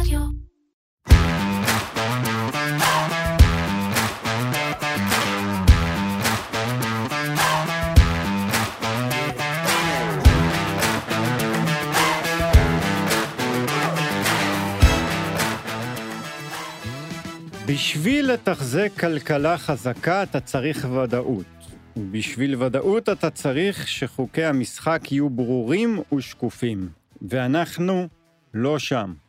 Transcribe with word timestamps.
רדיו. 0.00 0.20
בשביל 17.66 18.32
לתחזק 18.32 18.90
כלכלה 19.00 19.58
חזקה 19.58 20.22
אתה 20.22 20.40
צריך 20.40 20.86
ודאות. 21.02 21.46
ובשביל 21.96 22.62
ודאות 22.62 23.08
אתה 23.08 23.30
צריך 23.30 23.88
שחוקי 23.88 24.44
המשחק 24.44 25.12
יהיו 25.12 25.30
ברורים 25.30 26.02
ושקופים. 26.14 26.88
ואנחנו 27.22 28.08
לא 28.54 28.78
שם. 28.78 29.25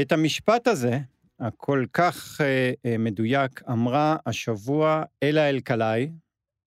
את 0.00 0.12
המשפט 0.12 0.66
הזה, 0.68 0.98
הכל 1.40 1.84
כך 1.92 2.40
אה, 2.40 2.72
אה, 2.86 2.98
מדויק, 2.98 3.62
אמרה 3.70 4.16
השבוע 4.26 5.02
אלה 5.22 5.48
אלקלעי, 5.48 6.10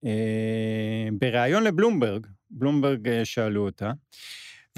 אה, 0.04 1.08
בריאיון 1.12 1.62
לבלומברג, 1.62 2.26
בלומברג 2.50 3.08
אה, 3.08 3.24
שאלו 3.24 3.64
אותה, 3.64 3.92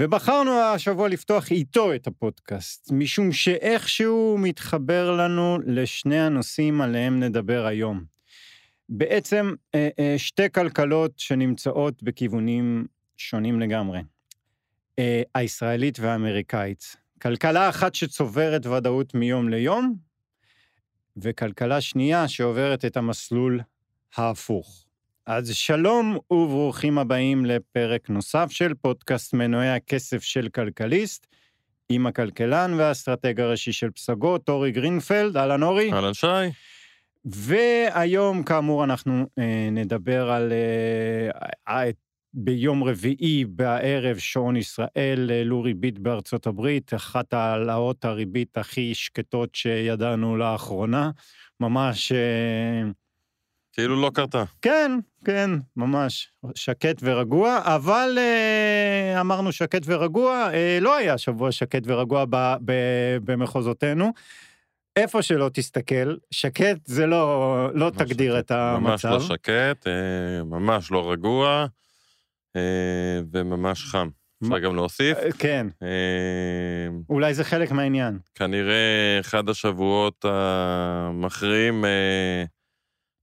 ובחרנו 0.00 0.50
השבוע 0.60 1.08
לפתוח 1.08 1.50
איתו 1.50 1.94
את 1.94 2.06
הפודקאסט, 2.06 2.92
משום 2.92 3.32
שאיכשהו 3.32 4.36
מתחבר 4.38 5.16
לנו 5.16 5.58
לשני 5.66 6.20
הנושאים 6.20 6.80
עליהם 6.80 7.20
נדבר 7.20 7.66
היום. 7.66 8.04
בעצם 8.88 9.54
אה, 9.74 9.88
אה, 9.98 10.14
שתי 10.18 10.50
כלכלות 10.54 11.18
שנמצאות 11.18 12.02
בכיוונים 12.02 12.86
שונים 13.16 13.60
לגמרי. 13.60 14.00
אה, 14.98 15.22
הישראלית 15.34 16.00
והאמריקאית. 16.00 16.96
כלכלה 17.22 17.68
אחת 17.68 17.94
שצוברת 17.94 18.66
ודאות 18.66 19.14
מיום 19.14 19.48
ליום, 19.48 19.96
וכלכלה 21.16 21.80
שנייה 21.80 22.28
שעוברת 22.28 22.84
את 22.84 22.96
המסלול 22.96 23.60
ההפוך. 24.16 24.86
אז 25.26 25.54
שלום 25.54 26.18
וברוכים 26.30 26.98
הבאים 26.98 27.46
לפרק 27.46 28.10
נוסף 28.10 28.46
של 28.50 28.74
פודקאסט 28.74 29.34
מנועי 29.34 29.70
הכסף 29.70 30.22
של 30.22 30.48
כלכליסט, 30.48 31.26
עם 31.88 32.06
הכלכלן 32.06 32.74
והאסטרטג 32.76 33.40
הראשי 33.40 33.72
של 33.72 33.90
פסגות, 33.90 34.48
אורי 34.48 34.72
גרינפלד. 34.72 35.36
אהלן 35.36 35.62
אורי. 35.62 35.92
אהלן 35.92 36.14
שי. 36.14 36.26
והיום, 37.24 38.42
כאמור, 38.42 38.84
אנחנו 38.84 39.26
אה, 39.38 39.68
נדבר 39.72 40.30
על... 40.30 40.52
אה, 40.52 41.90
ביום 42.34 42.84
רביעי 42.84 43.44
בערב, 43.48 44.18
שעון 44.18 44.56
ישראל, 44.56 45.30
העלו 45.30 45.62
ריבית 45.62 45.98
בארצות 45.98 46.46
הברית, 46.46 46.94
אחת 46.94 47.32
העלאות 47.32 48.04
הריבית 48.04 48.58
הכי 48.58 48.94
שקטות 48.94 49.54
שידענו 49.54 50.36
לאחרונה. 50.36 51.10
ממש... 51.60 52.12
אה, 52.12 52.90
כאילו 53.76 54.02
לא 54.02 54.10
קרתה. 54.14 54.44
כן, 54.62 54.92
כן, 55.24 55.50
ממש 55.76 56.32
שקט 56.54 56.96
ורגוע, 57.02 57.60
אבל 57.64 58.18
אה, 58.18 59.20
אמרנו 59.20 59.52
שקט 59.52 59.82
ורגוע, 59.86 60.50
אה, 60.52 60.78
לא 60.80 60.96
היה 60.96 61.18
שבוע 61.18 61.52
שקט 61.52 61.82
ורגוע 61.86 62.24
ב, 62.30 62.54
ב, 62.64 62.72
במחוזותינו. 63.24 64.12
איפה 64.96 65.22
שלא 65.22 65.50
תסתכל, 65.52 66.16
שקט 66.30 66.86
זה 66.86 67.06
לא, 67.06 67.68
לא 67.74 67.90
תגדיר 67.90 68.32
שקט. 68.32 68.44
את 68.44 68.50
המצב. 68.50 68.88
ממש 68.88 69.04
לא 69.04 69.20
שקט, 69.20 69.86
אה, 69.86 70.44
ממש 70.44 70.90
לא 70.90 71.10
רגוע, 71.10 71.48
אה, 71.48 71.66
וממש 73.32 73.84
חם. 73.84 74.08
אפשר 74.42 74.58
גם 74.58 74.76
להוסיף. 74.76 75.18
אה, 75.18 75.32
כן, 75.38 75.66
אה, 75.82 76.88
אולי 77.08 77.34
זה 77.34 77.44
חלק 77.44 77.72
מהעניין. 77.72 78.18
כנראה 78.34 79.16
אחד 79.20 79.48
השבועות 79.48 80.24
המכריעים 80.28 81.84
אה, 81.84 82.44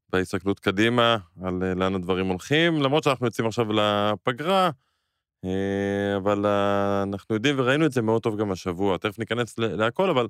בהסתכלות 0.09 0.59
קדימה 0.59 1.17
על 1.43 1.63
אה, 1.63 1.73
לאן 1.73 1.95
הדברים 1.95 2.27
הולכים, 2.27 2.81
למרות 2.81 3.03
שאנחנו 3.03 3.25
יוצאים 3.25 3.47
עכשיו 3.47 3.65
לפגרה, 3.73 4.69
אה, 5.45 6.17
אבל 6.17 6.45
אה, 6.45 7.03
אנחנו 7.03 7.35
יודעים 7.35 7.55
וראינו 7.59 7.85
את 7.85 7.91
זה 7.91 8.01
מאוד 8.01 8.21
טוב 8.21 8.39
גם 8.39 8.51
השבוע, 8.51 8.97
תכף 8.97 9.19
ניכנס 9.19 9.57
להכל, 9.57 10.09
אבל 10.09 10.27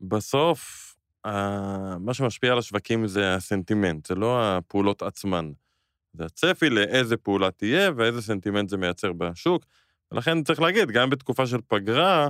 בסוף, 0.00 0.94
אה, 1.26 1.98
מה 1.98 2.14
שמשפיע 2.14 2.52
על 2.52 2.58
השווקים 2.58 3.06
זה 3.06 3.34
הסנטימנט, 3.34 4.06
זה 4.06 4.14
לא 4.14 4.56
הפעולות 4.56 5.02
עצמן. 5.02 5.50
זה 6.12 6.24
הצפי 6.24 6.70
לאיזה 6.70 7.16
פעולה 7.16 7.50
תהיה 7.50 7.90
ואיזה 7.96 8.22
סנטימנט 8.22 8.68
זה 8.68 8.76
מייצר 8.76 9.12
בשוק. 9.12 9.64
ולכן 10.12 10.42
צריך 10.42 10.60
להגיד, 10.60 10.90
גם 10.90 11.10
בתקופה 11.10 11.46
של 11.46 11.58
פגרה, 11.68 12.28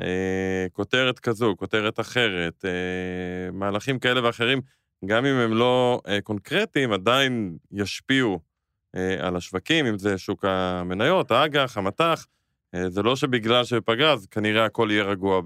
אה, 0.00 0.66
כותרת 0.72 1.18
כזו, 1.18 1.54
כותרת 1.58 2.00
אחרת, 2.00 2.64
אה, 2.64 3.50
מהלכים 3.52 3.98
כאלה 3.98 4.24
ואחרים, 4.24 4.60
גם 5.04 5.26
אם 5.26 5.34
הם 5.34 5.52
לא 5.54 6.00
אה, 6.08 6.20
קונקרטיים, 6.20 6.92
עדיין 6.92 7.56
ישפיעו 7.72 8.40
אה, 8.96 9.26
על 9.26 9.36
השווקים, 9.36 9.86
אם 9.86 9.98
זה 9.98 10.18
שוק 10.18 10.44
המניות, 10.44 11.30
האג"ח, 11.30 11.76
המט"ח. 11.76 12.26
אה, 12.74 12.90
זה 12.90 13.02
לא 13.02 13.16
שבגלל 13.16 13.64
שבפגרה, 13.64 14.12
אז 14.12 14.26
כנראה 14.26 14.64
הכל 14.64 14.88
יהיה 14.90 15.04
רגוע 15.04 15.40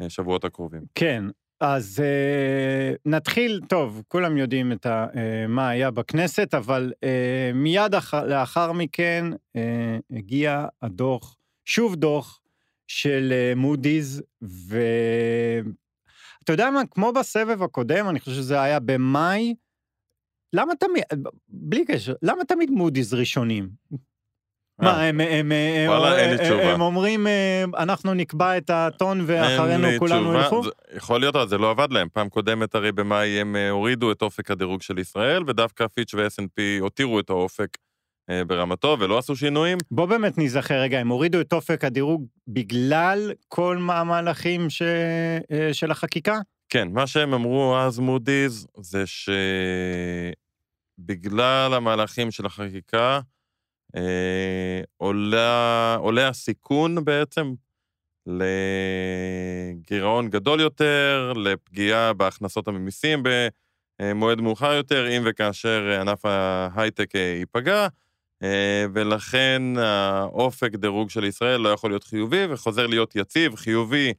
בשבועות 0.00 0.44
הקרובים. 0.44 0.82
כן, 0.94 1.24
אז 1.60 2.00
אה, 2.00 2.94
נתחיל, 3.04 3.60
טוב, 3.68 4.02
כולם 4.08 4.36
יודעים 4.36 4.72
את 4.72 4.86
ה, 4.86 5.06
אה, 5.16 5.46
מה 5.48 5.68
היה 5.68 5.90
בכנסת, 5.90 6.54
אבל 6.54 6.92
אה, 7.04 7.50
מיד 7.54 7.94
אח, 7.94 8.14
לאחר 8.14 8.72
מכן 8.72 9.24
אה, 9.56 9.98
הגיע 10.10 10.66
הדוח, 10.82 11.36
שוב 11.64 11.94
דוח 11.94 12.40
של 12.86 13.32
אה, 13.32 13.52
מודי'ס, 13.56 14.20
ואתה 14.42 15.62
יודע 16.52 16.70
מה, 16.70 16.82
כמו 16.90 17.12
בסבב 17.12 17.62
הקודם, 17.62 18.08
אני 18.08 18.20
חושב 18.20 18.32
שזה 18.32 18.62
היה 18.62 18.80
במאי, 18.80 19.54
למה 20.52 20.74
תמיד, 20.74 21.02
בלי 21.48 21.84
קשר, 21.84 22.14
למה 22.22 22.44
תמיד 22.44 22.70
מודי'ס 22.70 23.12
ראשונים? 23.12 23.68
מה, 24.78 25.02
הם, 25.02 25.20
הם, 25.20 26.80
אומרים, 26.80 27.26
אה, 27.26 27.64
אנחנו 27.78 28.14
נקבע 28.14 28.56
את 28.56 28.70
הטון 28.70 29.24
ואחרינו 29.26 29.88
כולנו. 29.98 30.34
ילכו? 30.34 30.62
יכול 30.96 31.20
להיות, 31.20 31.36
אבל 31.36 31.48
זה 31.48 31.58
לא 31.58 31.70
עבד 31.70 31.92
להם. 31.92 32.08
פעם 32.12 32.28
קודמת 32.28 32.74
הרי 32.74 32.92
במאי 32.92 33.40
הם 33.40 33.56
אה, 33.56 33.70
הורידו 33.70 34.12
את 34.12 34.22
אופק 34.22 34.50
הדירוג 34.50 34.82
של 34.82 34.98
ישראל, 34.98 35.42
ודווקא 35.46 35.86
פיץ' 35.86 36.14
ו-S&P 36.14 36.60
הותירו 36.80 37.20
את 37.20 37.30
האופק 37.30 37.78
אה, 38.30 38.44
ברמתו 38.44 38.96
ולא 39.00 39.18
עשו 39.18 39.36
שינויים. 39.36 39.78
בוא 39.90 40.06
באמת 40.06 40.38
ניזכר 40.38 40.80
רגע, 40.80 40.98
הם 40.98 41.08
הורידו 41.08 41.40
את 41.40 41.52
אופק 41.52 41.84
הדירוג 41.84 42.26
בגלל 42.48 43.32
כל 43.48 43.78
המהלכים 43.90 44.70
ש... 44.70 44.82
אה, 45.52 45.68
של 45.72 45.90
החקיקה? 45.90 46.38
כן, 46.68 46.88
מה 46.92 47.06
שהם 47.06 47.34
אמרו 47.34 47.76
אז, 47.78 47.98
מודי'ס, 47.98 48.66
זה 48.80 49.04
שבגלל 50.98 51.74
המהלכים 51.74 52.30
של 52.30 52.46
החקיקה, 52.46 53.20
אה, 53.96 54.80
עולה, 54.96 55.96
עולה 56.00 56.28
הסיכון 56.28 57.04
בעצם 57.04 57.52
לגירעון 59.86 60.30
גדול 60.30 60.60
יותר, 60.60 61.32
לפגיעה 61.36 62.12
בהכנסות 62.12 62.68
הממיסים 62.68 63.22
במועד 64.02 64.40
מאוחר 64.40 64.72
יותר, 64.72 65.08
אם 65.08 65.22
וכאשר 65.24 65.98
ענף 66.00 66.24
ההייטק 66.24 67.16
אה, 67.16 67.20
ייפגע, 67.38 67.88
אה, 68.42 68.84
ולכן 68.92 69.62
האופק 69.76 70.74
דירוג 70.74 71.10
של 71.10 71.24
ישראל 71.24 71.60
לא 71.60 71.68
יכול 71.68 71.90
להיות 71.90 72.04
חיובי 72.04 72.44
וחוזר 72.50 72.86
להיות 72.86 73.16
יציב, 73.16 73.56
חיובי. 73.56 74.12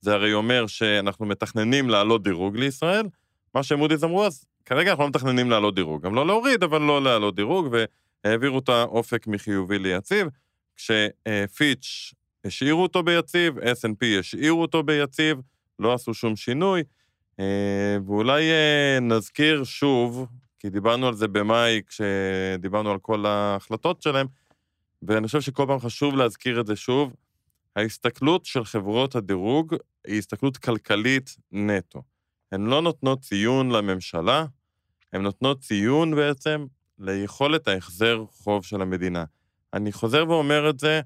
זה 0.00 0.14
הרי 0.14 0.34
אומר 0.34 0.66
שאנחנו 0.66 1.26
מתכננים 1.26 1.90
להעלות 1.90 2.22
דירוג 2.22 2.56
לישראל. 2.56 3.06
מה 3.54 3.62
שמודי'ס 3.62 4.04
אמרו 4.04 4.24
אז, 4.24 4.44
כרגע 4.64 4.90
אנחנו 4.90 5.04
לא 5.04 5.08
מתכננים 5.08 5.50
להעלות 5.50 5.74
דירוג. 5.74 6.02
גם 6.02 6.14
לא 6.14 6.26
להוריד, 6.26 6.62
אבל 6.62 6.80
לא 6.80 7.02
להעלות 7.02 7.34
דירוג, 7.34 7.76
והעבירו 8.26 8.58
את 8.58 8.68
האופק 8.68 9.26
מחיובי 9.26 9.78
ליציב. 9.78 10.28
כשפיץ' 10.76 12.14
השאירו 12.44 12.82
אותו 12.82 13.02
ביציב, 13.02 13.58
S&P 13.58 14.18
השאירו 14.18 14.62
אותו 14.62 14.82
ביציב, 14.82 15.38
לא 15.78 15.94
עשו 15.94 16.14
שום 16.14 16.36
שינוי. 16.36 16.82
אה, 17.40 17.96
ואולי 18.06 18.50
אה, 18.50 18.98
נזכיר 19.00 19.64
שוב, 19.64 20.26
כי 20.58 20.70
דיברנו 20.70 21.08
על 21.08 21.14
זה 21.14 21.28
במאי, 21.28 21.80
כשדיברנו 21.86 22.90
על 22.90 22.98
כל 22.98 23.26
ההחלטות 23.26 24.02
שלהם, 24.02 24.26
ואני 25.02 25.26
חושב 25.26 25.40
שכל 25.40 25.64
פעם 25.68 25.80
חשוב 25.80 26.16
להזכיר 26.16 26.60
את 26.60 26.66
זה 26.66 26.76
שוב, 26.76 27.14
ההסתכלות 27.76 28.44
של 28.44 28.64
חברות 28.64 29.14
הדירוג 29.14 29.74
היא 30.06 30.18
הסתכלות 30.18 30.56
כלכלית 30.56 31.36
נטו. 31.52 32.02
הן 32.52 32.66
לא 32.66 32.82
נותנות 32.82 33.20
ציון 33.20 33.70
לממשלה, 33.70 34.46
הן 35.12 35.22
נותנות 35.22 35.60
ציון 35.60 36.14
בעצם 36.16 36.66
ליכולת 36.98 37.68
ההחזר 37.68 38.24
חוב 38.30 38.64
של 38.64 38.82
המדינה. 38.82 39.24
אני 39.74 39.92
חוזר 39.92 40.24
ואומר 40.28 40.70
את 40.70 40.78
זה, 40.78 41.00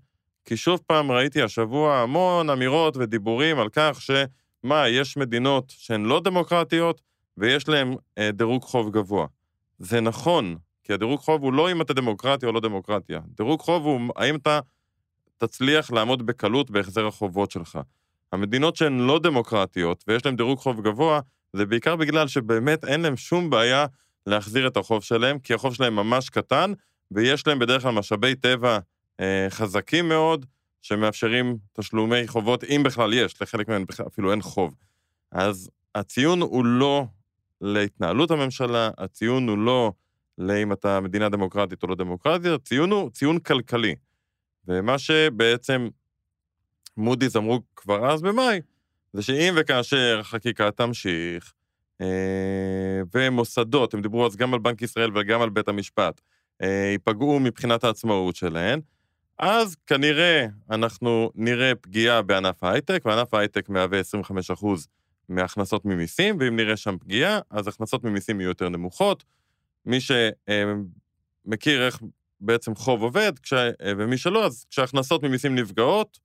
כי 0.45 0.57
שוב 0.57 0.81
פעם 0.87 1.11
ראיתי 1.11 1.43
השבוע 1.43 1.97
המון 1.97 2.51
אמירות 2.51 2.97
ודיבורים 2.97 3.59
על 3.59 3.69
כך 3.73 3.99
שמה, 4.01 4.89
יש 4.89 5.17
מדינות 5.17 5.73
שהן 5.77 6.05
לא 6.05 6.21
דמוקרטיות 6.21 7.01
ויש 7.37 7.69
להן 7.69 7.95
אה, 8.19 8.31
דירוג 8.33 8.63
חוב 8.63 8.91
גבוה. 8.91 9.27
זה 9.79 10.01
נכון, 10.01 10.57
כי 10.85 10.93
הדירוג 10.93 11.21
חוב 11.21 11.43
הוא 11.43 11.53
לא 11.53 11.73
אם 11.73 11.81
אתה 11.81 11.95
דמוקרטיה 11.95 12.49
או 12.49 12.53
לא 12.53 12.61
דמוקרטיה. 12.61 13.21
דירוג 13.37 13.61
חוב 13.61 13.85
הוא 13.85 14.01
האם 14.17 14.37
אתה 14.37 14.61
תצליח 15.39 15.91
לעמוד 15.91 16.27
בקלות 16.27 16.71
בהחזר 16.71 17.07
החובות 17.07 17.51
שלך. 17.51 17.79
המדינות 18.33 18.77
שהן 18.77 18.99
לא 18.99 19.19
דמוקרטיות 19.19 20.05
ויש 20.09 20.27
להן 20.27 20.37
דירוג 20.37 20.59
חוב 20.59 20.81
גבוה, 20.81 21.21
זה 21.53 21.67
בעיקר 21.67 21.97
בגלל 21.97 22.29
שבאמת 22.29 22.85
אין 22.85 23.01
להם 23.01 23.17
שום 23.17 23.51
בעיה 23.51 23.87
להחזיר 24.27 24.67
את 24.67 24.77
החוב 24.77 25.03
שלהם, 25.03 25.39
כי 25.39 25.55
החוב 25.55 25.75
שלהם 25.75 25.97
ממש 25.97 26.31
קטן, 26.31 26.73
ויש 27.11 27.47
להם 27.47 27.59
בדרך 27.59 27.83
כלל 27.83 27.93
משאבי 27.93 28.35
טבע 28.35 28.79
אה, 29.21 29.47
חזקים 29.51 30.09
מאוד, 30.09 30.47
שמאפשרים 30.83 31.59
תשלומי 31.73 32.29
חובות, 32.29 32.65
אם 32.65 32.83
בכלל 32.85 33.13
יש, 33.15 33.43
לחלק 33.43 33.69
מהם 33.69 33.85
אפילו 34.07 34.31
אין 34.31 34.43
חוב. 34.43 34.75
אז 35.33 35.71
הציון 35.95 36.41
הוא 36.41 36.65
לא 36.65 37.05
להתנהלות 37.61 38.31
הממשלה, 38.31 38.91
הציון 38.99 39.49
הוא 39.49 39.59
לא 39.59 39.93
לאם 40.39 40.73
אתה 40.73 41.01
מדינה 41.01 41.29
דמוקרטית 41.29 41.83
או 41.83 41.89
לא 41.89 41.95
דמוקרטית, 41.95 42.47
הציון 42.47 42.91
הוא 42.91 43.11
ציון 43.11 43.39
כלכלי. 43.39 43.95
ומה 44.69 44.99
שבעצם 44.99 45.89
מודי'ס 46.97 47.37
אמרו 47.37 47.61
כבר 47.77 48.11
אז 48.13 48.23
במאי, 48.23 48.61
זה 49.13 49.23
שאם 49.23 49.55
וכאשר 49.57 50.19
החקיקה 50.21 50.71
תמשיך, 50.71 51.53
ומוסדות, 53.15 53.95
הם 53.95 54.03
דיברו 54.03 54.27
אז 54.27 54.37
גם 54.37 54.55
על 54.55 54.61
בנק 54.61 54.83
ישראל 54.83 55.19
וגם 55.19 55.43
על 55.43 55.51
בית 55.51 55.69
המשפט, 55.69 56.21
אה, 56.63 56.91
ייפגעו 56.93 57.41
מבחינת 57.41 57.85
העצמאות 57.85 58.37
שלהן, 58.37 58.81
אז 59.39 59.77
כנראה 59.87 60.47
אנחנו 60.71 61.31
נראה 61.35 61.75
פגיעה 61.75 62.23
בענף 62.23 62.65
ההייטק, 62.65 63.03
וענף 63.05 63.35
ההייטק 63.35 63.69
מהווה 63.69 64.01
25% 64.01 64.89
מהכנסות 65.29 65.85
ממיסים, 65.85 66.37
ואם 66.41 66.57
נראה 66.57 66.77
שם 66.77 66.97
פגיעה, 66.99 67.41
אז 67.51 67.69
הכנסות 67.69 68.05
ממיסים 68.05 68.41
יהיו 68.41 68.49
יותר 68.49 68.69
נמוכות. 68.69 69.25
מי 69.87 69.99
שמכיר 70.01 71.87
איך 71.87 71.99
בעצם 72.41 72.75
חוב 72.75 73.03
עובד, 73.03 73.39
כש... 73.39 73.53
ומי 73.97 74.19
שלא, 74.19 74.47
אז 74.47 74.65
כשהכנסות 74.71 75.23
ממיסים 75.23 75.55
נפגעות, 75.55 76.19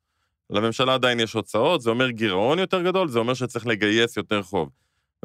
לממשלה 0.49 0.93
עדיין 0.93 1.19
יש 1.19 1.33
הוצאות, 1.33 1.81
זה 1.81 1.89
אומר 1.89 2.09
גירעון 2.09 2.59
יותר 2.59 2.81
גדול, 2.81 3.07
זה 3.07 3.19
אומר 3.19 3.33
שצריך 3.33 3.67
לגייס 3.67 4.17
יותר 4.17 4.41
חוב. 4.41 4.69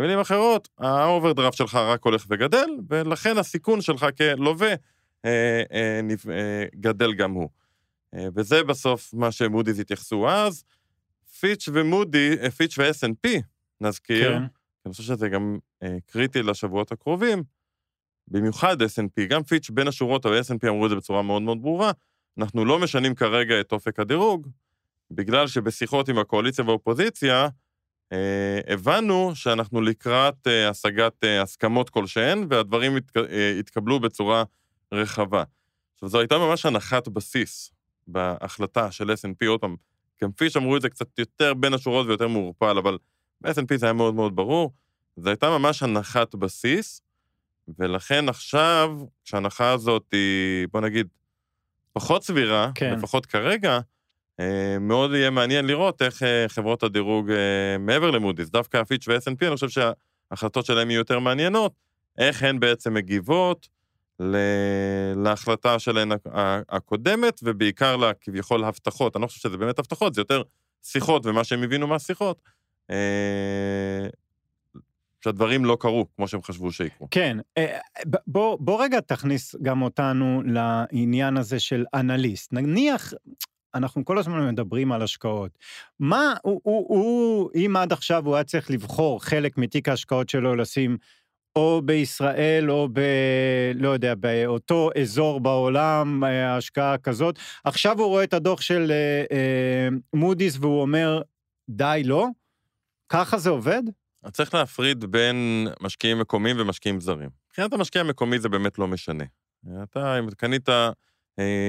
במילים 0.00 0.18
אחרות, 0.18 0.68
ה 0.78 0.86
overdraft 0.86 1.56
שלך 1.56 1.74
רק 1.74 2.04
הולך 2.04 2.26
וגדל, 2.28 2.68
ולכן 2.88 3.38
הסיכון 3.38 3.80
שלך 3.80 4.06
כלווה 4.16 4.74
אה, 5.24 5.62
אה, 5.72 6.00
אה, 6.30 6.64
גדל 6.74 7.14
גם 7.14 7.32
הוא. 7.32 7.48
אה, 8.14 8.26
וזה 8.34 8.62
בסוף 8.62 9.14
מה 9.14 9.32
שמודי'ס 9.32 9.78
התייחסו 9.78 10.28
אז. 10.28 10.64
פיץ' 11.40 11.68
ומודי'ס, 11.72 12.36
אה, 12.42 12.50
פיץ' 12.50 12.78
ו-S&P, 12.78 13.28
נזכיר, 13.80 14.32
כן. 14.32 14.42
אני 14.86 14.92
חושב 14.92 15.02
שזה 15.02 15.28
גם 15.28 15.58
אה, 15.82 15.96
קריטי 16.06 16.42
לשבועות 16.42 16.92
הקרובים, 16.92 17.42
במיוחד 18.28 18.82
S&P, 18.82 19.26
גם 19.28 19.42
פיץ' 19.42 19.70
בין 19.70 19.88
השורות, 19.88 20.26
אבל 20.26 20.40
S&P 20.40 20.68
אמרו 20.68 20.84
את 20.84 20.90
זה 20.90 20.96
בצורה 20.96 21.22
מאוד 21.22 21.42
מאוד 21.42 21.62
ברורה, 21.62 21.92
אנחנו 22.38 22.64
לא 22.64 22.78
משנים 22.78 23.14
כרגע 23.14 23.60
את 23.60 23.72
אופק 23.72 24.00
הדירוג, 24.00 24.48
בגלל 25.10 25.46
שבשיחות 25.46 26.08
עם 26.08 26.18
הקואליציה 26.18 26.64
והאופוזיציה, 26.64 27.48
הבנו 28.66 29.32
שאנחנו 29.34 29.80
לקראת 29.80 30.46
אה, 30.46 30.68
השגת 30.68 31.24
אה, 31.24 31.42
הסכמות 31.42 31.90
כלשהן, 31.90 32.46
והדברים 32.50 32.96
אה, 33.16 33.58
התקבלו 33.58 34.00
בצורה 34.00 34.44
רחבה. 34.92 35.44
עכשיו, 35.94 36.08
זו 36.08 36.18
הייתה 36.18 36.38
ממש 36.38 36.66
הנחת 36.66 37.08
בסיס 37.08 37.72
בהחלטה 38.06 38.90
של 38.90 39.10
S&P, 39.10 39.46
עוד 39.48 39.60
פעם, 39.60 39.76
גם 40.22 40.32
פיש 40.32 40.56
אמרו 40.56 40.76
את 40.76 40.82
זה 40.82 40.88
קצת 40.88 41.18
יותר 41.18 41.54
בין 41.54 41.74
השורות 41.74 42.06
ויותר 42.06 42.28
מעורפל, 42.28 42.78
אבל 42.78 42.98
ב-S&P 43.40 43.76
זה 43.76 43.86
היה 43.86 43.92
מאוד 43.92 44.14
מאוד 44.14 44.36
ברור. 44.36 44.72
זו 45.16 45.30
הייתה 45.30 45.50
ממש 45.50 45.82
הנחת 45.82 46.34
בסיס, 46.34 47.02
ולכן 47.78 48.28
עכשיו, 48.28 48.98
כשההנחה 49.24 49.70
הזאת 49.72 50.04
היא, 50.12 50.68
בוא 50.72 50.80
נגיד, 50.80 51.06
פחות 51.92 52.24
סבירה, 52.24 52.70
כן. 52.74 52.94
לפחות 52.94 53.26
כרגע, 53.26 53.72
אה, 53.72 53.80
מאוד 54.80 55.14
יהיה 55.14 55.30
מעניין 55.30 55.66
לראות 55.66 56.02
איך 56.02 56.22
אה, 56.22 56.44
חברות 56.48 56.82
הדירוג 56.82 57.30
אה, 57.30 57.78
מעבר 57.78 58.10
למודי'ס, 58.10 58.48
דווקא 58.48 58.84
פיץ' 58.84 59.08
ו-S&P, 59.08 59.46
אני 59.46 59.54
חושב 59.54 59.68
שההחלטות 59.68 60.66
שלהם 60.66 60.90
יהיו 60.90 60.98
יותר 60.98 61.18
מעניינות, 61.18 61.72
איך 62.18 62.42
הן 62.42 62.60
בעצם 62.60 62.94
מגיבות 62.94 63.68
להחלטה 65.16 65.78
שלהן 65.78 66.12
הקודמת, 66.68 67.40
ובעיקר 67.42 67.96
לכביכול 67.96 68.64
הבטחות. 68.64 69.16
אני 69.16 69.22
לא 69.22 69.26
חושב 69.26 69.40
שזה 69.40 69.56
באמת 69.56 69.78
הבטחות, 69.78 70.14
זה 70.14 70.20
יותר 70.20 70.42
שיחות 70.82 71.26
ומה 71.26 71.44
שהם 71.44 71.62
הבינו 71.62 71.86
מהשיחות. 71.86 72.42
שהדברים 75.24 75.64
לא 75.64 75.76
קרו 75.80 76.06
כמו 76.16 76.28
שהם 76.28 76.42
חשבו 76.42 76.72
שיקרו. 76.72 77.08
כן, 77.10 77.36
בוא, 78.26 78.56
בוא 78.60 78.84
רגע 78.84 79.00
תכניס 79.00 79.54
גם 79.62 79.82
אותנו 79.82 80.42
לעניין 80.44 81.36
הזה 81.36 81.60
של 81.60 81.84
אנליסט. 81.94 82.52
נניח, 82.52 83.12
אנחנו 83.74 84.04
כל 84.04 84.18
הזמן 84.18 84.48
מדברים 84.48 84.92
על 84.92 85.02
השקעות. 85.02 85.58
מה, 86.00 86.34
הוא, 86.42 86.60
הוא, 86.64 86.86
הוא, 86.88 87.50
אם 87.54 87.76
עד 87.76 87.92
עכשיו 87.92 88.26
הוא 88.26 88.34
היה 88.34 88.44
צריך 88.44 88.70
לבחור 88.70 89.24
חלק 89.24 89.58
מתיק 89.58 89.88
ההשקעות 89.88 90.28
שלו 90.28 90.56
לשים 90.56 90.96
או 91.56 91.82
בישראל 91.84 92.70
או 92.70 92.88
ב... 92.92 93.00
לא 93.74 93.88
יודע, 93.88 94.14
באותו 94.14 94.90
אזור 95.00 95.40
בעולם, 95.40 96.24
אה, 96.24 96.56
השקעה 96.56 96.98
כזאת, 96.98 97.38
עכשיו 97.64 97.98
הוא 97.98 98.06
רואה 98.06 98.24
את 98.24 98.34
הדוח 98.34 98.60
של 98.60 98.90
אה, 98.90 99.24
אה, 99.36 99.88
מודי'ס 100.14 100.56
והוא 100.60 100.80
אומר, 100.80 101.22
די, 101.70 102.02
לא? 102.04 102.26
ככה 103.08 103.38
זה 103.38 103.50
עובד? 103.50 103.82
צריך 104.32 104.54
להפריד 104.54 105.04
בין 105.04 105.68
משקיעים 105.80 106.18
מקומיים 106.18 106.56
ומשקיעים 106.60 107.00
זרים. 107.00 107.28
מבחינת 107.48 107.72
המשקיע 107.72 108.00
המקומי 108.00 108.38
זה 108.38 108.48
באמת 108.48 108.78
לא 108.78 108.88
משנה. 108.88 109.24
אתה, 109.82 110.18
אם 110.18 110.30
קנית 110.30 110.68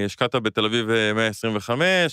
השקעת 0.06 0.36
בתל 0.36 0.66
אביב 0.66 0.88
125, 1.16 1.82
אה, 1.82 2.08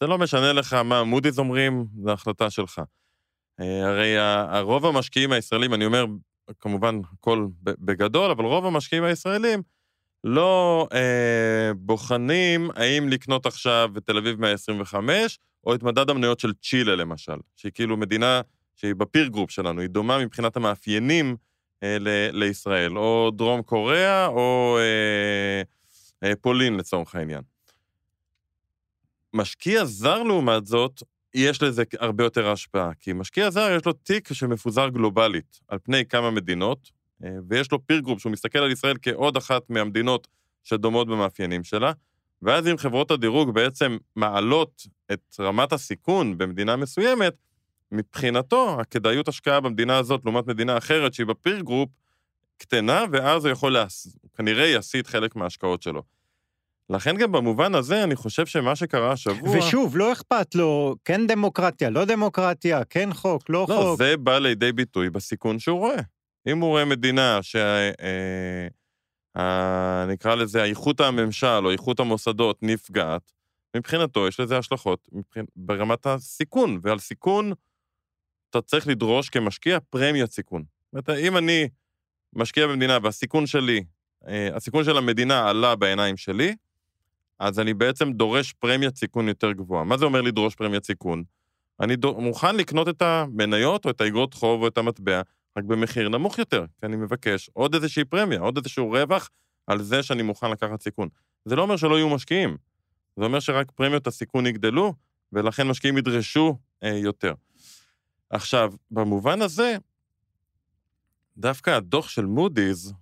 זה 0.00 0.06
לא 0.06 0.18
משנה 0.18 0.52
לך 0.52 0.74
מה 0.74 1.04
מודי'ס 1.04 1.38
אומרים, 1.38 1.86
זו 2.02 2.10
החלטה 2.10 2.50
שלך. 2.50 2.80
אה, 3.60 3.88
הרי 3.88 4.18
הרוב 4.18 4.86
המשקיעים 4.86 5.32
הישראלים, 5.32 5.74
אני 5.74 5.84
אומר, 5.84 6.04
כמובן, 6.60 7.00
הכל 7.12 7.46
בגדול, 7.62 8.30
אבל 8.30 8.44
רוב 8.44 8.66
המשקיעים 8.66 9.04
הישראלים 9.04 9.62
לא 10.24 10.88
אה, 10.92 11.74
בוחנים 11.76 12.70
האם 12.74 13.08
לקנות 13.08 13.46
עכשיו 13.46 13.90
בתל 13.92 14.16
אביב 14.16 14.40
125, 14.40 15.38
או 15.66 15.74
את 15.74 15.82
מדד 15.82 16.10
המניות 16.10 16.40
של 16.40 16.52
צ'ילה, 16.62 16.96
למשל, 16.96 17.36
שהיא 17.56 17.72
כאילו 17.72 17.96
מדינה 17.96 18.40
שהיא 18.76 18.94
ב 18.94 19.00
peer 19.00 19.26
group 19.26 19.50
שלנו, 19.50 19.80
היא 19.80 19.88
דומה 19.88 20.18
מבחינת 20.18 20.56
המאפיינים 20.56 21.36
אה, 21.82 21.96
ל- 22.00 22.30
לישראל, 22.32 22.98
או 22.98 23.30
דרום 23.36 23.62
קוריאה, 23.62 24.26
או... 24.26 24.78
אה, 24.78 24.82
אה, 24.82 25.62
פולין 26.40 26.76
לצורך 26.76 27.14
העניין. 27.14 27.42
משקיע 29.34 29.84
זר 29.84 30.22
לעומת 30.22 30.66
זאת, 30.66 31.02
יש 31.34 31.62
לזה 31.62 31.82
הרבה 31.98 32.24
יותר 32.24 32.50
השפעה, 32.50 32.94
כי 33.00 33.12
משקיע 33.12 33.50
זר 33.50 33.76
יש 33.76 33.86
לו 33.86 33.92
תיק 33.92 34.32
שמפוזר 34.32 34.88
גלובלית 34.88 35.60
על 35.68 35.78
פני 35.82 36.06
כמה 36.06 36.30
מדינות, 36.30 36.90
אה, 37.24 37.30
ויש 37.48 37.72
לו 37.72 37.86
peer 37.86 38.00
group 38.00 38.20
שהוא 38.20 38.32
מסתכל 38.32 38.58
על 38.58 38.70
ישראל 38.70 38.96
כעוד 39.02 39.36
אחת 39.36 39.70
מהמדינות 39.70 40.28
שדומות 40.64 41.08
במאפיינים 41.08 41.64
שלה, 41.64 41.92
ואז 42.42 42.68
אם 42.68 42.78
חברות 42.78 43.10
הדירוג 43.10 43.54
בעצם 43.54 43.96
מעלות 44.16 44.86
את 45.12 45.36
רמת 45.40 45.72
הסיכון 45.72 46.38
במדינה 46.38 46.76
מסוימת, 46.76 47.34
מבחינתו, 47.92 48.80
הכדאיות 48.80 49.28
השקעה 49.28 49.60
במדינה 49.60 49.98
הזאת 49.98 50.20
לעומת 50.24 50.46
מדינה 50.46 50.78
אחרת 50.78 51.14
שהיא 51.14 51.26
ב 51.26 51.33
peer 51.33 51.60
group, 51.60 51.88
קטנה, 52.60 53.04
ואז 53.12 53.44
הוא 53.44 53.52
יכול, 53.52 53.72
להס... 53.72 54.16
כנראה 54.36 54.66
יסיט 54.66 55.06
חלק 55.06 55.36
מההשקעות 55.36 55.82
שלו. 55.82 56.02
לכן 56.90 57.16
גם 57.16 57.32
במובן 57.32 57.74
הזה, 57.74 58.04
אני 58.04 58.16
חושב 58.16 58.46
שמה 58.46 58.76
שקרה 58.76 59.12
השבוע... 59.12 59.58
ושוב, 59.58 59.96
לא 59.96 60.12
אכפת 60.12 60.54
לו, 60.54 60.96
כן 61.04 61.26
דמוקרטיה, 61.26 61.90
לא 61.90 62.04
דמוקרטיה, 62.04 62.84
כן 62.84 63.12
חוק, 63.12 63.50
לא, 63.50 63.66
לא 63.68 63.74
חוק. 63.74 63.84
לא, 63.84 63.96
זה 63.98 64.16
בא 64.16 64.38
לידי 64.38 64.72
ביטוי 64.72 65.10
בסיכון 65.10 65.58
שהוא 65.58 65.78
רואה. 65.78 66.00
אם 66.46 66.58
הוא 66.60 66.68
רואה 66.68 66.84
מדינה 66.84 67.38
ש... 67.42 67.56
אה, 67.56 68.66
אה, 69.36 70.06
נקרא 70.08 70.34
לזה 70.34 70.64
איכות 70.64 71.00
הממשל 71.00 71.60
או 71.64 71.70
איכות 71.70 72.00
המוסדות 72.00 72.58
נפגעת, 72.62 73.32
מבחינתו 73.76 74.28
יש 74.28 74.40
לזה 74.40 74.58
השלכות 74.58 75.08
מבחינ... 75.12 75.44
ברמת 75.56 76.06
הסיכון, 76.06 76.80
ועל 76.82 76.98
סיכון 76.98 77.52
אתה 78.50 78.62
צריך 78.62 78.88
לדרוש 78.88 79.28
כמשקיע 79.28 79.78
פרמיית 79.90 80.32
סיכון. 80.32 80.64
זאת 80.92 81.08
אומרת, 81.08 81.20
אם 81.20 81.36
אני 81.36 81.68
משקיע 82.34 82.66
במדינה 82.66 82.98
והסיכון 83.02 83.46
שלי, 83.46 83.84
אה, 84.28 84.56
הסיכון 84.56 84.84
של 84.84 84.96
המדינה 84.96 85.48
עלה 85.48 85.76
בעיניים 85.76 86.16
שלי, 86.16 86.54
אז 87.38 87.60
אני 87.60 87.74
בעצם 87.74 88.12
דורש 88.12 88.52
פרמיית 88.52 88.96
סיכון 88.96 89.28
יותר 89.28 89.52
גבוהה. 89.52 89.84
מה 89.84 89.96
זה 89.96 90.04
אומר 90.04 90.20
לדרוש 90.20 90.54
פרמיית 90.54 90.84
סיכון? 90.84 91.22
אני 91.80 91.96
דו, 91.96 92.20
מוכן 92.20 92.56
לקנות 92.56 92.88
את 92.88 93.02
המניות 93.02 93.84
או 93.84 93.90
את 93.90 94.00
האגרות 94.00 94.34
חוב 94.34 94.62
או 94.62 94.68
את 94.68 94.78
המטבע, 94.78 95.22
רק 95.58 95.64
במחיר 95.64 96.08
נמוך 96.08 96.38
יותר, 96.38 96.64
כי 96.80 96.86
אני 96.86 96.96
מבקש 96.96 97.50
עוד 97.52 97.74
איזושהי 97.74 98.04
פרמיה, 98.04 98.40
עוד 98.40 98.56
איזשהו 98.56 98.90
רווח 98.90 99.30
על 99.66 99.82
זה 99.82 100.02
שאני 100.02 100.22
מוכן 100.22 100.50
לקחת 100.50 100.82
סיכון. 100.82 101.08
זה 101.44 101.56
לא 101.56 101.62
אומר 101.62 101.76
שלא 101.76 101.96
יהיו 101.96 102.08
משקיעים, 102.08 102.56
זה 103.16 103.24
אומר 103.24 103.40
שרק 103.40 103.70
פרמיות 103.70 104.06
הסיכון 104.06 104.46
יגדלו, 104.46 104.94
ולכן 105.32 105.68
משקיעים 105.68 105.98
ידרשו 105.98 106.56
אה, 106.82 106.88
יותר. 106.88 107.34
עכשיו, 108.30 108.72
במובן 108.90 109.42
הזה, 109.42 109.76
דווקא 111.40 111.70
הדוח 111.70 112.08
של 112.08 112.26
מודי'ס, 112.26 112.92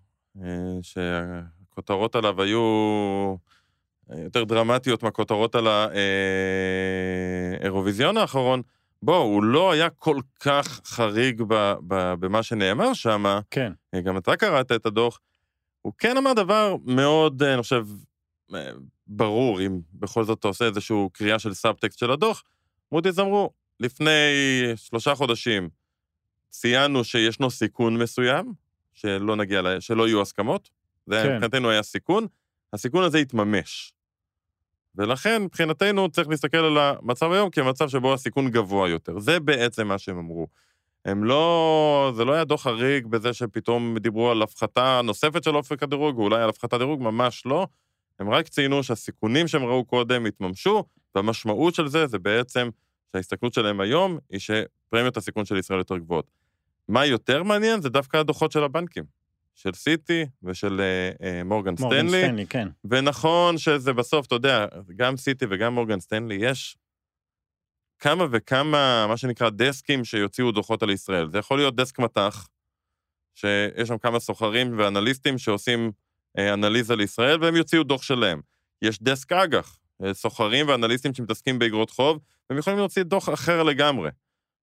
אה, 0.43 0.79
שהכותרות 0.83 2.17
עליו 2.17 2.43
היו 2.43 2.61
אה, 4.11 4.21
יותר 4.21 4.45
דרמטיות 4.45 5.03
מהכותרות 5.03 5.55
על 5.55 5.67
האירוויזיון 7.61 8.17
האחרון, 8.17 8.63
בוא, 9.03 9.17
הוא 9.17 9.43
לא 9.43 9.73
היה 9.73 9.91
כל 9.91 10.17
כך 10.41 10.81
חריג 10.85 11.43
ב, 11.49 11.55
ב, 11.89 12.15
במה 12.21 12.43
שנאמר 12.43 12.93
שם, 12.95 13.25
כן. 13.51 13.73
גם 14.05 14.17
אתה 14.17 14.37
קראת 14.37 14.73
את 14.73 14.87
הדוח, 14.87 15.21
הוא 15.83 15.93
כן 15.99 16.17
אמר 16.17 16.33
דבר 16.33 16.77
מאוד, 16.85 17.43
אני 17.43 17.63
חושב, 17.63 17.87
ברור, 19.07 19.61
אם 19.61 19.81
בכל 19.93 20.25
זאת 20.25 20.39
אתה 20.39 20.49
עושה 20.49 20.65
איזושהי 20.65 20.97
קריאה 21.13 21.39
של 21.39 21.55
סאבטקסט 21.55 21.99
של 21.99 22.11
הדוח, 22.11 22.43
מודי'ס 22.93 23.19
אמרו, 23.19 23.51
לפני 23.81 24.13
שלושה 24.77 25.15
חודשים 25.15 25.69
ציינו 26.51 27.05
שישנו 27.05 27.51
סיכון 27.51 27.99
מסוים, 27.99 28.53
שלא 28.95 29.37
נגיע, 29.37 29.63
לה, 29.63 29.81
שלא 29.81 30.09
יהיו 30.09 30.23
הסכמות, 30.23 30.71
זה 31.07 31.23
כן. 31.23 31.35
מבחינתנו 31.35 31.71
היה 31.71 31.83
סיכון, 31.83 32.27
הסיכון 32.73 33.05
הזה 33.05 33.19
התממש. 33.19 33.93
ולכן, 34.95 35.43
מבחינתנו, 35.43 36.09
צריך 36.09 36.29
להסתכל 36.29 36.57
על 36.57 36.79
המצב 36.79 37.33
היום 37.33 37.51
כמצב 37.51 37.89
שבו 37.89 38.15
הסיכון 38.15 38.51
גבוה 38.51 38.89
יותר. 38.89 39.19
זה 39.19 39.41
בעצם 39.41 39.89
מה 39.89 39.99
שהם 39.99 40.19
אמרו. 40.19 40.47
הם 41.05 41.25
לא... 41.25 42.13
זה 42.17 42.25
לא 42.25 42.33
היה 42.33 42.45
דוח 42.45 42.63
חריג 42.63 43.07
בזה 43.07 43.33
שפתאום 43.33 43.99
דיברו 43.99 44.31
על 44.31 44.43
הפחתה 44.43 45.01
נוספת 45.05 45.45
של 45.45 45.57
אופק 45.57 45.83
הדירוג, 45.83 46.19
או 46.19 46.23
אולי 46.23 46.43
על 46.43 46.49
הפחתת 46.49 46.79
דירוג, 46.79 47.03
ממש 47.03 47.47
לא. 47.47 47.67
הם 48.19 48.31
רק 48.31 48.49
ציינו 48.49 48.83
שהסיכונים 48.83 49.49
שהם 49.49 49.65
ראו 49.65 49.85
קודם 49.85 50.27
התממשו, 50.27 50.85
והמשמעות 51.15 51.75
של 51.75 51.89
זה 51.89 52.07
זה 52.07 52.19
בעצם 52.19 52.69
שההסתכלות 53.13 53.55
שלהם 53.55 53.81
היום 53.81 54.19
היא 54.31 54.41
שפרמיות 54.41 55.17
הסיכון 55.17 55.45
של 55.45 55.57
ישראל 55.57 55.79
יותר 55.79 55.99
גבוהות. 55.99 56.31
מה 56.89 57.07
יותר 57.07 57.43
מעניין 57.43 57.81
זה 57.81 57.89
דווקא 57.89 58.17
הדוחות 58.17 58.53
של 58.53 58.65
הבנקים, 58.65 59.05
של 59.55 59.73
סיטי 59.73 60.27
ושל 60.43 60.81
uh, 60.81 61.23
uh, 61.23 61.45
מורגן 61.45 61.77
סטנלי. 61.77 62.03
מורגן 62.03 62.09
סטנלי, 62.09 62.47
כן. 62.47 62.69
ונכון 62.85 63.59
שזה 63.59 63.93
בסוף, 63.93 64.27
אתה 64.27 64.35
יודע, 64.35 64.67
גם 64.97 65.17
סיטי 65.17 65.45
וגם 65.51 65.75
מורגן 65.75 66.01
סטנלי, 66.01 66.35
יש 66.35 66.77
כמה 67.99 68.25
וכמה, 68.31 69.07
מה 69.09 69.17
שנקרא, 69.17 69.51
דסקים 69.51 70.05
שיוציאו 70.05 70.53
דוחות 70.53 70.83
על 70.83 70.91
ישראל. 70.91 71.31
זה 71.31 71.39
יכול 71.39 71.59
להיות 71.59 71.77
דסק 71.77 71.99
מטח, 71.99 72.49
שיש 73.35 73.89
שם 73.89 73.99
כמה 73.99 74.21
סוחרים 74.21 74.79
ואנליסטים 74.79 75.39
שעושים 75.39 75.91
אה, 76.39 76.55
אנליזה 76.55 76.97
לישראל, 76.97 77.45
והם 77.45 77.57
יוציאו 77.57 77.83
דוח 77.83 78.03
שלהם. 78.03 78.41
יש 78.83 79.03
דסק 79.03 79.33
אג"ח, 79.33 79.57
אה, 79.57 79.88
סוחרים 80.13 80.69
ואנליסטים 80.69 81.15
שמתעסקים 81.15 81.59
באגרות 81.59 81.91
חוב, 81.91 82.19
והם 82.51 82.59
יכולים 82.59 82.79
להוציא 82.79 83.03
דוח 83.03 83.29
אחר 83.29 83.63
לגמרי. 83.63 84.11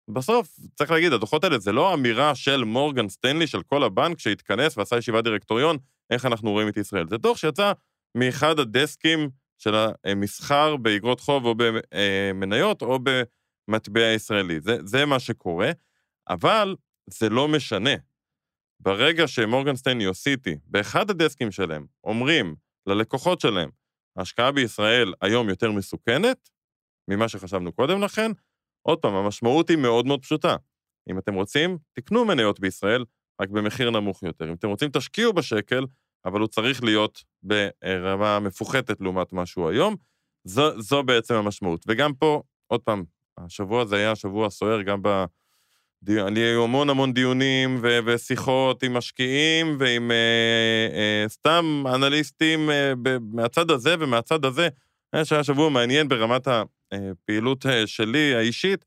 בסוף, 0.08 0.60
צריך 0.76 0.92
להגיד, 0.92 1.14
הדוחות 1.14 1.44
האלה 1.44 1.60
זה 1.60 1.72
לא 1.72 1.94
אמירה 1.94 2.36
של 2.36 2.64
מורגן 2.64 3.10
סטנלי, 3.10 3.48
של 3.48 3.62
כל 3.64 3.84
הבנק, 3.84 4.20
שהתכנס 4.20 4.78
ועשה 4.78 4.98
ישיבת 4.98 5.24
דירקטוריון, 5.24 5.78
איך 6.10 6.26
אנחנו 6.26 6.52
רואים 6.52 6.68
את 6.68 6.78
ישראל. 6.78 7.08
זה 7.10 7.18
דוח 7.18 7.38
שיצא 7.38 7.72
מאחד 8.16 8.60
הדסקים 8.60 9.30
של 9.58 9.76
המסחר 10.06 10.76
באגרות 10.78 11.20
חוב 11.20 11.46
או 11.46 11.56
במניות 11.58 12.82
או 12.82 13.00
במטבע 13.70 14.02
ישראלי. 14.02 14.60
זה, 14.60 14.78
זה 14.84 15.06
מה 15.06 15.20
שקורה, 15.20 15.72
אבל 16.30 16.76
זה 17.10 17.30
לא 17.30 17.48
משנה. 17.48 17.94
ברגע 18.80 19.28
שמורגן 19.28 19.76
סטנלי 19.76 20.08
או 20.08 20.14
סיטי, 20.14 20.58
באחד 20.66 21.10
הדסקים 21.10 21.52
שלהם, 21.52 21.86
אומרים 22.04 22.56
ללקוחות 22.88 23.42
שלהם, 23.42 23.70
ההשקעה 24.18 24.52
בישראל 24.52 25.14
היום 25.22 25.50
יותר 25.50 25.72
מסוכנת 25.72 26.50
ממה 27.08 27.30
שחשבנו 27.30 27.72
קודם 27.72 28.02
לכן, 28.02 28.32
עוד 28.88 29.00
פעם, 29.00 29.14
המשמעות 29.14 29.70
היא 29.70 29.78
מאוד 29.78 30.06
מאוד 30.06 30.22
פשוטה. 30.22 30.56
אם 31.10 31.18
אתם 31.18 31.34
רוצים, 31.34 31.78
תקנו 31.94 32.26
מניות 32.26 32.60
בישראל, 32.60 33.06
רק 33.42 33.50
במחיר 33.50 33.92
נמוך 33.92 34.24
יותר. 34.24 34.50
אם 34.50 34.54
אתם 34.54 34.68
רוצים, 34.68 34.90
תשקיעו 34.94 35.34
בשקל, 35.34 35.86
אבל 36.26 36.40
הוא 36.40 36.48
צריך 36.48 36.84
להיות 36.84 37.24
ברמה 37.44 38.40
מפוחתת 38.40 39.02
לעומת 39.02 39.34
מה 39.34 39.46
שהוא 39.46 39.70
היום. 39.70 39.96
זו, 40.44 40.82
זו 40.82 41.04
בעצם 41.04 41.34
המשמעות. 41.34 41.86
וגם 41.88 42.14
פה, 42.14 42.42
עוד 42.68 42.82
פעם, 42.82 43.04
השבוע 43.38 43.82
הזה 43.82 43.96
היה 43.96 44.16
שבוע 44.16 44.50
סוער 44.50 44.82
גם 44.82 45.02
ב... 45.02 45.26
לי 46.08 46.40
היו 46.40 46.64
המון 46.64 46.90
המון 46.90 47.14
דיונים 47.14 47.80
ו- 47.82 48.00
ושיחות 48.06 48.84
עם 48.84 48.94
משקיעים 48.94 49.78
ועם 49.80 50.12
אה, 50.12 50.88
אה, 50.94 51.30
סתם 51.30 51.84
אנליסטים 51.96 52.70
אה, 52.70 52.94
ב- 53.02 53.18
מהצד 53.36 53.72
הזה 53.72 53.96
ומהצד 54.00 54.46
הזה. 54.46 54.68
שהיה 55.24 55.44
שבוע 55.44 55.70
מעניין 55.70 56.08
ברמת 56.08 56.48
הפעילות 56.92 57.66
אה, 57.66 57.88
שלי, 57.88 58.36
האישית, 58.36 58.86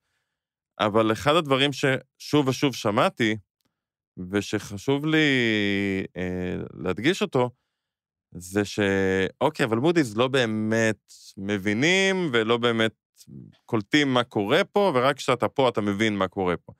אבל 0.80 1.12
אחד 1.12 1.34
הדברים 1.34 1.70
ששוב 1.72 2.48
ושוב 2.48 2.74
שמעתי, 2.74 3.36
ושחשוב 4.30 5.06
לי 5.06 5.26
אה, 6.16 6.56
להדגיש 6.74 7.22
אותו, 7.22 7.50
זה 8.34 8.64
שאוקיי, 8.64 9.66
אבל 9.66 9.78
מודי'ס 9.78 10.16
לא 10.16 10.28
באמת 10.28 11.12
מבינים 11.36 12.30
ולא 12.32 12.56
באמת 12.56 12.92
קולטים 13.64 14.14
מה 14.14 14.24
קורה 14.24 14.64
פה, 14.64 14.92
ורק 14.94 15.16
כשאתה 15.16 15.48
פה 15.48 15.68
אתה 15.68 15.80
מבין 15.80 16.16
מה 16.16 16.28
קורה 16.28 16.56
פה. 16.56 16.72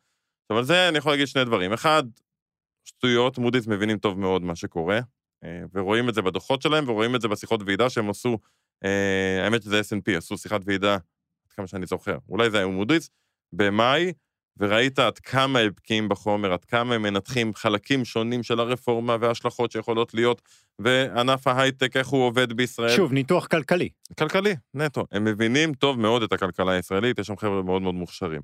עכשיו, 0.48 0.58
על 0.58 0.64
זה 0.64 0.88
אני 0.88 0.98
יכול 0.98 1.12
להגיד 1.12 1.26
שני 1.26 1.44
דברים. 1.44 1.72
אחד, 1.72 2.02
שטויות, 2.84 3.38
מודי'ס 3.38 3.66
מבינים 3.66 3.98
טוב 3.98 4.18
מאוד 4.18 4.42
מה 4.42 4.56
שקורה, 4.56 5.00
אה, 5.44 5.62
ורואים 5.74 6.08
את 6.08 6.14
זה 6.14 6.22
בדוחות 6.22 6.62
שלהם, 6.62 6.88
ורואים 6.88 7.16
את 7.16 7.20
זה 7.20 7.28
בשיחות 7.28 7.60
ועידה 7.66 7.90
שהם 7.90 8.10
עשו, 8.10 8.38
אה, 8.84 9.44
האמת 9.44 9.62
שזה 9.62 9.80
S&P, 9.80 10.16
עשו 10.16 10.38
שיחת 10.38 10.60
ועידה, 10.64 10.94
עד 10.94 11.52
כמה 11.56 11.66
שאני 11.66 11.86
זוכר, 11.86 12.18
אולי 12.28 12.50
זה 12.50 12.56
היה 12.56 12.66
מודי'ס, 12.66 13.10
במאי, 13.52 14.12
וראית 14.56 14.98
עד 14.98 15.18
כמה 15.18 15.58
הם 15.58 15.70
בקיאים 15.76 16.08
בחומר, 16.08 16.52
עד 16.52 16.64
כמה 16.64 16.94
הם 16.94 17.02
מנתחים 17.02 17.54
חלקים 17.54 18.04
שונים 18.04 18.42
של 18.42 18.60
הרפורמה 18.60 19.16
וההשלכות 19.20 19.72
שיכולות 19.72 20.14
להיות, 20.14 20.42
וענף 20.78 21.46
ההייטק, 21.46 21.96
איך 21.96 22.08
הוא 22.08 22.26
עובד 22.26 22.52
בישראל. 22.52 22.96
שוב, 22.96 23.12
ניתוח 23.12 23.46
כלכלי. 23.46 23.88
כלכלי, 24.18 24.54
נטו. 24.74 25.06
הם 25.12 25.24
מבינים 25.24 25.74
טוב 25.74 26.00
מאוד 26.00 26.22
את 26.22 26.32
הכלכלה 26.32 26.72
הישראלית, 26.72 27.18
יש 27.18 27.26
שם 27.26 27.36
חבר'ה 27.36 27.62
מאוד 27.62 27.82
מאוד 27.82 27.94
מוכשרים. 27.94 28.40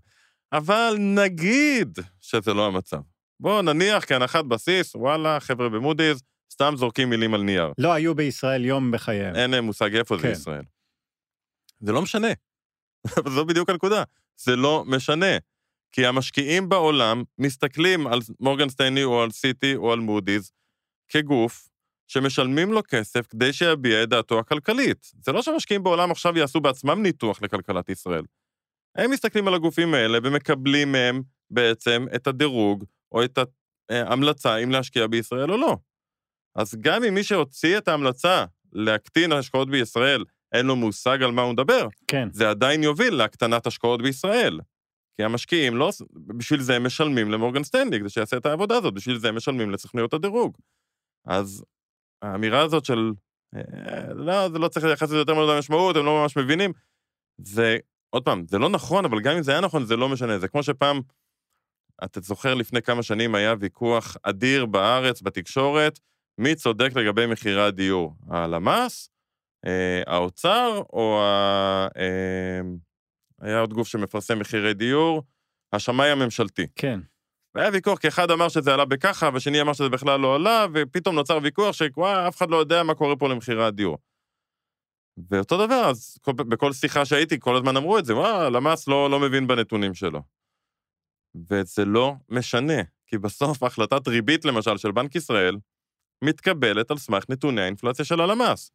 אבל 0.56 0.94
נגיד 0.98 1.98
שזה 2.20 2.54
לא 2.54 2.66
המצב. 2.66 3.00
בואו 3.40 3.62
נניח 3.62 4.04
כהנחת 4.04 4.44
בסיס, 4.44 4.94
וואלה, 4.94 5.40
חבר'ה 5.40 5.68
במודי'ס, 5.68 6.22
סתם 6.52 6.74
זורקים 6.76 7.10
מילים 7.10 7.34
על 7.34 7.42
נייר. 7.42 7.72
לא 7.78 7.92
היו 7.92 8.14
בישראל 8.14 8.64
יום 8.64 8.90
בחייהם. 8.90 9.36
אין 9.36 9.50
להם 9.50 9.64
מושג 9.64 9.96
איפה 9.96 10.16
כן. 10.16 10.22
זה 10.22 10.28
ישראל. 10.28 10.62
זה 11.80 11.92
לא 11.92 12.02
משנה. 12.02 12.28
זו 13.34 13.44
בדיוק 13.44 13.70
הנקודה. 13.70 14.02
זה 14.36 14.56
לא 14.56 14.84
משנה. 14.86 15.36
כי 15.92 16.06
המשקיעים 16.06 16.68
בעולם 16.68 17.22
מסתכלים 17.38 18.06
על 18.06 18.18
מורגן 18.40 18.68
סטייני 18.68 19.04
או 19.04 19.22
על 19.22 19.30
סיטי 19.30 19.76
או 19.76 19.92
על 19.92 19.98
מודי'ס 19.98 20.52
כגוף 21.08 21.68
שמשלמים 22.06 22.72
לו 22.72 22.80
כסף 22.88 23.26
כדי 23.26 23.52
שיביע 23.52 24.02
את 24.02 24.08
דעתו 24.08 24.38
הכלכלית. 24.38 25.12
זה 25.24 25.32
לא 25.32 25.42
שהמשקיעים 25.42 25.82
בעולם 25.82 26.10
עכשיו 26.10 26.38
יעשו 26.38 26.60
בעצמם 26.60 27.02
ניתוח 27.02 27.42
לכלכלת 27.42 27.88
ישראל. 27.88 28.22
הם 28.96 29.10
מסתכלים 29.10 29.48
על 29.48 29.54
הגופים 29.54 29.94
האלה 29.94 30.18
ומקבלים 30.22 30.92
מהם 30.92 31.22
בעצם 31.50 32.06
את 32.14 32.26
הדירוג 32.26 32.84
או 33.12 33.24
את 33.24 33.38
ההמלצה 33.90 34.56
אם 34.56 34.70
להשקיע 34.70 35.06
בישראל 35.06 35.50
או 35.52 35.56
לא. 35.56 35.76
אז 36.56 36.74
גם 36.80 37.04
אם 37.04 37.14
מי 37.14 37.22
שהוציא 37.22 37.78
את 37.78 37.88
ההמלצה 37.88 38.44
להקטין 38.72 39.32
השקעות 39.32 39.70
בישראל, 39.70 40.24
אין 40.52 40.66
לו 40.66 40.76
מושג 40.76 41.22
על 41.22 41.32
מה 41.32 41.42
הוא 41.42 41.52
מדבר, 41.52 41.88
כן. 42.08 42.28
זה 42.32 42.50
עדיין 42.50 42.82
יוביל 42.82 43.14
להקטנת 43.14 43.66
השקעות 43.66 44.02
בישראל. 44.02 44.60
כי 45.16 45.24
המשקיעים 45.24 45.76
לא, 45.76 45.90
בשביל 46.12 46.60
זה 46.60 46.76
הם 46.76 46.86
משלמים 46.86 47.30
למורגן 47.30 47.64
סטנלי, 47.64 48.00
כדי 48.00 48.08
שיעשה 48.08 48.36
את 48.36 48.46
העבודה 48.46 48.76
הזאת, 48.76 48.94
בשביל 48.94 49.18
זה 49.18 49.28
הם 49.28 49.36
משלמים 49.36 49.70
לסוכניות 49.70 50.14
הדירוג. 50.14 50.56
אז 51.26 51.64
האמירה 52.22 52.60
הזאת 52.60 52.84
של, 52.84 53.12
אה, 53.56 54.14
לא, 54.14 54.48
זה 54.48 54.58
לא 54.58 54.68
צריך 54.68 54.86
לייחס 54.86 55.02
לזה 55.02 55.16
יותר 55.16 55.34
מדי 55.34 55.58
משמעות, 55.58 55.96
הם 55.96 56.04
לא 56.04 56.22
ממש 56.22 56.36
מבינים, 56.36 56.72
זה 57.38 57.78
עוד 58.14 58.24
פעם, 58.24 58.44
זה 58.48 58.58
לא 58.58 58.68
נכון, 58.68 59.04
אבל 59.04 59.20
גם 59.20 59.36
אם 59.36 59.42
זה 59.42 59.52
היה 59.52 59.60
נכון, 59.60 59.84
זה 59.84 59.96
לא 59.96 60.08
משנה. 60.08 60.38
זה 60.38 60.48
כמו 60.48 60.62
שפעם, 60.62 61.00
אתה 62.04 62.20
זוכר, 62.20 62.54
לפני 62.54 62.82
כמה 62.82 63.02
שנים 63.02 63.34
היה 63.34 63.54
ויכוח 63.60 64.16
אדיר 64.22 64.66
בארץ, 64.66 65.22
בתקשורת, 65.22 65.98
מי 66.38 66.54
צודק 66.54 66.90
לגבי 66.96 67.26
מחירי 67.26 67.62
הדיור, 67.62 68.14
הלמ"ס, 68.30 69.10
אה, 69.66 70.02
האוצר, 70.06 70.82
או 70.92 71.20
ה... 71.22 71.88
אה, 71.96 72.60
היה 73.40 73.60
עוד 73.60 73.72
גוף 73.72 73.88
שמפרסם 73.88 74.38
מחירי 74.38 74.74
דיור, 74.74 75.22
השמאי 75.72 76.10
הממשלתי. 76.10 76.66
כן. 76.76 77.00
והיה 77.54 77.70
ויכוח, 77.72 77.98
כי 77.98 78.08
אחד 78.08 78.30
אמר 78.30 78.48
שזה 78.48 78.74
עלה 78.74 78.84
בככה, 78.84 79.30
והשני 79.32 79.60
אמר 79.60 79.72
שזה 79.72 79.88
בכלל 79.88 80.20
לא 80.20 80.34
עלה, 80.34 80.66
ופתאום 80.74 81.14
נוצר 81.14 81.38
ויכוח 81.42 81.72
שוואי, 81.72 82.28
אף 82.28 82.36
אחד 82.36 82.50
לא 82.50 82.56
יודע 82.56 82.82
מה 82.82 82.94
קורה 82.94 83.16
פה 83.16 83.28
למחירי 83.28 83.64
הדיור. 83.64 83.98
ואותו 85.30 85.66
דבר, 85.66 85.90
אז 85.90 86.18
כל, 86.22 86.32
בכל 86.32 86.72
שיחה 86.72 87.04
שהייתי, 87.04 87.40
כל 87.40 87.56
הזמן 87.56 87.76
אמרו 87.76 87.98
את 87.98 88.04
זה, 88.04 88.16
וואה, 88.16 88.50
למ"ס 88.50 88.88
לא, 88.88 89.10
לא 89.10 89.20
מבין 89.20 89.46
בנתונים 89.46 89.94
שלו. 89.94 90.22
וזה 91.50 91.84
לא 91.84 92.14
משנה, 92.28 92.82
כי 93.06 93.18
בסוף 93.18 93.62
החלטת 93.62 94.08
ריבית, 94.08 94.44
למשל, 94.44 94.76
של 94.76 94.92
בנק 94.92 95.14
ישראל, 95.14 95.56
מתקבלת 96.24 96.90
על 96.90 96.98
סמך 96.98 97.24
נתוני 97.28 97.60
האינפלציה 97.60 98.04
של 98.04 98.20
הלמ"ס. 98.20 98.70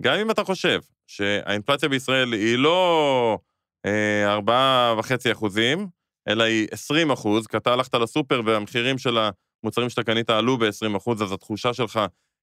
גם 0.00 0.14
אם 0.14 0.30
אתה 0.30 0.44
חושב 0.44 0.80
שהאינפלציה 1.06 1.88
בישראל 1.88 2.32
היא 2.32 2.58
לא 2.58 3.38
אה, 3.86 4.32
ארבעה 4.32 4.94
וחצי 4.98 5.32
אחוזים, 5.32 5.88
אלא 6.28 6.42
היא 6.44 6.68
20 6.70 7.10
אחוז, 7.10 7.46
כי 7.46 7.56
אתה 7.56 7.72
הלכת 7.72 7.94
לסופר 7.94 8.40
והמחירים 8.46 8.98
של 8.98 9.18
המוצרים 9.62 9.88
שאתה 9.88 10.02
קנית 10.02 10.30
עלו 10.30 10.58
ב-20 10.58 10.96
אחוז, 10.96 11.22
אז 11.22 11.32
התחושה 11.32 11.74
שלך 11.74 12.00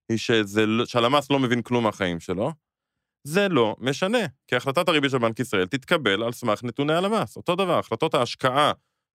היא 0.10 0.17
שזה, 0.17 0.65
שהלמ"ס 0.86 1.31
לא 1.31 1.39
מבין 1.39 1.62
כלום 1.62 1.83
מהחיים 1.83 2.19
שלו. 2.19 2.51
זה 3.24 3.50
לא 3.50 3.75
משנה, 3.80 4.20
כי 4.48 4.56
החלטת 4.56 4.90
הריבית 4.90 5.12
של 5.12 5.18
בנק 5.18 5.40
ישראל 5.40 5.68
תתקבל 5.68 6.24
על 6.24 6.32
סמך 6.32 6.63
נתוני 6.63 6.94
הלמ"ס. 6.94 7.38
אותו 7.38 7.56
דבר, 7.56 7.80
החלטות 7.80 8.13
ההשקעה 8.13 8.72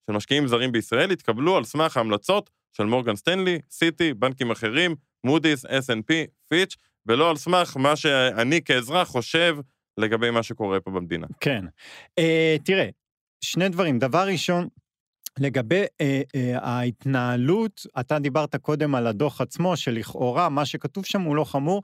של 0.08 0.16
משקיעים 0.16 0.48
זרים 0.48 0.72
בישראל 0.72 1.12
יתקבלו 1.12 1.58
על 1.58 1.64
סמך 1.64 1.98
ההמלצות 1.98 2.50
של 2.78 2.84
מורגן 2.84 3.16
סטנלי, 3.16 3.60
סיטי, 3.72 4.14
בנקים 4.14 4.52
אחרים, 4.52 4.96
מודי'ס, 5.24 5.66
S&P, 5.66 6.14
פיץ', 6.50 6.76
ולא 7.06 7.30
על 7.30 7.38
סמך 7.38 7.78
מה 7.78 7.96
שאני 7.96 8.62
כאזרח 8.62 9.08
חושב 9.08 9.58
לגבי 9.98 10.32
מה 10.32 10.44
שקורה 10.44 10.80
פה 10.80 10.92
במדינה. 10.92 11.28
כן. 11.40 11.66
Uh, 12.20 12.64
תראה, 12.64 12.90
שני 13.42 13.70
דברים. 13.70 14.00
דבר 14.00 14.28
ראשון, 14.28 14.68
לגבי 15.40 15.84
אה, 16.02 16.22
אה, 16.36 16.58
ההתנהלות, 16.62 17.86
אתה 18.00 18.20
דיברת 18.20 18.56
קודם 18.56 18.96
על 18.96 19.08
הדוח 19.08 19.42
עצמו, 19.42 19.78
שלכאורה 19.78 20.50
מה 20.50 20.66
שכתוב 20.66 21.06
שם 21.06 21.22
הוא 21.22 21.36
לא 21.36 21.44
חמור. 21.44 21.84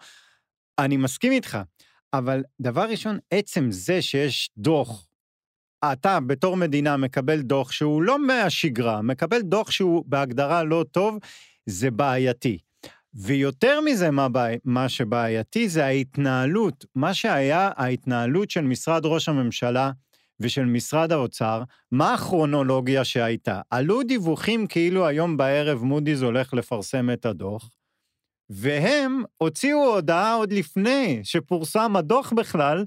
אני 0.79 0.97
מסכים 0.97 1.31
איתך, 1.31 1.57
אבל 2.13 2.43
דבר 2.61 2.89
ראשון, 2.89 3.19
עצם 3.31 3.71
זה 3.71 4.01
שיש 4.01 4.49
דוח, 4.57 5.07
אתה 5.85 6.19
בתור 6.19 6.57
מדינה 6.57 6.97
מקבל 6.97 7.41
דוח 7.41 7.71
שהוא 7.71 8.01
לא 8.01 8.27
מהשגרה, 8.27 9.01
מקבל 9.01 9.41
דוח 9.41 9.71
שהוא 9.71 10.03
בהגדרה 10.07 10.63
לא 10.63 10.85
טוב, 10.91 11.17
זה 11.65 11.91
בעייתי. 11.91 12.57
ויותר 13.13 13.79
מזה, 13.81 14.11
מה, 14.11 14.29
בעי, 14.29 14.57
מה 14.63 14.89
שבעייתי 14.89 15.69
זה 15.69 15.85
ההתנהלות. 15.85 16.85
מה 16.95 17.13
שהיה 17.13 17.71
ההתנהלות 17.75 18.49
של 18.49 18.61
משרד 18.61 19.05
ראש 19.05 19.29
הממשלה 19.29 19.91
ושל 20.39 20.65
משרד 20.65 21.11
האוצר, 21.11 21.63
מה 21.91 22.13
הכרונולוגיה 22.13 23.03
שהייתה? 23.03 23.61
עלו 23.69 24.03
דיווחים 24.03 24.67
כאילו 24.67 25.07
היום 25.07 25.37
בערב 25.37 25.83
מודי'ס 25.83 26.21
הולך 26.21 26.53
לפרסם 26.53 27.09
את 27.09 27.25
הדוח, 27.25 27.69
והם 28.53 29.23
הוציאו 29.37 29.77
הודעה 29.95 30.33
עוד 30.33 30.53
לפני 30.53 31.19
שפורסם 31.23 31.95
הדוח 31.95 32.33
בכלל, 32.33 32.85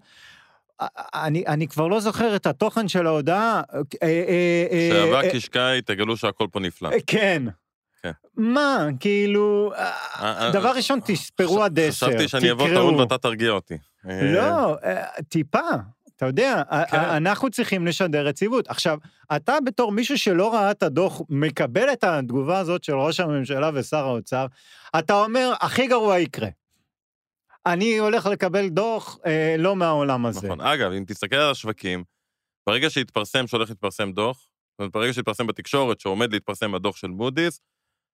אני, 1.15 1.45
אני 1.47 1.69
כבר 1.69 1.87
לא 1.87 2.01
זוכר 2.01 2.37
את 2.37 2.47
התוכן 2.47 2.89
של 2.89 3.07
ההודעה. 3.07 3.63
כשאבק 3.91 5.35
ישקעי, 5.35 5.83
תגלו 5.83 6.17
שהכל 6.17 6.47
פה 6.53 6.61
נפלא. 6.61 6.91
כן. 7.07 7.43
כן. 8.03 8.11
מה, 8.37 8.87
כאילו, 9.01 9.73
דבר 10.53 10.73
ראשון, 10.77 11.01
תספרו 11.05 11.63
עד 11.63 11.79
עשר, 11.79 12.07
חשבתי 12.07 12.29
שאני 12.29 12.51
אבוא 12.51 12.69
טעון 12.69 12.95
ואתה 12.95 13.19
תרגיע 13.19 13.51
אותי. 13.51 13.75
לא, 14.05 14.77
טיפה. 15.29 15.59
אתה 16.17 16.27
יודע, 16.27 16.63
כן. 16.91 16.99
אנחנו 16.99 17.51
צריכים 17.51 17.87
לשדר 17.87 18.27
רציבות. 18.27 18.69
עכשיו, 18.69 18.99
אתה 19.37 19.57
בתור 19.65 19.93
מישהו 19.93 20.19
שלא 20.19 20.55
ראה 20.55 20.71
את 20.71 20.83
הדוח, 20.83 21.21
מקבל 21.29 21.93
את 21.93 22.05
התגובה 22.05 22.59
הזאת 22.59 22.85
של 22.85 22.95
ראש 22.95 23.21
הממשלה 23.21 23.71
ושר 23.75 24.07
האוצר, 24.07 24.47
אתה 24.99 25.15
אומר, 25.15 25.53
הכי 25.61 25.87
גרוע 25.87 26.19
יקרה. 26.19 26.49
אני 27.67 27.99
הולך 27.99 28.27
לקבל 28.27 28.69
דוח 28.69 29.19
אה, 29.27 29.57
לא 29.59 29.77
מהעולם 29.77 30.27
הזה. 30.27 30.47
נכון. 30.47 30.61
אגב, 30.61 30.93
אם 30.93 31.05
תסתכל 31.07 31.37
על 31.37 31.51
השווקים, 31.51 32.05
ברגע 32.67 32.91
שהתפרסם, 32.91 33.47
שהולך 33.47 33.69
להתפרסם 33.69 34.13
דוח, 34.13 34.37
זאת 34.37 34.79
אומרת, 34.79 34.93
ברגע 34.93 35.13
שהתפרסם 35.13 35.47
בתקשורת 35.47 36.01
שעומד 36.01 36.33
להתפרסם 36.33 36.75
הדוח 36.75 36.97
של 36.97 37.09
מודי'ס, 37.09 37.61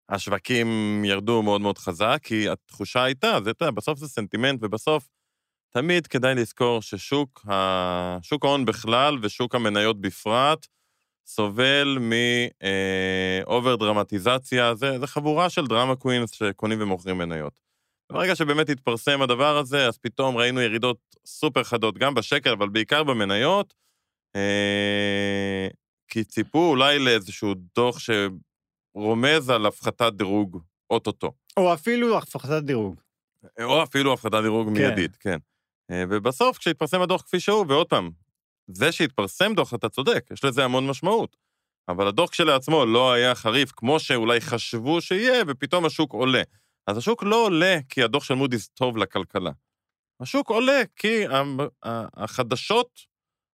השווקים 0.09 1.03
ירדו 1.05 1.43
מאוד 1.43 1.61
מאוד 1.61 1.79
חזק, 1.79 2.19
כי 2.23 2.49
התחושה 2.49 3.03
הייתה, 3.03 3.39
זה, 3.45 3.51
אתה 3.51 3.71
בסוף 3.71 3.99
זה 3.99 4.09
סנטימנט, 4.09 4.59
ובסוף 4.63 5.09
תמיד 5.71 6.07
כדאי 6.07 6.35
לזכור 6.35 6.83
ששוק 6.83 7.47
שוק 8.23 8.45
ההון 8.45 8.65
בכלל 8.65 9.19
ושוק 9.23 9.55
המניות 9.55 10.01
בפרט 10.01 10.67
סובל 11.27 11.99
מ 12.01 12.36
over 12.36 13.77
דרמטיזציה, 13.77 14.75
זה, 14.75 14.99
זה 14.99 15.07
חבורה 15.07 15.51
של 15.51 15.67
drama 15.67 15.97
queens 15.97 16.31
שקונים 16.31 16.83
ומוכרים 16.83 17.19
מניות. 17.19 17.53
ברגע 18.13 18.37
שבאמת 18.37 18.69
התפרסם 18.69 19.23
הדבר 19.23 19.57
הזה, 19.57 19.87
אז 19.87 19.99
פתאום 19.99 20.37
ראינו 20.37 20.61
ירידות 20.61 20.99
סופר 21.27 21.65
חדות, 21.65 21.99
גם 21.99 22.15
בשקל, 22.15 22.51
אבל 22.51 22.69
בעיקר 22.69 23.05
במניות, 23.05 23.75
אה, 24.37 25.69
כי 26.09 26.25
ציפו 26.25 26.71
אולי 26.71 26.99
לאיזשהו 26.99 27.55
דוח 27.77 27.99
שרומז 27.99 29.51
על 29.51 29.67
הפחתת 29.67 30.13
דירוג 30.13 30.63
אוטוטו. 30.91 31.33
או 31.57 31.75
אפילו 31.75 32.19
הפחתת 32.19 32.63
דירוג. 32.63 33.01
או 33.63 33.83
אפילו 33.83 34.13
הפחתת 34.13 34.43
דירוג 34.43 34.69
כן. 34.69 34.73
מיידית, 34.73 35.17
כן. 35.17 35.39
אה, 35.91 36.05
ובסוף, 36.09 36.59
כשהתפרסם 36.59 37.03
הדוח 37.03 37.23
כפי 37.23 37.41
שהוא, 37.41 37.65
ועוד 37.69 37.87
פעם, 37.87 38.11
זה 38.67 38.93
שהתפרסם 38.93 39.55
דוח, 39.55 39.75
אתה 39.75 39.89
צודק, 39.89 40.27
יש 40.33 40.45
לזה 40.45 40.65
המון 40.65 40.87
משמעות. 40.87 41.37
אבל 41.89 42.07
הדוח 42.07 42.31
כשלעצמו 42.31 42.87
לא 42.87 43.13
היה 43.13 43.35
חריף 43.35 43.73
כמו 43.77 44.01
שאולי 44.01 44.41
חשבו 44.41 45.01
שיהיה, 45.01 45.43
ופתאום 45.47 45.85
השוק 45.85 46.13
עולה. 46.13 46.43
אז 46.87 46.97
השוק 46.97 47.23
לא 47.23 47.45
עולה 47.47 47.79
כי 47.89 48.03
הדוח 48.03 48.25
של 48.25 48.35
מודי'ס 48.35 48.69
טוב 48.69 48.97
לכלכלה. 48.97 49.51
השוק 50.21 50.51
עולה 50.51 50.83
כי 50.97 51.25
החדשות 52.15 53.01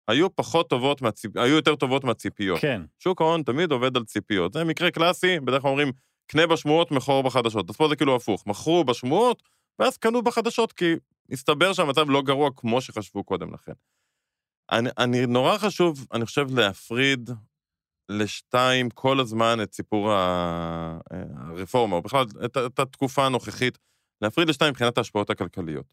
היו 0.08 0.36
פחות 0.36 0.70
טובות, 0.70 1.02
מהציפ... 1.02 1.36
היו 1.36 1.56
יותר 1.56 1.76
טובות 1.76 2.04
מהציפיות. 2.04 2.60
כן. 2.60 2.82
שוק 2.98 3.20
ההון 3.20 3.42
תמיד 3.42 3.72
עובד 3.72 3.96
על 3.96 4.04
ציפיות. 4.04 4.52
זה 4.52 4.64
מקרה 4.64 4.90
קלאסי, 4.90 5.40
בדרך 5.40 5.62
כלל 5.62 5.70
אומרים, 5.70 5.92
קנה 6.26 6.46
בשמועות, 6.46 6.90
מכור 6.90 7.22
בחדשות. 7.22 7.70
אז 7.70 7.76
פה 7.76 7.88
זה 7.88 7.96
כאילו 7.96 8.16
הפוך, 8.16 8.46
מכרו 8.46 8.84
בשמועות, 8.84 9.42
ואז 9.78 9.96
קנו 9.96 10.22
בחדשות, 10.22 10.72
כי 10.72 10.94
הסתבר 11.30 11.72
שהמצב 11.72 12.10
לא 12.10 12.22
גרוע 12.22 12.50
כמו 12.56 12.80
שחשבו 12.80 13.24
קודם 13.24 13.54
לכן. 13.54 13.72
אני, 14.72 14.90
אני 14.98 15.26
נורא 15.26 15.58
חשוב, 15.58 16.06
אני 16.12 16.26
חושב, 16.26 16.46
להפריד 16.58 17.30
לשתיים 18.08 18.90
כל 18.90 19.20
הזמן 19.20 19.58
את 19.62 19.74
סיפור 19.74 20.12
הרפורמה, 21.10 21.96
או 21.96 22.02
בכלל 22.02 22.24
את, 22.44 22.56
את 22.56 22.78
התקופה 22.78 23.26
הנוכחית, 23.26 23.78
להפריד 24.22 24.48
לשתיים 24.48 24.70
מבחינת 24.70 24.98
ההשפעות 24.98 25.30
הכלכליות. 25.30 25.86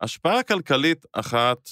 השפעה 0.00 0.42
כלכלית 0.42 1.06
אחת, 1.12 1.68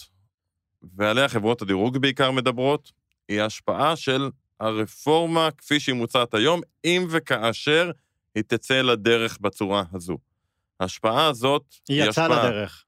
ועליה 0.83 1.29
חברות 1.29 1.63
הדירוג 1.63 1.99
בעיקר 1.99 2.31
מדברות, 2.31 2.93
היא 3.29 3.41
ההשפעה 3.41 3.97
של 3.97 4.31
הרפורמה 4.61 5.49
כפי 5.59 5.81
שהיא 5.81 5.95
מוצעת 5.95 6.35
היום, 6.35 6.61
אם 6.85 7.07
וכאשר 7.11 7.91
היא 8.35 8.45
תצא 8.47 8.83
לדרך 8.83 9.39
בצורה 9.41 9.85
הזו. 9.93 10.19
ההשפעה 10.81 11.27
הזאת 11.27 11.75
היא 11.89 12.03
יצאה 12.03 12.27
השפעה... 12.27 12.49
לדרך. 12.49 12.85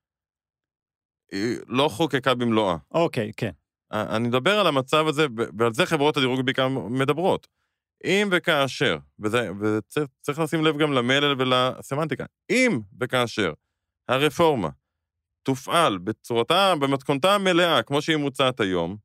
היא 1.33 1.59
לא 1.67 1.89
חוקקה 1.89 2.35
במלואה. 2.35 2.77
אוקיי, 2.91 3.33
כן. 3.37 3.51
אני 3.93 4.29
מדבר 4.29 4.61
על 4.61 4.67
המצב 4.67 5.07
הזה, 5.07 5.27
ועל 5.59 5.75
זה 5.75 5.87
חברות 5.87 6.17
הדירוג 6.17 6.41
בעיקר 6.41 6.69
מדברות. 6.69 7.49
אם 8.05 8.29
וכאשר, 8.33 8.99
וזה, 9.21 9.51
וצריך 9.61 10.39
לשים 10.39 10.65
לב 10.65 10.79
גם 10.79 10.93
למלל 10.93 11.35
ולסמנטיקה, 11.39 12.25
אם 12.51 12.81
וכאשר 13.01 13.53
הרפורמה 14.09 14.69
תופעל 15.43 15.99
בצורתה, 15.99 16.75
במתכונתה 16.81 17.35
המלאה, 17.35 17.83
כמו 17.83 18.03
שהיא 18.03 18.17
מוצעת 18.17 18.61
היום, 18.61 18.97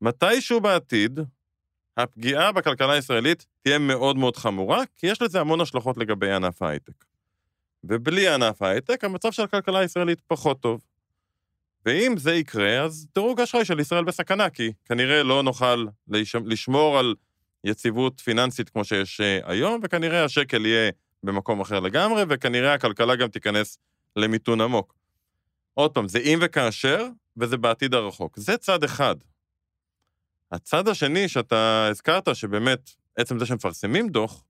מתישהו 0.00 0.60
בעתיד, 0.60 1.20
הפגיעה 1.96 2.52
בכלכלה 2.52 2.92
הישראלית 2.92 3.46
תהיה 3.62 3.78
מאוד 3.78 4.16
מאוד 4.16 4.36
חמורה, 4.36 4.82
כי 4.96 5.06
יש 5.06 5.22
לזה 5.22 5.40
המון 5.40 5.60
השלכות 5.60 5.96
לגבי 5.96 6.32
ענף 6.32 6.62
ההייטק. 6.62 7.04
ובלי 7.88 8.28
ענף 8.28 8.62
ההייטק, 8.62 9.04
המצב 9.04 9.32
של 9.32 9.42
הכלכלה 9.42 9.78
הישראלית 9.78 10.20
פחות 10.26 10.60
טוב. 10.60 10.80
ואם 11.86 12.14
זה 12.16 12.34
יקרה, 12.34 12.80
אז 12.80 13.06
דירוג 13.14 13.40
האשראי 13.40 13.64
של 13.64 13.80
ישראל 13.80 14.04
בסכנה, 14.04 14.50
כי 14.50 14.72
כנראה 14.84 15.22
לא 15.22 15.42
נוכל 15.42 15.86
לשמור 16.44 16.98
על 16.98 17.14
יציבות 17.64 18.20
פיננסית 18.20 18.68
כמו 18.68 18.84
שיש 18.84 19.20
אה, 19.20 19.38
היום, 19.44 19.80
וכנראה 19.82 20.24
השקל 20.24 20.66
יהיה 20.66 20.90
במקום 21.22 21.60
אחר 21.60 21.80
לגמרי, 21.80 22.22
וכנראה 22.28 22.74
הכלכלה 22.74 23.16
גם 23.16 23.28
תיכנס 23.28 23.78
למיתון 24.16 24.60
עמוק. 24.60 24.94
עוד 25.74 25.90
פעם, 25.90 26.08
זה 26.08 26.18
אם 26.18 26.38
וכאשר, 26.42 27.06
וזה 27.36 27.56
בעתיד 27.56 27.94
הרחוק. 27.94 28.38
זה 28.38 28.56
צד 28.56 28.84
אחד. 28.84 29.16
הצד 30.52 30.88
השני 30.88 31.28
שאתה 31.28 31.86
הזכרת, 31.90 32.36
שבאמת, 32.36 32.90
עצם 33.16 33.38
זה 33.38 33.46
שמפרסמים 33.46 34.08
דוח, 34.08 34.44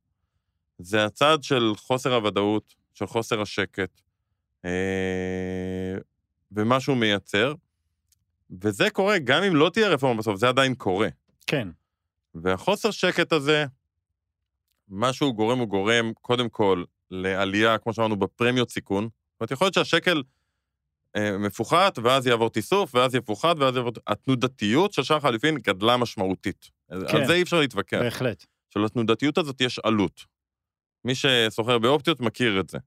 זה 0.78 1.04
הצד 1.04 1.38
של 1.42 1.72
חוסר 1.76 2.14
הוודאות, 2.14 2.74
של 2.94 3.06
חוסר 3.06 3.40
השקט, 3.40 4.00
אה, 4.64 4.70
ומה 6.52 6.80
שהוא 6.80 6.96
מייצר, 6.96 7.54
וזה 8.62 8.90
קורה 8.90 9.18
גם 9.18 9.42
אם 9.42 9.56
לא 9.56 9.70
תהיה 9.70 9.88
רפורמה 9.88 10.18
בסוף, 10.18 10.36
זה 10.36 10.48
עדיין 10.48 10.74
קורה. 10.74 11.08
כן. 11.46 11.68
והחוסר 12.34 12.90
שקט 12.90 13.32
הזה, 13.32 13.64
מה 14.88 15.12
שהוא 15.12 15.34
גורם, 15.34 15.58
הוא 15.58 15.68
גורם 15.68 16.12
קודם 16.20 16.48
כל 16.48 16.84
לעלייה, 17.10 17.78
כמו 17.78 17.92
שאמרנו, 17.92 18.16
בפרמיות 18.16 18.70
סיכון. 18.70 19.04
זאת 19.04 19.40
אומרת, 19.40 19.50
יכול 19.50 19.64
להיות 19.64 19.74
שהשקל 19.74 20.22
אה, 21.16 21.38
מפוחת, 21.38 21.98
ואז 21.98 22.26
יעבור 22.26 22.50
תיסוף, 22.50 22.94
ואז 22.94 23.14
יפוחת, 23.14 23.56
ואז 23.58 23.76
יעבור... 23.76 23.92
התנודתיות 24.06 24.92
של 24.92 25.02
שער 25.02 25.20
חליפין 25.20 25.58
גדלה 25.58 25.96
משמעותית. 25.96 26.70
כן. 26.88 27.16
על 27.16 27.26
זה 27.26 27.32
אי 27.32 27.42
אפשר 27.42 27.60
להתווכח. 27.60 27.98
בהחלט. 28.00 28.44
שלתנודתיות 28.70 29.38
הזאת 29.38 29.60
יש 29.60 29.78
עלות. 29.78 30.33
מי 31.04 31.12
שסוחר 31.14 31.78
באופציות 31.78 32.20
מכיר 32.20 32.60
את 32.60 32.70
זה. 32.70 32.78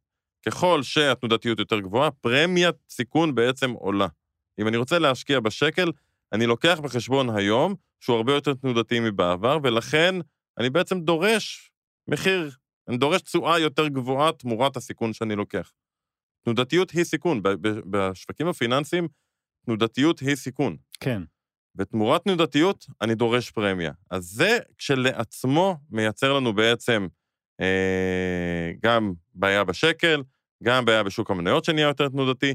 ככל 0.45 0.83
שהתנודתיות 0.83 1.59
יותר 1.59 1.79
גבוהה, 1.79 2.11
פרמיית 2.11 2.75
סיכון 2.89 3.35
בעצם 3.35 3.71
עולה. 3.71 4.07
אם 4.59 4.67
אני 4.67 4.77
רוצה 4.77 4.99
להשקיע 4.99 5.39
בשקל, 5.39 5.91
אני 6.33 6.45
לוקח 6.45 6.79
בחשבון 6.83 7.29
היום 7.29 7.75
שהוא 7.99 8.15
הרבה 8.15 8.33
יותר 8.33 8.53
תנודתי 8.53 8.99
מבעבר, 8.99 9.57
ולכן 9.63 10.15
אני 10.57 10.69
בעצם 10.69 10.99
דורש 10.99 11.71
מחיר, 12.07 12.51
אני 12.87 12.97
דורש 12.97 13.21
תשואה 13.21 13.59
יותר 13.59 13.87
גבוהה 13.87 14.31
תמורת 14.31 14.77
הסיכון 14.77 15.13
שאני 15.13 15.35
לוקח. 15.35 15.71
תנודתיות 16.43 16.91
היא 16.91 17.03
סיכון. 17.03 17.41
בשווקים 17.89 18.47
הפיננסיים, 18.47 19.07
תנודתיות 19.65 20.19
היא 20.19 20.35
סיכון. 20.35 20.77
כן. 20.99 21.21
ותמורת 21.75 22.23
תנודתיות, 22.23 22.85
אני 23.01 23.15
דורש 23.15 23.51
פרמיה. 23.51 23.91
אז 24.09 24.23
זה 24.23 24.59
כשלעצמו 24.77 25.75
מייצר 25.89 26.33
לנו 26.33 26.53
בעצם 26.53 27.07
גם 28.83 29.13
בעיה 29.33 29.63
בשקל, 29.63 30.23
גם 30.63 30.85
בעיה 30.85 31.03
בשוק 31.03 31.31
המניות 31.31 31.65
שנהיה 31.65 31.87
יותר 31.87 32.09
תנודתי, 32.09 32.53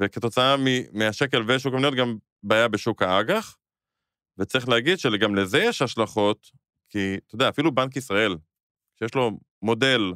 וכתוצאה 0.00 0.56
מהשקל 0.92 1.42
ושוק 1.46 1.74
המניות 1.74 1.94
גם 1.94 2.16
בעיה 2.42 2.68
בשוק 2.68 3.02
האג"ח. 3.02 3.56
וצריך 4.38 4.68
להגיד 4.68 4.98
שגם 4.98 5.34
לזה 5.34 5.58
יש 5.58 5.82
השלכות, 5.82 6.50
כי 6.88 7.16
אתה 7.26 7.34
יודע, 7.34 7.48
אפילו 7.48 7.74
בנק 7.74 7.96
ישראל, 7.96 8.36
שיש 8.98 9.14
לו 9.14 9.38
מודל 9.62 10.12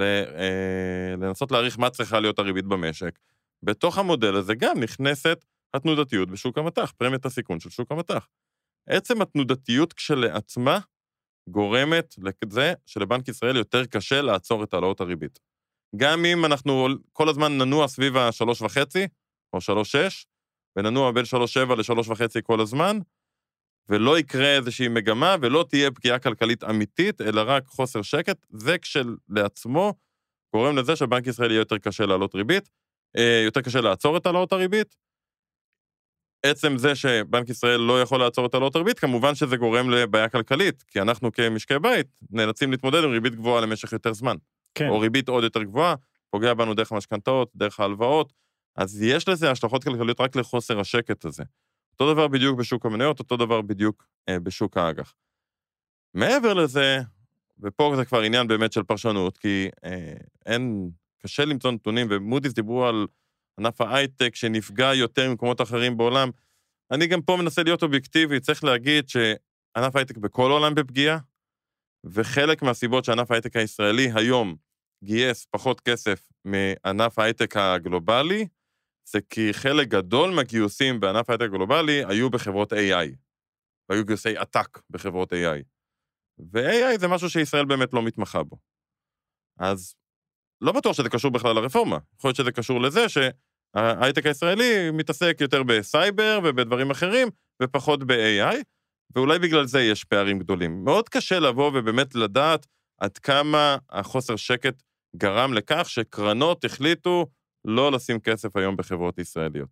אה, 0.00 1.14
לנסות 1.18 1.52
להעריך 1.52 1.78
מה 1.78 1.90
צריכה 1.90 2.20
להיות 2.20 2.38
הריבית 2.38 2.64
במשק, 2.64 3.18
בתוך 3.62 3.98
המודל 3.98 4.36
הזה 4.36 4.54
גם 4.54 4.80
נכנסת 4.80 5.44
התנודתיות 5.74 6.30
בשוק 6.30 6.58
המטח, 6.58 6.92
פרמיית 6.96 7.26
הסיכון 7.26 7.60
של 7.60 7.70
שוק 7.70 7.92
המטח. 7.92 8.28
עצם 8.86 9.22
התנודתיות 9.22 9.92
כשלעצמה 9.92 10.78
גורמת 11.50 12.14
לזה 12.18 12.72
שלבנק 12.86 13.28
ישראל 13.28 13.56
יותר 13.56 13.86
קשה 13.86 14.22
לעצור 14.22 14.64
את 14.64 14.74
העלאות 14.74 15.00
הריבית. 15.00 15.38
גם 15.96 16.24
אם 16.24 16.44
אנחנו 16.44 16.88
כל 17.12 17.28
הזמן 17.28 17.58
ננוע 17.58 17.88
סביב 17.88 18.16
ה-3.5 18.16 18.78
או 19.52 19.58
3.6, 19.58 19.98
וננוע 20.76 21.12
בין 21.12 21.24
3.7 21.24 21.74
ל-3.5 21.74 22.40
כל 22.42 22.60
הזמן, 22.60 22.98
ולא 23.88 24.18
יקרה 24.18 24.56
איזושהי 24.56 24.88
מגמה 24.88 25.36
ולא 25.42 25.64
תהיה 25.68 25.90
פגיעה 25.90 26.18
כלכלית 26.18 26.64
אמיתית, 26.64 27.20
אלא 27.20 27.42
רק 27.46 27.66
חוסר 27.66 28.02
שקט, 28.02 28.46
זה 28.50 28.78
כשלעצמו 28.78 29.94
גורם 30.54 30.76
לזה 30.76 30.96
שבנק 30.96 31.26
ישראל 31.26 31.50
יהיה 31.50 31.60
יותר 31.60 31.78
קשה 31.78 32.06
להעלות 32.06 32.34
ריבית, 32.34 32.68
אה, 33.16 33.42
יותר 33.44 33.60
קשה 33.60 33.80
לעצור 33.80 34.16
את 34.16 34.26
העלאות 34.26 34.52
הריבית. 34.52 34.96
עצם 36.42 36.78
זה 36.78 36.94
שבנק 36.94 37.48
ישראל 37.48 37.80
לא 37.80 38.02
יכול 38.02 38.20
לעצור 38.20 38.46
את 38.46 38.54
העלאות 38.54 38.76
הריבית, 38.76 38.98
כמובן 38.98 39.34
שזה 39.34 39.56
גורם 39.56 39.90
לבעיה 39.90 40.28
כלכלית, 40.28 40.82
כי 40.82 41.00
אנחנו 41.00 41.32
כמשקי 41.32 41.78
בית 41.78 42.06
נאלצים 42.30 42.70
להתמודד 42.70 43.04
עם 43.04 43.10
ריבית 43.10 43.34
גבוהה 43.34 43.60
למשך 43.60 43.92
יותר 43.92 44.12
זמן. 44.12 44.36
כן. 44.74 44.88
או 44.88 44.98
ריבית 44.98 45.28
עוד 45.28 45.44
יותר 45.44 45.62
גבוהה, 45.62 45.94
פוגע 46.30 46.54
בנו 46.54 46.74
דרך 46.74 46.92
המשכנתאות, 46.92 47.50
דרך 47.54 47.80
ההלוואות, 47.80 48.32
אז 48.76 49.02
יש 49.02 49.28
לזה 49.28 49.50
השלכות 49.50 49.84
כלכליות 49.84 50.20
רק 50.20 50.36
לחוסר 50.36 50.80
השקט 50.80 51.24
הזה. 51.24 51.42
אותו 51.92 52.14
דבר 52.14 52.28
בדיוק 52.28 52.58
בשוק 52.58 52.86
המניות, 52.86 53.18
אותו 53.18 53.36
דבר 53.36 53.62
בדיוק 53.62 54.06
אה, 54.28 54.40
בשוק 54.40 54.76
האג"ח. 54.76 55.14
מעבר 56.14 56.54
לזה, 56.54 57.00
ופה 57.60 57.92
זה 57.96 58.04
כבר 58.04 58.20
עניין 58.20 58.48
באמת 58.48 58.72
של 58.72 58.82
פרשנות, 58.82 59.38
כי 59.38 59.68
אה, 59.84 60.14
אין, 60.46 60.90
קשה 61.22 61.44
למצוא 61.44 61.70
נתונים, 61.70 62.06
ומודי'ס 62.10 62.52
דיברו 62.52 62.86
על 62.86 63.06
ענף 63.58 63.80
ההייטק 63.80 64.34
שנפגע 64.34 64.94
יותר 64.94 65.30
ממקומות 65.30 65.60
אחרים 65.60 65.96
בעולם. 65.96 66.30
אני 66.90 67.06
גם 67.06 67.22
פה 67.22 67.36
מנסה 67.36 67.62
להיות 67.62 67.82
אובייקטיבי, 67.82 68.40
צריך 68.40 68.64
להגיד 68.64 69.08
שענף 69.08 69.96
ההייטק 69.96 70.16
בכל 70.16 70.50
העולם 70.50 70.74
בפגיעה, 70.74 71.18
וחלק 72.04 72.62
מהסיבות 72.62 73.04
שענף 73.04 73.30
ההייטק 73.30 73.56
הישראלי 73.56 74.10
היום 74.14 74.56
גייס 75.04 75.46
פחות 75.50 75.80
כסף 75.80 76.28
מענף 76.44 77.18
ההייטק 77.18 77.56
הגלובלי, 77.56 78.46
זה 79.08 79.18
כי 79.30 79.52
חלק 79.52 79.88
גדול 79.88 80.30
מהגיוסים 80.30 81.00
בענף 81.00 81.30
ההייטק 81.30 81.44
הגלובלי 81.44 82.04
היו 82.04 82.30
בחברות 82.30 82.72
AI, 82.72 83.16
והיו 83.88 84.04
גיוסי 84.04 84.36
עתק 84.36 84.78
בחברות 84.90 85.32
AI. 85.32 85.62
ו-AI 86.52 86.98
זה 87.00 87.08
משהו 87.08 87.30
שישראל 87.30 87.64
באמת 87.64 87.94
לא 87.94 88.02
מתמחה 88.02 88.42
בו. 88.42 88.56
אז 89.58 89.94
לא 90.60 90.72
בטוח 90.72 90.92
שזה 90.96 91.08
קשור 91.08 91.30
בכלל 91.30 91.54
לרפורמה. 91.54 91.98
יכול 92.18 92.28
להיות 92.28 92.36
שזה 92.36 92.52
קשור 92.52 92.80
לזה 92.80 93.08
שההייטק 93.76 94.26
הישראלי 94.26 94.90
מתעסק 94.90 95.36
יותר 95.40 95.62
בסייבר 95.62 96.40
ובדברים 96.44 96.90
אחרים, 96.90 97.28
ופחות 97.62 98.04
ב-AI, 98.04 98.56
ואולי 99.14 99.38
בגלל 99.38 99.66
זה 99.66 99.82
יש 99.82 100.04
פערים 100.04 100.38
גדולים. 100.38 100.84
מאוד 100.84 101.08
קשה 101.08 101.38
לבוא 101.38 101.70
ובאמת 101.74 102.14
לדעת 102.14 102.66
עד 103.00 103.18
כמה 103.18 103.76
החוסר 103.90 104.36
שקט 104.36 104.82
גרם 105.16 105.54
לכך 105.54 105.86
שקרנות 105.88 106.64
החליטו 106.64 107.26
לא 107.64 107.92
לשים 107.92 108.20
כסף 108.20 108.56
היום 108.56 108.76
בחברות 108.76 109.18
ישראליות. 109.18 109.68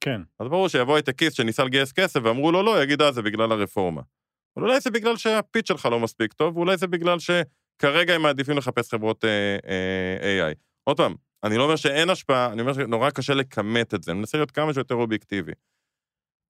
כן. 0.00 0.20
אז 0.40 0.48
ברור 0.48 0.68
שיבוא 0.68 0.94
הייטקיסט 0.94 1.36
שניסה 1.36 1.64
לגייס 1.64 1.92
כסף 1.92 2.20
ואמרו 2.24 2.52
לו 2.52 2.62
לא, 2.62 2.82
יגיד 2.82 3.02
אה, 3.02 3.12
זה 3.12 3.22
בגלל 3.22 3.52
הרפורמה. 3.52 4.02
אבל 4.56 4.64
אולי 4.64 4.80
זה 4.80 4.90
בגלל 4.90 5.16
שהפיץ 5.16 5.68
שלך 5.68 5.86
לא 5.86 6.00
מספיק 6.00 6.32
טוב, 6.32 6.56
ואולי 6.56 6.76
זה 6.76 6.86
בגלל 6.86 7.16
שכרגע 7.18 8.14
הם 8.14 8.22
מעדיפים 8.22 8.56
לחפש 8.56 8.90
חברות 8.90 9.24
אה, 9.24 9.56
אה, 10.22 10.50
AI. 10.50 10.54
עוד 10.84 10.96
פעם, 10.96 11.14
אני 11.44 11.56
לא 11.56 11.62
אומר 11.64 11.76
שאין 11.76 12.10
השפעה, 12.10 12.52
אני 12.52 12.60
אומר 12.60 12.72
שנורא 12.72 13.10
קשה 13.10 13.34
לכמת 13.34 13.94
את 13.94 14.02
זה, 14.02 14.10
אני 14.10 14.18
מנסה 14.18 14.38
להיות 14.38 14.50
כמה 14.50 14.74
שיותר 14.74 14.94
אובייקטיבי. 14.94 15.52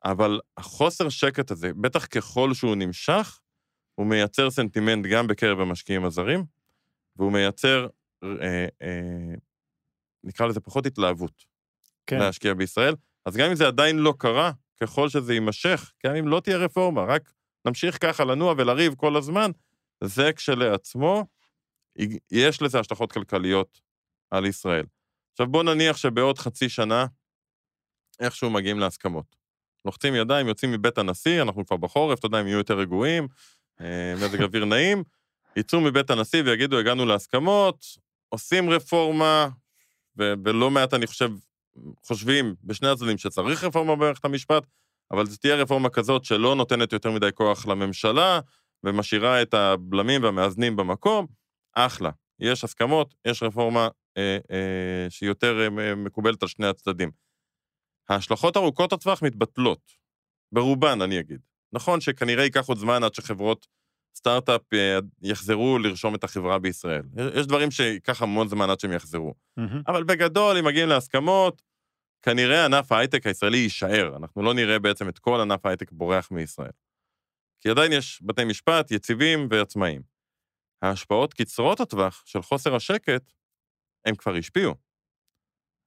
אבל 0.04 0.40
החוסר 0.56 1.08
שקט 1.08 1.50
הזה, 1.50 1.70
בטח 1.74 2.06
ככל 2.06 2.54
שהוא 2.54 2.76
נמשך, 2.76 3.40
הוא 3.94 4.06
מייצר 4.06 4.50
סנטימנט 4.50 5.06
גם 5.06 5.26
בקרב 5.26 5.60
המשקיעים 5.60 6.04
הזרים, 6.04 6.44
והוא 7.16 7.32
מייצר, 7.32 7.86
אה, 8.24 8.66
אה, 8.82 9.34
נקרא 10.24 10.46
לזה 10.46 10.60
פחות 10.60 10.86
התלהבות, 10.86 11.44
כן. 12.06 12.18
להשקיע 12.18 12.54
בישראל. 12.54 12.94
אז 13.26 13.36
גם 13.36 13.48
אם 13.48 13.54
זה 13.54 13.66
עדיין 13.66 13.98
לא 13.98 14.14
קרה, 14.18 14.52
ככל 14.80 15.08
שזה 15.08 15.34
יימשך, 15.34 15.92
גם 16.06 16.14
אם 16.14 16.28
לא 16.28 16.40
תהיה 16.40 16.56
רפורמה, 16.56 17.04
רק 17.04 17.32
נמשיך 17.64 17.98
ככה 18.00 18.24
לנוע 18.24 18.54
ולריב 18.56 18.94
כל 18.94 19.16
הזמן, 19.16 19.50
זה 20.04 20.32
כשלעצמו, 20.32 21.24
יש 22.30 22.62
לזה 22.62 22.80
השלכות 22.80 23.12
כלכליות 23.12 23.80
על 24.30 24.46
ישראל. 24.46 24.84
עכשיו 25.32 25.46
בואו 25.46 25.62
נניח 25.62 25.96
שבעוד 25.96 26.38
חצי 26.38 26.68
שנה 26.68 27.06
איכשהו 28.20 28.50
מגיעים 28.50 28.78
להסכמות. 28.78 29.36
לוחצים 29.84 30.14
ידיים, 30.14 30.48
יוצאים 30.48 30.72
מבית 30.72 30.98
הנשיא, 30.98 31.42
אנחנו 31.42 31.66
כבר 31.66 31.76
בחורף, 31.76 32.18
אתה 32.18 32.26
יודע, 32.26 32.38
הם 32.38 32.46
יהיו 32.46 32.58
יותר 32.58 32.78
רגועים, 32.78 33.28
אה, 33.80 34.14
מזג 34.16 34.42
אוויר 34.42 34.64
נעים, 34.64 35.02
יצאו 35.56 35.80
מבית 35.80 36.10
הנשיא 36.10 36.42
ויגידו, 36.44 36.78
הגענו 36.78 37.06
להסכמות, 37.06 37.84
עושים 38.28 38.70
רפורמה, 38.70 39.48
ולא 40.16 40.70
מעט, 40.70 40.94
אני 40.94 41.06
חושב, 41.06 41.30
חושבים 42.06 42.54
בשני 42.64 42.88
הצדדים 42.88 43.18
שצריך 43.18 43.64
רפורמה 43.64 43.96
במערכת 43.96 44.24
המשפט, 44.24 44.66
אבל 45.10 45.26
זו 45.26 45.36
תהיה 45.36 45.54
רפורמה 45.54 45.90
כזאת 45.90 46.24
שלא 46.24 46.54
נותנת 46.54 46.92
יותר 46.92 47.10
מדי 47.10 47.28
כוח 47.34 47.66
לממשלה, 47.66 48.40
ומשאירה 48.84 49.42
את 49.42 49.54
הבלמים 49.54 50.22
והמאזנים 50.22 50.76
במקום, 50.76 51.26
אחלה. 51.74 52.10
יש 52.40 52.64
הסכמות, 52.64 53.14
יש 53.24 53.42
רפורמה 53.42 53.88
שהיא 55.10 55.28
יותר 55.28 55.68
אה, 55.78 55.94
מקובלת 55.94 56.42
על 56.42 56.48
שני 56.48 56.66
הצדדים. 56.66 57.10
ההשלכות 58.08 58.56
ארוכות 58.56 58.92
הטווח 58.92 59.22
מתבטלות, 59.22 59.92
ברובן, 60.52 61.02
אני 61.02 61.20
אגיד. 61.20 61.40
נכון 61.72 62.00
שכנראה 62.00 62.44
ייקח 62.44 62.68
עוד 62.68 62.78
זמן 62.78 63.04
עד 63.04 63.14
שחברות 63.14 63.66
סטארט-אפ 64.16 64.74
אה, 64.74 64.98
יחזרו 65.22 65.78
לרשום 65.78 66.14
את 66.14 66.24
החברה 66.24 66.58
בישראל. 66.58 67.02
יש 67.34 67.46
דברים 67.46 67.70
שייקח 67.70 68.22
המון 68.22 68.48
זמן 68.48 68.70
עד 68.70 68.80
שהם 68.80 68.92
יחזרו. 68.92 69.34
Mm-hmm. 69.60 69.82
אבל 69.86 70.04
בגדול, 70.04 70.56
אם 70.56 70.64
מגיעים 70.64 70.88
להסכמות, 70.88 71.62
כנראה 72.22 72.64
ענף 72.64 72.92
ההייטק 72.92 73.26
הישראלי 73.26 73.58
יישאר. 73.58 74.16
אנחנו 74.16 74.42
לא 74.42 74.54
נראה 74.54 74.78
בעצם 74.78 75.08
את 75.08 75.18
כל 75.18 75.40
ענף 75.40 75.66
ההייטק 75.66 75.92
בורח 75.92 76.30
מישראל. 76.30 76.70
כי 77.60 77.70
עדיין 77.70 77.92
יש 77.92 78.22
בתי 78.22 78.44
משפט 78.44 78.90
יציבים 78.90 79.48
ועצמאיים. 79.50 80.02
ההשפעות 80.82 81.34
קצרות 81.34 81.80
הטווח 81.80 82.22
של 82.26 82.42
חוסר 82.42 82.74
השקט, 82.74 83.32
הם 84.04 84.14
כבר 84.14 84.34
השפיעו. 84.34 84.74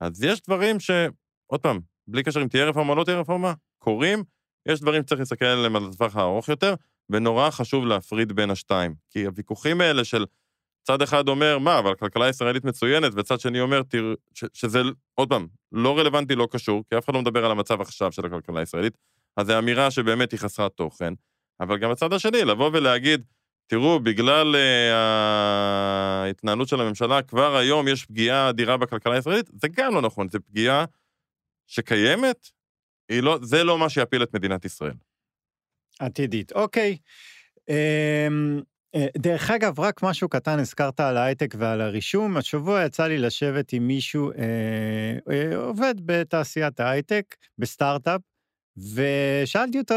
אז 0.01 0.23
יש 0.23 0.41
דברים 0.41 0.79
ש... 0.79 0.91
עוד 1.47 1.61
פעם, 1.61 1.79
בלי 2.07 2.23
קשר 2.23 2.41
אם 2.41 2.47
תהיה 2.47 2.65
רפורמה 2.65 2.91
או 2.91 2.95
לא 2.95 3.03
תהיה 3.03 3.19
רפורמה, 3.19 3.53
קורים, 3.77 4.23
יש 4.67 4.81
דברים 4.81 5.03
שצריך 5.03 5.19
להסתכל 5.19 5.45
עליהם 5.45 5.75
על 5.75 5.83
הטווח 5.85 6.15
הארוך 6.15 6.49
יותר, 6.49 6.73
ונורא 7.09 7.49
חשוב 7.49 7.85
להפריד 7.85 8.33
בין 8.33 8.51
השתיים. 8.51 8.95
כי 9.09 9.25
הוויכוחים 9.25 9.81
האלה 9.81 10.03
של 10.03 10.25
צד 10.83 11.01
אחד 11.01 11.27
אומר, 11.27 11.57
מה, 11.57 11.79
אבל 11.79 11.91
הכלכלה 11.91 12.25
הישראלית 12.25 12.65
מצוינת, 12.65 13.11
וצד 13.15 13.39
שני 13.39 13.61
אומר, 13.61 13.83
תראה, 13.83 14.13
ש- 14.33 14.45
שזה, 14.53 14.81
עוד 15.15 15.29
פעם, 15.29 15.47
לא 15.71 15.99
רלוונטי, 15.99 16.35
לא 16.35 16.47
קשור, 16.51 16.83
כי 16.89 16.97
אף 16.97 17.05
אחד 17.05 17.13
לא 17.13 17.21
מדבר 17.21 17.45
על 17.45 17.51
המצב 17.51 17.81
עכשיו 17.81 18.11
של 18.11 18.25
הכלכלה 18.25 18.59
הישראלית, 18.59 18.97
אז 19.37 19.47
זו 19.47 19.59
אמירה 19.59 19.91
שבאמת 19.91 20.31
היא 20.31 20.39
חסרת 20.39 20.71
תוכן. 20.71 21.13
אבל 21.59 21.77
גם 21.77 21.91
הצד 21.91 22.13
השני, 22.13 22.45
לבוא 22.45 22.69
ולהגיד, 22.73 23.23
תראו, 23.67 23.99
בגלל 23.99 24.55
uh, 24.55 24.93
ההתנהלות 26.25 26.67
של 26.67 26.81
הממשלה, 26.81 27.21
כבר 27.21 27.55
היום 27.55 27.87
יש 27.87 28.05
פגיעה 28.05 28.49
אדירה 28.49 28.77
בכלכלה 28.77 29.15
הישראלית, 29.15 29.49
זה 29.61 29.67
גם 29.67 29.93
לא 29.93 30.01
נכון, 30.01 30.29
זו 30.29 30.39
פגיעה 30.47 30.85
שקיימת, 31.67 32.49
לא, 33.11 33.39
זה 33.41 33.63
לא 33.63 33.77
מה 33.77 33.89
שיפיל 33.89 34.23
את 34.23 34.33
מדינת 34.33 34.65
ישראל. 34.65 34.93
עתידית, 35.99 36.51
אוקיי. 36.51 36.97
אמ, 37.69 38.61
אה, 38.95 39.07
דרך 39.17 39.51
אגב, 39.51 39.79
רק 39.79 40.03
משהו 40.03 40.29
קטן, 40.29 40.59
הזכרת 40.59 40.99
על 40.99 41.17
ההייטק 41.17 41.55
ועל 41.57 41.81
הרישום. 41.81 42.37
השבוע 42.37 42.85
יצא 42.85 43.07
לי 43.07 43.17
לשבת 43.17 43.73
עם 43.73 43.87
מישהו, 43.87 44.31
אה, 44.31 45.17
אה, 45.31 45.55
עובד 45.57 45.95
בתעשיית 46.05 46.79
ההייטק, 46.79 47.35
בסטארט-אפ, 47.57 48.21
ושאלתי 48.77 49.79
אותו, 49.79 49.95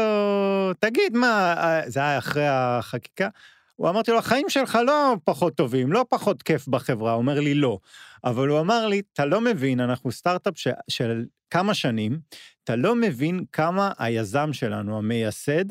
תגיד, 0.79 1.17
מה, 1.17 1.53
אה, 1.57 1.89
זה 1.89 1.99
היה 1.99 2.17
אחרי 2.17 2.47
החקיקה, 2.47 3.29
הוא 3.75 3.89
אמרתי 3.89 4.11
לו, 4.11 4.17
החיים 4.17 4.49
שלך 4.49 4.79
לא 4.87 5.15
פחות 5.23 5.55
טובים, 5.55 5.91
לא 5.91 6.05
פחות 6.09 6.43
כיף 6.43 6.67
בחברה, 6.67 7.11
הוא 7.11 7.17
אומר 7.17 7.39
לי, 7.39 7.53
לא. 7.53 7.79
אבל 8.23 8.47
הוא 8.47 8.59
אמר 8.59 8.87
לי, 8.87 9.01
אתה 9.13 9.25
לא 9.25 9.41
מבין, 9.41 9.79
אנחנו 9.79 10.11
סטארט-אפ 10.11 10.57
ש... 10.57 10.67
של 10.87 11.25
כמה 11.49 11.73
שנים, 11.73 12.19
אתה 12.63 12.75
לא 12.75 12.95
מבין 12.95 13.45
כמה 13.51 13.91
היזם 13.97 14.53
שלנו, 14.53 14.97
המייסד, 14.97 15.65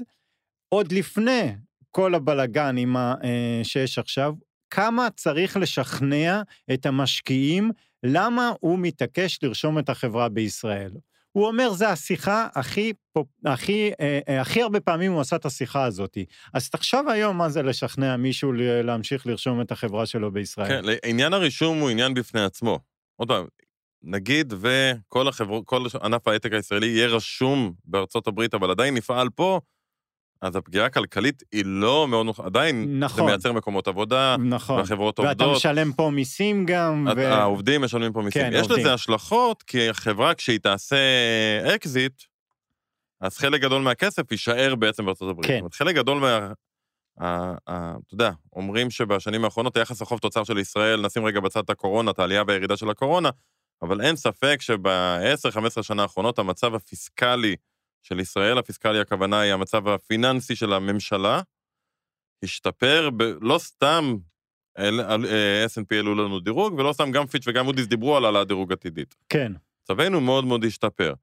עוד 0.69 0.93
לפני 0.93 1.55
כל 1.91 2.15
הבלגן 2.15 2.77
עם 2.79 2.97
ה... 2.97 3.15
אה, 3.25 3.61
שיש 3.63 3.99
עכשיו, 3.99 4.35
כמה 4.71 5.09
צריך 5.17 5.57
לשכנע 5.57 6.43
את 6.75 6.87
המשקיעים 6.87 7.71
למה 8.03 8.53
הוא 8.61 8.79
מתעקש 8.79 9.39
לרשום 9.43 9.79
את 9.79 9.89
החברה 9.89 10.29
בישראל. 10.29 10.91
הוא 11.37 11.47
אומר, 11.47 11.73
זה 11.73 11.89
השיחה 11.89 12.49
הכי, 12.55 12.93
הכי, 13.45 13.91
אה, 14.01 14.21
אה, 14.29 14.41
הכי 14.41 14.63
הרבה 14.63 14.81
פעמים 14.81 15.13
הוא 15.13 15.21
עשה 15.21 15.37
את 15.37 15.47
השיחה 15.47 15.85
הזאת. 15.85 16.19
אז 16.55 16.71
תחשוב 16.71 17.09
היום 17.09 17.39
מה 17.39 17.49
זה 17.49 17.63
לשכנע 17.63 18.17
מישהו 18.17 18.53
להמשיך 18.57 19.27
לרשום 19.27 19.61
את 19.61 19.73
החברה 19.73 20.07
שלו 20.07 20.33
בישראל. 20.33 20.69
כן, 20.69 20.83
עניין 21.05 21.33
הרישום 21.33 21.81
הוא 21.81 21.91
עניין 21.91 22.15
בפני 22.15 22.45
עצמו. 22.45 22.79
עוד 23.17 23.29
פעם, 23.29 23.47
נגיד 24.03 24.55
וכל 24.61 25.29
החברות, 25.29 25.65
כל 25.67 25.87
ענף 26.03 26.29
ההייטק 26.29 26.53
הישראלי 26.53 26.87
יהיה 26.87 27.07
רשום 27.07 27.73
בארצות 27.85 28.27
הברית, 28.27 28.55
אבל 28.55 28.71
עדיין 28.71 28.95
נפעל 28.95 29.29
פה, 29.31 29.61
אז 30.45 30.57
הפגיעה 30.57 30.87
הכלכלית 30.87 31.43
היא 31.53 31.65
לא 31.67 32.09
מאוד, 32.09 32.27
עדיין 32.45 32.99
נכון. 32.99 33.17
זה 33.17 33.23
מייצר 33.23 33.53
מקומות 33.53 33.89
עבודה, 33.89 34.37
נכון. 34.39 34.79
והחברות 34.79 35.19
עובדות. 35.19 35.49
ואתה 35.49 35.57
משלם 35.57 35.93
פה 35.93 36.11
מיסים 36.11 36.67
גם. 36.67 37.09
ו... 37.17 37.27
העובדים 37.27 37.83
משלמים 37.83 38.13
פה 38.13 38.23
מיסים. 38.23 38.43
כן, 38.43 38.51
יש 38.53 38.61
עובדים. 38.61 38.79
לזה 38.79 38.95
השלכות, 38.95 39.63
כי 39.63 39.89
החברה, 39.89 40.35
כשהיא 40.35 40.61
תעשה 40.61 40.97
אקזיט, 41.75 42.23
אז 43.21 43.39
חלק 43.39 43.61
גדול 43.61 43.83
מהכסף 43.83 44.33
יישאר 44.33 44.75
בעצם 44.75 45.07
בארצות 45.07 45.31
הברית. 45.31 45.47
כן. 45.47 45.61
חלק 45.73 45.95
גדול 45.95 46.19
מה... 46.19 46.53
אתה 47.19 48.15
יודע, 48.15 48.31
אומרים 48.53 48.91
שבשנים 48.91 49.45
האחרונות 49.45 49.77
היחס 49.77 50.03
החוב 50.03 50.19
תוצר 50.19 50.45
של 50.45 50.59
ישראל, 50.59 51.01
נשים 51.01 51.25
רגע 51.25 51.41
בצד 51.41 51.61
את 51.65 51.71
הקורונה, 51.71 52.11
את 52.11 52.19
העלייה 52.19 52.43
והירידה 52.47 52.77
של 52.77 52.91
הקורונה, 52.91 53.31
אבל 53.83 54.01
אין 54.01 54.17
ספק 54.17 54.57
שב-10-15 54.61 55.83
שנה 55.83 56.03
האחרונות 56.03 56.39
המצב 56.39 56.75
הפיסקלי 56.75 57.57
של 58.05 58.21
ישראל, 58.21 58.59
הפיסקלי 58.59 59.01
הכוונה 59.01 59.41
היא 59.41 59.53
המצב 59.53 59.89
הפיננסי 59.89 60.57
של 60.57 60.73
הממשלה, 60.73 61.41
השתפר, 62.45 63.11
ב- 63.17 63.23
לא 63.41 63.59
סתם 63.59 64.17
אה, 64.79 65.65
S&P 65.67 65.95
העלו 65.95 66.15
לנו 66.15 66.41
דירוג, 66.41 66.75
ולא 66.75 66.93
סתם 66.93 67.11
גם 67.11 67.27
פיץ' 67.27 67.45
וגם 67.47 67.65
מודי'ס 67.65 67.87
דיברו 67.87 68.17
על 68.17 68.25
העלאת 68.25 68.49
דירוג 68.49 68.73
עתידית. 68.73 69.15
כן. 69.29 69.53
מצבנו 69.83 70.21
מאוד 70.21 70.45
מאוד 70.45 70.65
השתפר. 70.65 71.15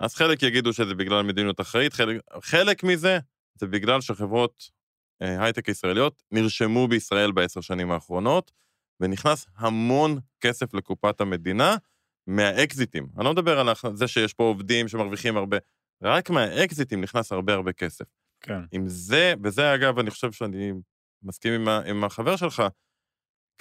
אז 0.00 0.14
חלק 0.14 0.42
יגידו 0.42 0.72
שזה 0.72 0.94
בגלל 0.94 1.22
מדיניות 1.22 1.60
אחראית, 1.60 1.92
חלק, 1.92 2.20
חלק 2.42 2.84
מזה 2.84 3.18
זה 3.58 3.66
בגלל 3.66 4.00
שחברות 4.00 4.70
אה, 5.22 5.44
הייטק 5.44 5.68
ישראליות 5.68 6.22
נרשמו 6.30 6.88
בישראל 6.88 7.32
בעשר 7.32 7.60
שנים 7.60 7.90
האחרונות, 7.90 8.52
ונכנס 9.00 9.46
המון 9.56 10.18
כסף 10.40 10.74
לקופת 10.74 11.20
המדינה 11.20 11.76
מהאקזיטים. 12.26 13.06
אני 13.16 13.24
לא 13.24 13.32
מדבר 13.32 13.60
על 13.60 13.68
זה 13.94 14.08
שיש 14.08 14.34
פה 14.34 14.44
עובדים 14.44 14.88
שמרוויחים 14.88 15.36
הרבה, 15.36 15.56
רק 16.02 16.30
מהאקזיטים 16.30 17.00
נכנס 17.00 17.32
הרבה 17.32 17.54
הרבה 17.54 17.72
כסף. 17.72 18.04
כן. 18.40 18.60
עם 18.72 18.88
זה, 18.88 19.34
וזה 19.42 19.74
אגב, 19.74 19.98
אני 19.98 20.10
חושב 20.10 20.32
שאני 20.32 20.72
מסכים 21.22 21.52
עם, 21.52 21.68
ה, 21.68 21.80
עם 21.86 22.04
החבר 22.04 22.36
שלך, 22.36 22.62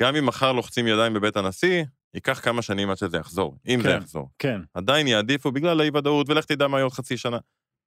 גם 0.01 0.15
אם 0.15 0.25
מחר 0.25 0.51
לוחצים 0.51 0.87
ידיים 0.87 1.13
בבית 1.13 1.37
הנשיא, 1.37 1.83
ייקח 2.13 2.39
כמה 2.43 2.61
שנים 2.61 2.89
עד 2.89 2.97
שזה 2.97 3.17
יחזור, 3.17 3.57
אם 3.67 3.79
כן, 3.83 3.89
זה 3.89 3.95
יחזור. 3.95 4.29
כן. 4.39 4.61
עדיין 4.73 5.07
יעדיפו 5.07 5.51
בגלל 5.51 5.81
האי-ודאות, 5.81 6.29
ולך 6.29 6.45
תדע 6.45 6.67
מה 6.67 6.77
יהיה 6.77 6.83
עוד 6.83 6.93
חצי 6.93 7.17
שנה. 7.17 7.37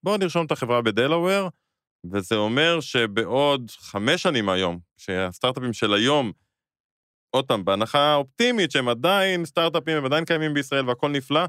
בואו 0.02 0.16
נרשום 0.16 0.46
את 0.46 0.52
החברה 0.52 0.82
בדלאוור, 0.82 1.48
וזה 2.12 2.34
אומר 2.34 2.80
שבעוד 2.80 3.70
חמש 3.70 4.22
שנים 4.22 4.48
היום, 4.48 4.78
שהסטארט-אפים 4.96 5.72
של 5.72 5.94
היום, 5.94 6.32
עוד 7.30 7.46
פעם, 7.46 7.64
בהנחה 7.64 8.14
אופטימית 8.14 8.70
שהם 8.70 8.88
עדיין 8.88 9.44
סטארט-אפים, 9.44 9.96
הם 9.96 10.04
עדיין 10.04 10.24
קיימים 10.24 10.54
בישראל 10.54 10.88
והכל 10.88 11.08
נפלא, 11.08 11.40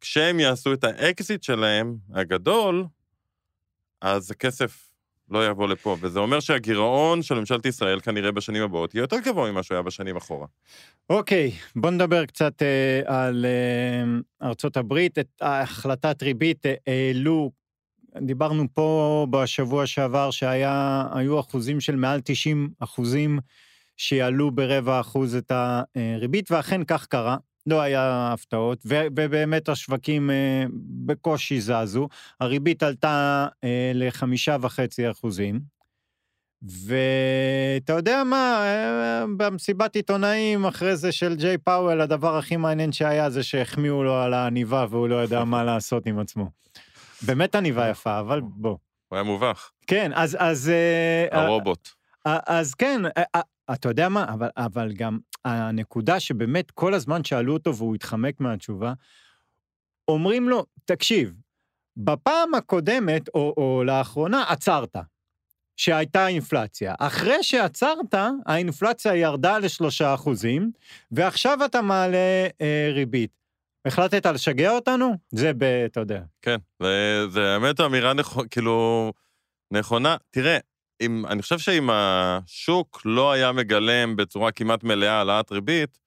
כשהם 0.00 0.40
יעשו 0.40 0.72
את 0.72 0.84
האקזיט 0.84 1.42
שלהם, 1.42 1.96
הגדול, 2.14 2.84
אז 4.00 4.30
הכסף 4.30 4.88
לא 5.30 5.46
יבוא 5.46 5.68
לפה, 5.68 5.96
וזה 6.00 6.18
אומר 6.18 6.40
שהגירעון 6.40 7.22
של 7.22 7.34
ממשלת 7.34 7.66
ישראל 7.66 8.00
כנראה 8.00 8.32
בשנים 8.32 8.62
הבאות 8.62 8.94
יהיה 8.94 9.02
יותר 9.02 9.16
גבוה 9.18 9.52
ממה 9.52 9.62
שהיה 9.62 9.82
בשנים 9.82 10.16
אחורה. 10.16 10.46
אוקיי, 11.10 11.52
okay, 11.54 11.72
בוא 11.76 11.90
נדבר 11.90 12.26
קצת 12.26 12.62
אה, 12.62 13.26
על 13.26 13.46
אה, 13.46 14.48
ארצות 14.48 14.76
הברית. 14.76 15.18
את 15.18 15.28
החלטת 15.40 16.22
ריבית 16.22 16.66
אה, 16.66 16.74
העלו, 16.86 17.50
דיברנו 18.22 18.64
פה 18.74 19.26
בשבוע 19.30 19.86
שעבר 19.86 20.30
שהיו 20.30 21.40
אחוזים 21.40 21.80
של 21.80 21.96
מעל 21.96 22.20
90 22.24 22.70
אחוזים 22.78 23.38
שיעלו 23.96 24.50
ברבע 24.50 25.00
אחוז 25.00 25.36
את 25.36 25.52
הריבית, 25.54 26.50
ואכן 26.50 26.84
כך 26.84 27.06
קרה. 27.06 27.36
לא 27.66 27.80
היה 27.80 28.30
הפתעות, 28.32 28.78
ובאמת 28.86 29.68
השווקים 29.68 30.30
אה, 30.30 30.64
בקושי 31.06 31.60
זזו. 31.60 32.08
הריבית 32.40 32.82
עלתה 32.82 33.46
אה, 33.64 33.92
לחמישה 33.94 34.56
וחצי 34.60 35.10
אחוזים. 35.10 35.60
ואתה 36.62 37.92
יודע 37.92 38.24
מה, 38.24 38.62
אה, 38.64 39.24
במסיבת 39.36 39.96
עיתונאים 39.96 40.64
אחרי 40.64 40.96
זה 40.96 41.12
של 41.12 41.36
ג'יי 41.36 41.58
פאוול, 41.58 42.00
הדבר 42.00 42.36
הכי 42.36 42.56
מעניין 42.56 42.92
שהיה 42.92 43.30
זה 43.30 43.42
שהחמיאו 43.42 44.04
לו 44.04 44.14
על 44.14 44.34
העניבה 44.34 44.86
והוא 44.90 45.08
לא 45.08 45.24
ידע 45.24 45.44
מה 45.44 45.64
לעשות 45.64 46.06
עם 46.06 46.18
עצמו. 46.18 46.50
באמת 47.22 47.54
עניבה 47.54 47.88
יפה, 47.88 48.20
אבל 48.20 48.40
בוא. 48.40 48.76
הוא 49.08 49.16
היה 49.16 49.22
מובך. 49.22 49.70
כן, 49.86 50.10
אז... 50.14 50.36
אז 50.40 50.72
הרובוט. 51.32 51.88
אז 52.24 52.74
כן, 52.74 53.02
אתה 53.72 53.88
יודע 53.88 54.08
מה, 54.08 54.24
אבל, 54.28 54.48
אבל 54.56 54.92
גם 54.92 55.18
הנקודה 55.44 56.20
שבאמת 56.20 56.70
כל 56.70 56.94
הזמן 56.94 57.24
שאלו 57.24 57.52
אותו 57.52 57.76
והוא 57.76 57.94
התחמק 57.94 58.40
מהתשובה, 58.40 58.92
אומרים 60.08 60.48
לו, 60.48 60.66
תקשיב, 60.84 61.34
בפעם 61.96 62.54
הקודמת, 62.54 63.28
או, 63.34 63.54
או 63.56 63.82
לאחרונה, 63.84 64.44
עצרת, 64.48 64.96
שהייתה 65.76 66.26
אינפלציה. 66.26 66.94
אחרי 66.98 67.42
שעצרת, 67.42 68.14
האינפלציה 68.46 69.14
ירדה 69.14 69.58
לשלושה 69.58 70.14
אחוזים, 70.14 70.70
ועכשיו 71.10 71.64
אתה 71.64 71.82
מעלה 71.82 72.46
אה, 72.60 72.90
ריבית. 72.94 73.30
החלטת 73.84 74.26
לשגע 74.26 74.70
אותנו? 74.70 75.14
זה 75.30 75.52
ב... 75.52 75.62
אתה 75.64 76.00
יודע. 76.00 76.22
כן, 76.42 76.56
זה, 76.82 77.24
זה 77.30 77.54
האמת 77.54 77.80
אמירה 77.80 78.14
נכונה, 78.14 78.48
כאילו, 78.48 79.12
נכונה. 79.70 80.16
תראה, 80.30 80.58
אם, 81.00 81.26
אני 81.26 81.42
חושב 81.42 81.58
שאם 81.58 81.90
השוק 81.92 83.02
לא 83.04 83.32
היה 83.32 83.52
מגלם 83.52 84.16
בצורה 84.16 84.52
כמעט 84.52 84.84
מלאה 84.84 85.12
העלאת 85.12 85.52
ריבית, 85.52 85.98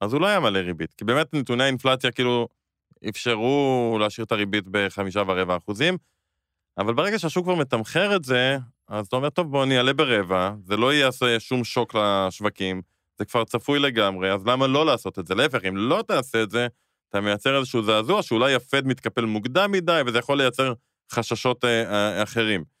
אז 0.00 0.12
הוא 0.12 0.20
לא 0.20 0.26
היה 0.26 0.40
מלא 0.40 0.58
ריבית. 0.58 0.94
כי 0.94 1.04
באמת 1.04 1.34
נתוני 1.34 1.64
האינפלציה 1.64 2.10
כאילו 2.10 2.48
אפשרו 3.08 3.96
להשאיר 4.00 4.24
את 4.24 4.32
הריבית 4.32 4.64
בחמישה 4.70 5.22
ורבע 5.26 5.56
אחוזים, 5.56 5.96
אבל 6.78 6.94
ברגע 6.94 7.18
שהשוק 7.18 7.44
כבר 7.44 7.54
מתמחר 7.54 8.16
את 8.16 8.24
זה, 8.24 8.58
אז 8.88 9.06
אתה 9.06 9.16
אומר, 9.16 9.30
טוב, 9.30 9.50
בוא 9.50 9.64
אני 9.64 9.78
אעלה 9.78 9.92
ברבע, 9.92 10.52
זה 10.64 10.76
לא 10.76 10.94
יעשה 10.94 11.40
שום 11.40 11.64
שוק 11.64 11.94
לשווקים, 11.94 12.82
זה 13.18 13.24
כבר 13.24 13.44
צפוי 13.44 13.78
לגמרי, 13.78 14.32
אז 14.32 14.46
למה 14.46 14.66
לא 14.66 14.86
לעשות 14.86 15.18
את 15.18 15.26
זה? 15.26 15.34
להפך, 15.34 15.64
אם 15.68 15.76
לא 15.76 16.04
תעשה 16.06 16.42
את 16.42 16.50
זה, 16.50 16.66
אתה 17.08 17.20
מייצר 17.20 17.58
איזשהו 17.58 17.82
זעזוע 17.82 18.22
שאולי 18.22 18.54
הפד 18.54 18.86
מתקפל 18.86 19.24
מוקדם 19.24 19.72
מדי, 19.72 20.02
וזה 20.06 20.18
יכול 20.18 20.38
לייצר 20.38 20.72
חששות 21.12 21.64
אה, 21.64 21.92
אה, 21.92 22.22
אחרים. 22.22 22.77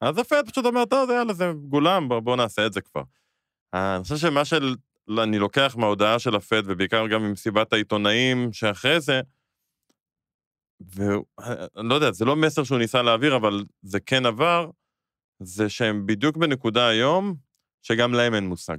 אז 0.00 0.18
הפד 0.18 0.42
פשוט 0.50 0.66
אומר, 0.66 0.84
טוב, 0.84 1.10
יאללה, 1.10 1.32
זה 1.32 1.52
גולם, 1.68 2.08
בואו 2.08 2.20
בוא 2.20 2.36
נעשה 2.36 2.66
את 2.66 2.72
זה 2.72 2.80
כבר. 2.80 3.02
אני 3.74 4.02
חושב 4.02 4.16
שמה 4.16 4.44
שאני 4.44 5.38
לוקח 5.38 5.76
מההודעה 5.78 6.18
של 6.18 6.36
הפד, 6.36 6.62
ובעיקר 6.66 7.06
גם 7.08 7.22
ממסיבת 7.22 7.72
העיתונאים 7.72 8.52
שאחרי 8.52 9.00
זה, 9.00 9.20
ואני 10.80 11.88
לא 11.88 11.94
יודע, 11.94 12.12
זה 12.12 12.24
לא 12.24 12.36
מסר 12.36 12.64
שהוא 12.64 12.78
ניסה 12.78 13.02
להעביר, 13.02 13.36
אבל 13.36 13.64
זה 13.82 14.00
כן 14.00 14.26
עבר, 14.26 14.70
זה 15.42 15.68
שהם 15.68 16.06
בדיוק 16.06 16.36
בנקודה 16.36 16.88
היום, 16.88 17.34
שגם 17.82 18.14
להם 18.14 18.34
אין 18.34 18.46
מושג. 18.46 18.76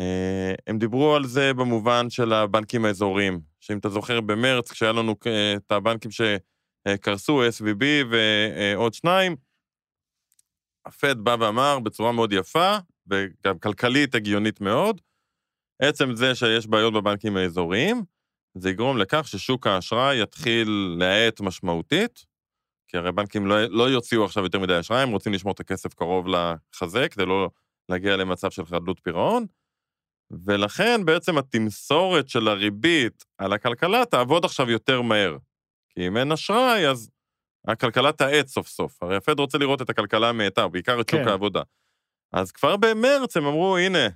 אה, 0.00 0.54
הם 0.66 0.78
דיברו 0.78 1.14
על 1.16 1.26
זה 1.26 1.54
במובן 1.54 2.10
של 2.10 2.32
הבנקים 2.32 2.84
האזוריים, 2.84 3.40
שאם 3.60 3.78
אתה 3.78 3.88
זוכר 3.88 4.20
במרץ, 4.20 4.70
כשהיה 4.70 4.92
לנו 4.92 5.14
אה, 5.26 5.54
את 5.56 5.72
הבנקים 5.72 6.10
שקרסו, 6.10 7.42
SVB 7.42 7.84
ועוד 8.10 8.94
שניים, 8.94 9.36
הפד 10.86 11.18
בא 11.18 11.36
ואמר 11.40 11.78
בצורה 11.78 12.12
מאוד 12.12 12.32
יפה, 12.32 12.76
וגם 13.06 13.58
כלכלית 13.58 14.14
הגיונית 14.14 14.60
מאוד, 14.60 15.00
עצם 15.82 16.14
זה 16.14 16.34
שיש 16.34 16.66
בעיות 16.66 16.94
בבנקים 16.94 17.36
האזוריים, 17.36 18.02
זה 18.54 18.70
יגרום 18.70 18.98
לכך 18.98 19.28
ששוק 19.28 19.66
האשראי 19.66 20.22
יתחיל 20.22 20.96
להאט 20.98 21.40
משמעותית, 21.40 22.24
כי 22.88 22.96
הרי 22.96 23.12
בנקים 23.12 23.46
לא, 23.46 23.64
לא 23.64 23.90
יוציאו 23.90 24.24
עכשיו 24.24 24.44
יותר 24.44 24.58
מדי 24.58 24.80
אשראי, 24.80 25.02
הם 25.02 25.10
רוצים 25.10 25.32
לשמור 25.32 25.52
את 25.52 25.60
הכסף 25.60 25.94
קרוב 25.94 26.26
לחזה, 26.28 27.08
כדי 27.08 27.26
לא 27.26 27.50
להגיע 27.88 28.16
למצב 28.16 28.50
של 28.50 28.66
חדלות 28.66 29.00
פירעון, 29.02 29.46
ולכן 30.44 31.04
בעצם 31.04 31.38
התמסורת 31.38 32.28
של 32.28 32.48
הריבית 32.48 33.24
על 33.38 33.52
הכלכלה 33.52 34.04
תעבוד 34.04 34.44
עכשיו 34.44 34.70
יותר 34.70 35.02
מהר. 35.02 35.36
כי 35.88 36.06
אם 36.06 36.16
אין 36.16 36.32
אשראי, 36.32 36.88
אז 36.88 37.10
הכלכלה 37.68 38.12
תאט 38.12 38.46
סוף 38.46 38.68
סוף. 38.68 39.02
הרי 39.02 39.16
הפד 39.16 39.38
רוצה 39.38 39.58
לראות 39.58 39.82
את 39.82 39.90
הכלכלה 39.90 40.32
מאטה, 40.32 40.68
בעיקר 40.68 41.00
את 41.00 41.08
שוק 41.08 41.20
כן. 41.20 41.28
העבודה. 41.28 41.62
אז 42.32 42.52
כבר 42.52 42.76
במרץ 42.76 43.36
הם 43.36 43.46
אמרו, 43.46 43.76
הנה, 43.76 44.08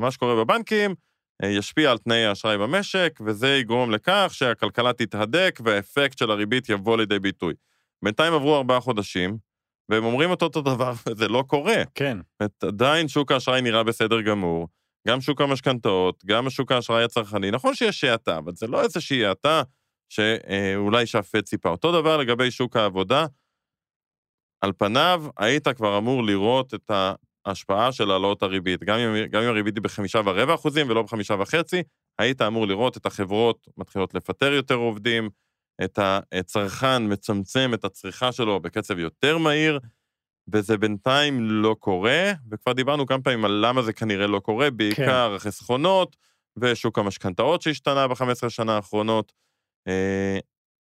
מה 0.00 0.10
שקורה 0.10 0.44
בבנקים 0.44 0.94
ישפיע 1.42 1.90
על 1.90 1.98
תנאי 1.98 2.24
האשראי 2.24 2.58
במשק, 2.58 3.18
וזה 3.26 3.56
יגרום 3.56 3.90
לכך 3.90 4.30
שהכלכלה 4.32 4.92
תתהדק 4.92 5.60
והאפקט 5.64 6.18
של 6.18 6.30
הריבית 6.30 6.68
יבוא 6.68 6.96
לידי 6.96 7.18
ביטוי. 7.18 7.54
בינתיים 8.04 8.32
עברו 8.32 8.56
ארבעה 8.56 8.80
חודשים, 8.80 9.38
והם 9.88 10.04
אומרים 10.04 10.32
את 10.32 10.42
אותו 10.42 10.62
דבר, 10.62 10.92
וזה 11.06 11.28
לא 11.28 11.44
קורה. 11.46 11.82
כן. 11.94 12.18
עדיין 12.62 13.08
שוק 13.08 13.32
האשראי 13.32 13.62
נראה 13.62 13.82
בסדר 13.82 14.20
גמור, 14.20 14.68
גם 15.08 15.20
שוק 15.20 15.40
המשכנתאות, 15.40 16.24
גם 16.26 16.50
שוק 16.50 16.72
האשראי 16.72 17.04
הצרכני. 17.04 17.50
נכון 17.50 17.74
שיש 17.74 18.04
האטה, 18.04 18.38
אבל 18.38 18.52
זה 18.54 18.66
לא 18.66 18.82
איזושהי 18.82 19.26
האטה 19.26 19.62
שאולי 20.08 21.06
שהפד 21.06 21.40
ציפה. 21.40 21.68
אותו 21.68 22.00
דבר 22.00 22.16
לגבי 22.16 22.50
שוק 22.50 22.76
העבודה. 22.76 23.26
על 24.60 24.72
פניו, 24.72 25.24
היית 25.36 25.68
כבר 25.68 25.98
אמור 25.98 26.24
לראות 26.24 26.74
את 26.74 26.90
ההשפעה 27.46 27.92
של 27.92 28.10
העלאות 28.10 28.42
הריבית. 28.42 28.84
גם 28.84 28.98
אם, 28.98 29.26
גם 29.26 29.42
אם 29.42 29.48
הריבית 29.48 29.74
היא 29.74 29.82
בחמישה 29.82 30.20
ורבע 30.24 30.54
אחוזים 30.54 30.90
ולא 30.90 31.02
בחמישה 31.02 31.34
וחצי, 31.40 31.82
היית 32.18 32.42
אמור 32.42 32.66
לראות 32.66 32.96
את 32.96 33.06
החברות 33.06 33.68
מתחילות 33.76 34.14
לפטר 34.14 34.52
יותר 34.52 34.74
עובדים, 34.74 35.30
את 35.84 35.98
הצרכן 36.32 37.12
מצמצם 37.12 37.70
את 37.74 37.84
הצריכה 37.84 38.32
שלו 38.32 38.60
בקצב 38.60 38.98
יותר 38.98 39.38
מהיר, 39.38 39.78
וזה 40.52 40.78
בינתיים 40.78 41.40
לא 41.40 41.76
קורה, 41.78 42.32
וכבר 42.50 42.72
דיברנו 42.72 43.06
כמה 43.06 43.22
פעמים 43.22 43.44
על 43.44 43.66
למה 43.66 43.82
זה 43.82 43.92
כנראה 43.92 44.26
לא 44.26 44.38
קורה, 44.38 44.70
בעיקר 44.70 45.28
כן. 45.28 45.34
החסכונות 45.36 46.16
ושוק 46.56 46.98
המשכנתאות 46.98 47.62
שהשתנה 47.62 48.08
ב-15 48.08 48.48
שנה 48.48 48.76
האחרונות. 48.76 49.32
אה, 49.88 50.38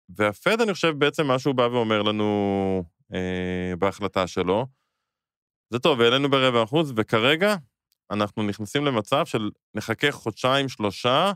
והפד, 0.09 0.61
אני 0.61 0.73
חושב, 0.73 0.93
בעצם 0.97 1.27
מה 1.27 1.39
שהוא 1.39 1.55
בא 1.55 1.61
ואומר 1.61 2.01
לנו 2.01 2.83
אה, 3.13 3.73
בהחלטה 3.79 4.27
שלו, 4.27 4.65
זה 5.69 5.79
טוב, 5.79 6.01
העלינו 6.01 6.29
ברבע 6.29 6.63
אחוז, 6.63 6.93
וכרגע 6.95 7.55
אנחנו 8.11 8.43
נכנסים 8.43 8.85
למצב 8.85 9.25
של 9.25 9.49
נחכה 9.73 10.11
חודשיים, 10.11 10.69
שלושה, 10.69 11.31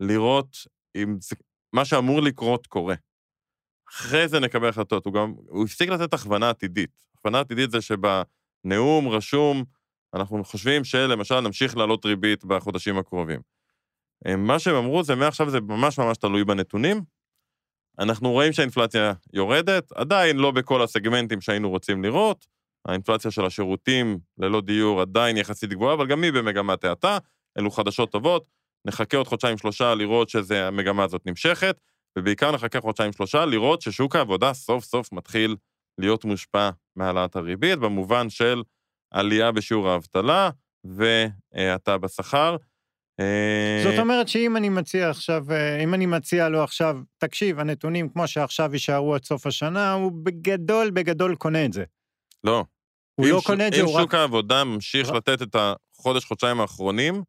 לראות 0.00 0.56
אם 0.96 1.16
זה, 1.20 1.36
מה 1.72 1.84
שאמור 1.84 2.22
לקרות 2.22 2.66
קורה. 2.66 2.94
אחרי 3.90 4.28
זה 4.28 4.40
נקבל 4.40 4.68
החלטות. 4.68 5.06
הוא 5.06 5.14
גם, 5.14 5.34
הוא 5.48 5.64
הפסיק 5.64 5.88
לתת 5.88 6.14
הכוונה 6.14 6.50
עתידית. 6.50 6.90
הכוונה 7.18 7.40
עתידית 7.40 7.70
זה 7.70 7.78
שבנאום 7.80 9.08
רשום, 9.08 9.64
אנחנו 10.14 10.44
חושבים 10.44 10.84
שלמשל 10.84 11.40
נמשיך 11.40 11.76
לעלות 11.76 12.06
ריבית 12.06 12.44
בחודשים 12.44 12.98
הקרובים. 12.98 13.40
אה, 14.26 14.36
מה 14.36 14.58
שהם 14.58 14.74
אמרו 14.74 15.02
זה 15.04 15.14
מעכשיו 15.14 15.50
זה 15.50 15.60
ממש 15.60 15.98
ממש 15.98 16.16
תלוי 16.16 16.44
בנתונים. 16.44 17.02
אנחנו 17.98 18.30
רואים 18.30 18.52
שהאינפלציה 18.52 19.12
יורדת, 19.32 19.92
עדיין 19.92 20.36
לא 20.36 20.50
בכל 20.50 20.82
הסגמנטים 20.82 21.40
שהיינו 21.40 21.70
רוצים 21.70 22.04
לראות. 22.04 22.46
האינפלציה 22.88 23.30
של 23.30 23.44
השירותים 23.44 24.18
ללא 24.38 24.60
דיור 24.60 25.00
עדיין 25.00 25.36
יחסית 25.36 25.70
גבוהה, 25.70 25.94
אבל 25.94 26.06
גם 26.06 26.22
היא 26.22 26.32
במגמת 26.32 26.84
האטה. 26.84 27.18
אלו 27.58 27.70
חדשות 27.70 28.12
טובות. 28.12 28.48
נחכה 28.86 29.16
עוד 29.16 29.26
חודשיים-שלושה 29.26 29.94
לראות 29.94 30.28
שהמגמה 30.28 31.04
הזאת 31.04 31.26
נמשכת, 31.26 31.80
ובעיקר 32.18 32.52
נחכה 32.52 32.80
חודשיים-שלושה 32.80 33.44
לראות 33.44 33.82
ששוק 33.82 34.16
העבודה 34.16 34.54
סוף 34.54 34.84
סוף 34.84 35.12
מתחיל 35.12 35.56
להיות 35.98 36.24
מושפע 36.24 36.70
מהעלאת 36.96 37.36
הריבית, 37.36 37.78
במובן 37.78 38.30
של 38.30 38.62
עלייה 39.10 39.52
בשיעור 39.52 39.88
האבטלה 39.88 40.50
והאטה 40.84 41.98
בשכר. 41.98 42.56
אה, 43.20 43.80
זאת 43.84 43.98
אומרת 43.98 44.28
שאם 44.28 44.56
אני 44.56 44.68
מציע 44.68 45.10
עכשיו, 45.10 45.52
אה, 45.52 45.84
אם 45.84 45.94
אני 45.94 46.06
מציע 46.06 46.48
לו 46.48 46.62
עכשיו, 46.62 46.98
תקשיב, 47.18 47.58
הנתונים 47.58 48.08
כמו 48.08 48.28
שעכשיו 48.28 48.72
יישארו 48.72 49.14
עד 49.14 49.24
סוף 49.24 49.46
השנה, 49.46 49.92
הוא 49.92 50.12
בגדול, 50.22 50.90
בגדול 50.90 51.36
קונה 51.36 51.64
את 51.64 51.72
זה. 51.72 51.84
לא. 52.44 52.64
הוא 53.14 53.26
לא 53.26 53.40
קונה 53.44 53.68
את 53.68 53.72
זה, 53.72 53.80
הוא 53.80 53.90
רק... 53.90 53.96
אם 53.96 54.02
שוק 54.02 54.14
העבודה 54.14 54.64
ממשיך 54.64 55.10
לתת 55.10 55.42
את 55.42 55.56
החודש, 55.58 56.24
חודשיים 56.24 56.60
האחרונים, 56.60 57.22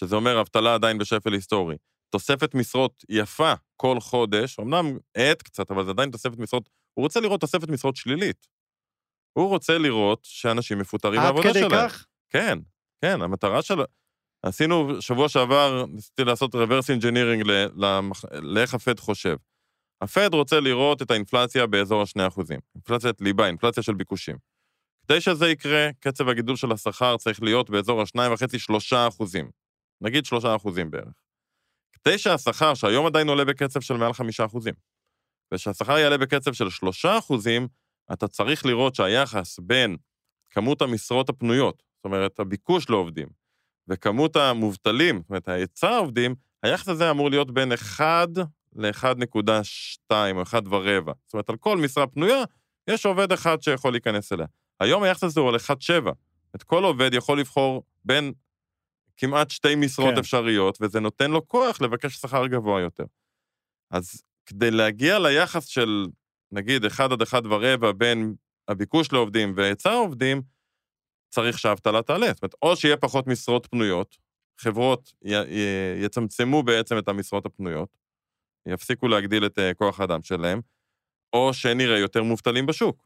שזה 0.00 0.16
אומר 0.16 0.40
אבטלה 0.40 0.74
עדיין 0.74 0.98
בשפל 0.98 1.32
היסטורי. 1.32 1.76
תוספת 2.10 2.54
משרות 2.54 3.04
יפה 3.08 3.52
כל 3.76 4.00
חודש, 4.00 4.58
אמנם 4.58 4.98
האט 5.16 5.42
קצת, 5.42 5.70
אבל 5.70 5.84
זה 5.84 5.90
עדיין 5.90 6.10
תוספת 6.10 6.38
משרות, 6.38 6.68
הוא 6.94 7.02
רוצה 7.02 7.20
לראות 7.20 7.40
תוספת 7.40 7.68
משרות 7.68 7.96
שלילית. 7.96 8.46
הוא 9.38 9.48
רוצה 9.48 9.78
לראות 9.78 10.20
שאנשים 10.22 10.78
מפוטרים 10.78 11.20
מהעבודה 11.20 11.54
שלהם. 11.54 11.64
עד 11.64 11.70
כדי 11.70 11.88
כך? 11.88 12.06
כן, 12.30 12.58
כן, 13.04 13.22
המטרה 13.22 13.62
של... 13.62 13.74
עשינו, 14.44 15.02
שבוע 15.02 15.28
שעבר, 15.28 15.86
ניסיתי 15.88 16.24
לעשות 16.24 16.54
reverse 16.54 16.98
engineering 16.98 17.48
לאיך 18.32 18.74
הפד 18.74 19.00
חושב. 19.00 19.36
הפד 20.00 20.30
רוצה 20.32 20.60
לראות 20.60 21.02
את 21.02 21.10
האינפלציה 21.10 21.66
באזור 21.66 22.00
ה-2%. 22.00 22.42
אינפלציית 22.74 23.20
ליבה, 23.20 23.46
אינפלציה 23.46 23.82
של 23.82 23.94
ביקושים. 23.94 24.36
כדי 25.06 25.20
שזה 25.20 25.48
יקרה, 25.48 25.88
קצב 26.00 26.28
הגידול 26.28 26.56
של 26.56 26.72
השכר 26.72 27.16
צריך 27.16 27.42
להיות 27.42 27.70
באזור 27.70 28.00
ה-2.5-3%. 28.00 29.24
נגיד 30.00 30.24
3% 30.26 30.36
בערך. 30.90 31.14
כדי 31.92 32.18
שהשכר, 32.18 32.74
שהיום 32.74 33.06
עדיין 33.06 33.28
עולה 33.28 33.44
בקצב 33.44 33.80
של 33.80 33.94
מעל 33.94 34.10
5%, 34.10 34.58
ושהשכר 35.54 35.98
יעלה 35.98 36.18
בקצב 36.18 36.52
של 36.52 36.66
3%, 36.66 37.68
אתה 38.12 38.28
צריך 38.28 38.66
לראות 38.66 38.94
שהיחס 38.94 39.58
בין 39.58 39.96
כמות 40.50 40.82
המשרות 40.82 41.28
הפנויות, 41.28 41.82
זאת 41.96 42.04
אומרת, 42.04 42.40
הביקוש 42.40 42.90
לעובדים, 42.90 43.43
וכמות 43.88 44.36
המובטלים, 44.36 45.16
זאת 45.16 45.30
אומרת, 45.30 45.48
ההיצע 45.48 45.88
העובדים, 45.88 46.34
היחס 46.62 46.88
הזה 46.88 47.10
אמור 47.10 47.30
להיות 47.30 47.50
בין 47.50 47.72
1 47.72 48.28
ל-1.2 48.76 50.10
או 50.34 50.42
1 50.42 50.62
ורבע. 50.70 51.12
זאת 51.26 51.34
אומרת, 51.34 51.50
על 51.50 51.56
כל 51.56 51.78
משרה 51.78 52.06
פנויה, 52.06 52.44
יש 52.90 53.06
עובד 53.06 53.32
אחד 53.32 53.62
שיכול 53.62 53.92
להיכנס 53.92 54.32
אליה. 54.32 54.46
היום 54.80 55.02
היחס 55.02 55.24
הזה 55.24 55.40
הוא 55.40 55.48
על 55.48 55.56
1.7. 55.56 56.10
את 56.54 56.62
כל 56.62 56.84
עובד 56.84 57.14
יכול 57.14 57.40
לבחור 57.40 57.82
בין 58.04 58.32
כמעט 59.16 59.50
שתי 59.50 59.74
משרות 59.74 60.14
כן. 60.14 60.18
אפשריות, 60.18 60.78
וזה 60.80 61.00
נותן 61.00 61.30
לו 61.30 61.48
כוח 61.48 61.80
לבקש 61.80 62.14
שכר 62.14 62.46
גבוה 62.46 62.80
יותר. 62.80 63.04
אז 63.90 64.22
כדי 64.46 64.70
להגיע 64.70 65.18
ליחס 65.18 65.66
של, 65.66 66.06
נגיד, 66.52 66.84
אחד 66.84 67.12
עד 67.12 67.22
אחד 67.22 67.46
ורבע 67.46 67.92
בין 67.92 68.34
הביקוש 68.68 69.12
לעובדים 69.12 69.52
והיצע 69.56 69.90
העובדים, 69.90 70.42
צריך 71.34 71.58
שהאבטלה 71.58 72.02
תעלה. 72.02 72.26
זאת 72.26 72.42
אומרת, 72.42 72.54
או 72.62 72.76
שיהיה 72.76 72.96
פחות 72.96 73.26
משרות 73.26 73.66
פנויות, 73.70 74.16
חברות 74.58 75.12
י- 75.24 76.04
יצמצמו 76.04 76.62
בעצם 76.62 76.98
את 76.98 77.08
המשרות 77.08 77.46
הפנויות, 77.46 77.88
יפסיקו 78.68 79.08
להגדיל 79.08 79.46
את 79.46 79.58
uh, 79.58 79.74
כוח 79.74 80.00
האדם 80.00 80.22
שלהם, 80.22 80.60
או 81.32 81.54
שנראה 81.54 81.98
יותר 81.98 82.22
מובטלים 82.22 82.66
בשוק. 82.66 83.04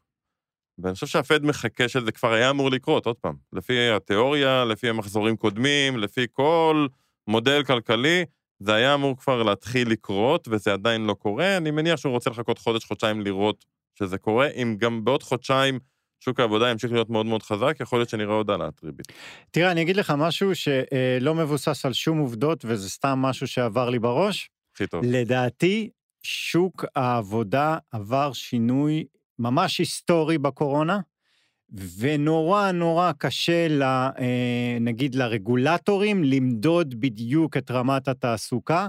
ואני 0.77 0.93
חושב 0.93 1.07
שהפד 1.07 1.43
מחכה 1.43 1.89
שזה 1.89 2.11
כבר 2.11 2.33
היה 2.33 2.49
אמור 2.49 2.71
לקרות, 2.71 3.05
עוד 3.05 3.15
פעם. 3.15 3.35
לפי 3.53 3.89
התיאוריה, 3.89 4.65
לפי 4.65 4.89
המחזורים 4.89 5.37
קודמים, 5.37 5.97
לפי 5.97 6.25
כל 6.33 6.87
מודל 7.27 7.63
כלכלי, 7.63 8.25
זה 8.59 8.73
היה 8.73 8.93
אמור 8.93 9.17
כבר 9.17 9.43
להתחיל 9.43 9.91
לקרות, 9.91 10.47
וזה 10.51 10.73
עדיין 10.73 11.05
לא 11.05 11.13
קורה. 11.13 11.57
אני 11.57 11.71
מניח 11.71 11.99
שהוא 11.99 12.11
רוצה 12.11 12.29
לחכות 12.29 12.57
חודש, 12.57 12.85
חודשיים 12.85 13.21
לראות 13.21 13.65
שזה 13.95 14.17
קורה. 14.17 14.47
אם 14.47 14.75
גם 14.79 15.03
בעוד 15.03 15.23
חודשיים 15.23 15.79
שוק 16.19 16.39
העבודה 16.39 16.69
ימשיך 16.69 16.91
להיות 16.91 17.09
מאוד 17.09 17.25
מאוד 17.25 17.43
חזק, 17.43 17.77
יכול 17.79 17.99
להיות 17.99 18.09
שנראה 18.09 18.33
עוד 18.33 18.49
העלאת 18.49 18.83
ריבית. 18.83 19.07
תראה, 19.51 19.71
אני 19.71 19.81
אגיד 19.81 19.95
לך 19.95 20.13
משהו 20.17 20.51
שלא 20.55 21.35
מבוסס 21.35 21.85
על 21.85 21.93
שום 21.93 22.17
עובדות, 22.17 22.65
וזה 22.67 22.89
סתם 22.89 23.19
משהו 23.19 23.47
שעבר 23.47 23.89
לי 23.89 23.99
בראש. 23.99 24.49
הכי 24.73 24.87
טוב. 24.87 25.03
לדעתי, 25.05 25.89
שוק 26.23 26.85
העבודה 26.95 27.77
עבר 27.91 28.33
שינוי 28.33 29.05
ממש 29.39 29.77
היסטורי 29.77 30.37
בקורונה, 30.37 30.99
ונורא 31.99 32.71
נורא 32.71 33.11
קשה, 33.17 33.67
לה, 33.67 34.09
אה, 34.19 34.77
נגיד, 34.81 35.15
לרגולטורים 35.15 36.23
למדוד 36.23 36.99
בדיוק 36.99 37.57
את 37.57 37.71
רמת 37.71 38.07
התעסוקה, 38.07 38.87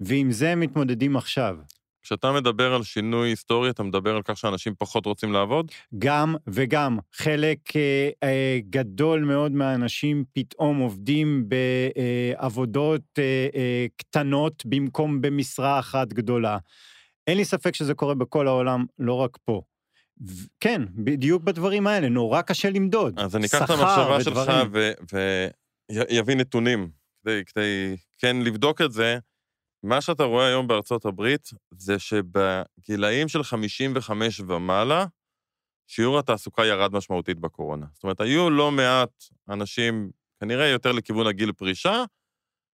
ועם 0.00 0.32
זה 0.32 0.50
הם 0.50 0.60
מתמודדים 0.60 1.16
עכשיו. 1.16 1.56
כשאתה 2.02 2.32
מדבר 2.32 2.74
על 2.74 2.82
שינוי 2.82 3.28
היסטורי, 3.28 3.70
אתה 3.70 3.82
מדבר 3.82 4.16
על 4.16 4.22
כך 4.24 4.36
שאנשים 4.36 4.74
פחות 4.78 5.06
רוצים 5.06 5.32
לעבוד? 5.32 5.70
גם 5.98 6.34
וגם. 6.46 6.98
חלק 7.14 7.58
אה, 7.76 8.10
אה, 8.22 8.58
גדול 8.70 9.24
מאוד 9.24 9.52
מהאנשים 9.52 10.24
פתאום 10.32 10.78
עובדים 10.78 11.44
בעבודות 11.48 13.02
אה, 13.18 13.46
אה, 13.54 13.86
קטנות 13.96 14.62
במקום 14.66 15.20
במשרה 15.20 15.78
אחת 15.78 16.12
גדולה. 16.12 16.58
אין 17.26 17.36
לי 17.36 17.44
ספק 17.44 17.74
שזה 17.74 17.94
קורה 17.94 18.14
בכל 18.14 18.48
העולם, 18.48 18.84
לא 18.98 19.14
רק 19.14 19.38
פה. 19.44 19.62
כן, 20.60 20.82
בדיוק 20.94 21.42
בדברים 21.42 21.86
האלה, 21.86 22.08
נורא 22.08 22.42
קשה 22.42 22.70
למדוד. 22.70 23.18
אז 23.18 23.36
אני 23.36 23.46
אקח 23.46 23.62
את 23.62 23.70
המחשבה 23.70 24.24
שלך 24.24 24.52
ויביא 25.90 26.34
נתונים, 26.36 26.90
כדי, 27.22 27.42
כדי 27.46 27.96
כן 28.18 28.36
לבדוק 28.36 28.80
את 28.80 28.92
זה. 28.92 29.18
מה 29.82 30.00
שאתה 30.00 30.24
רואה 30.24 30.46
היום 30.46 30.66
בארצות 30.66 31.04
הברית, 31.04 31.50
זה 31.70 31.98
שבגילאים 31.98 33.28
של 33.28 33.42
55 33.42 34.40
ומעלה, 34.40 35.06
שיעור 35.86 36.18
התעסוקה 36.18 36.66
ירד 36.66 36.92
משמעותית 36.92 37.38
בקורונה. 37.38 37.86
זאת 37.94 38.04
אומרת, 38.04 38.20
היו 38.20 38.50
לא 38.50 38.70
מעט 38.70 39.24
אנשים, 39.48 40.10
כנראה 40.40 40.66
יותר 40.66 40.92
לכיוון 40.92 41.26
הגיל 41.26 41.52
פרישה, 41.52 42.04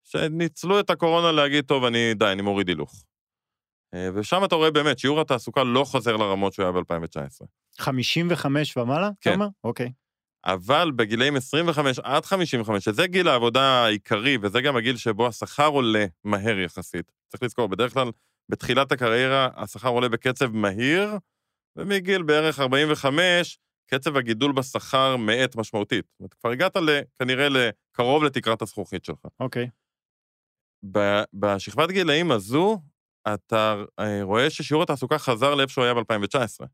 שניצלו 0.05 0.80
את 0.80 0.90
הקורונה 0.90 1.32
להגיד, 1.32 1.64
טוב, 1.64 1.84
אני, 1.84 2.14
די, 2.14 2.32
אני 2.32 2.42
מוריד 2.42 2.68
הילוך. 2.68 3.05
אה, 3.94 4.09
ושם 4.14 4.44
אתה 4.44 4.55
רואה 4.55 4.70
באמת, 4.70 4.98
שיעור 4.98 5.20
התעסוקה 5.20 5.64
לא 5.64 5.84
חוזר 5.84 6.16
לרמות 6.16 6.53
שהוא 6.53 6.64
היה 6.64 6.72
ב-2019. 6.72 7.46
55 7.78 8.76
ומעלה, 8.76 9.11
כן. 9.20 9.30
אתה 9.30 9.34
אומר? 9.34 9.48
אוקיי. 9.64 9.92
אבל 10.45 10.90
בגילאים 10.97 11.36
25 11.36 11.99
עד 11.99 12.24
55, 12.24 12.84
שזה 12.84 13.07
גיל 13.07 13.28
העבודה 13.28 13.84
העיקרי, 13.84 14.38
וזה 14.43 14.61
גם 14.61 14.76
הגיל 14.76 14.97
שבו 14.97 15.26
השכר 15.26 15.66
עולה 15.66 16.05
מהר 16.24 16.59
יחסית. 16.59 17.12
צריך 17.28 17.43
לזכור, 17.43 17.66
בדרך 17.66 17.93
כלל 17.95 18.11
בתחילת 18.49 18.93
הקריירה 18.93 19.49
השכר 19.57 19.88
עולה 19.88 20.09
בקצב 20.09 20.47
מהיר, 20.53 21.11
ומגיל 21.76 22.22
בערך 22.22 22.61
45, 22.61 23.59
קצב 23.86 24.16
הגידול 24.16 24.53
בשכר 24.53 25.16
מאט 25.16 25.57
משמעותית. 25.57 26.05
זאת 26.11 26.20
אומרת, 26.20 26.34
כבר 26.34 26.51
הגעת 26.51 26.76
כנראה 27.18 27.49
לקרוב 27.49 28.24
לתקרת 28.24 28.62
הזכוכית 28.62 29.05
שלך. 29.05 29.26
אוקיי. 29.40 29.68
בשכבת 31.34 31.90
גילאים 31.90 32.30
הזו, 32.30 32.78
אתה 33.34 33.84
אה, 33.99 34.22
רואה 34.22 34.51
ששיעור 34.51 34.82
התעסוקה 34.82 35.18
חזר 35.18 35.55
לאיפה 35.55 35.72
שהוא 35.72 35.84
היה 35.84 35.95
ב-2019. 35.95 36.66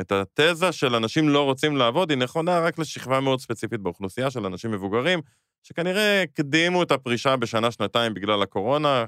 את 0.00 0.12
התזה 0.12 0.72
של 0.72 0.94
אנשים 0.94 1.28
לא 1.28 1.44
רוצים 1.44 1.76
לעבוד 1.76 2.10
היא 2.10 2.18
נכונה 2.18 2.60
רק 2.60 2.78
לשכבה 2.78 3.20
מאוד 3.20 3.40
ספציפית 3.40 3.80
באוכלוסייה 3.80 4.30
של 4.30 4.46
אנשים 4.46 4.70
מבוגרים, 4.70 5.20
שכנראה 5.62 6.22
הקדימו 6.22 6.82
את 6.82 6.90
הפרישה 6.90 7.36
בשנה-שנתיים 7.36 8.14
בגלל 8.14 8.42
הקורונה, 8.42 9.04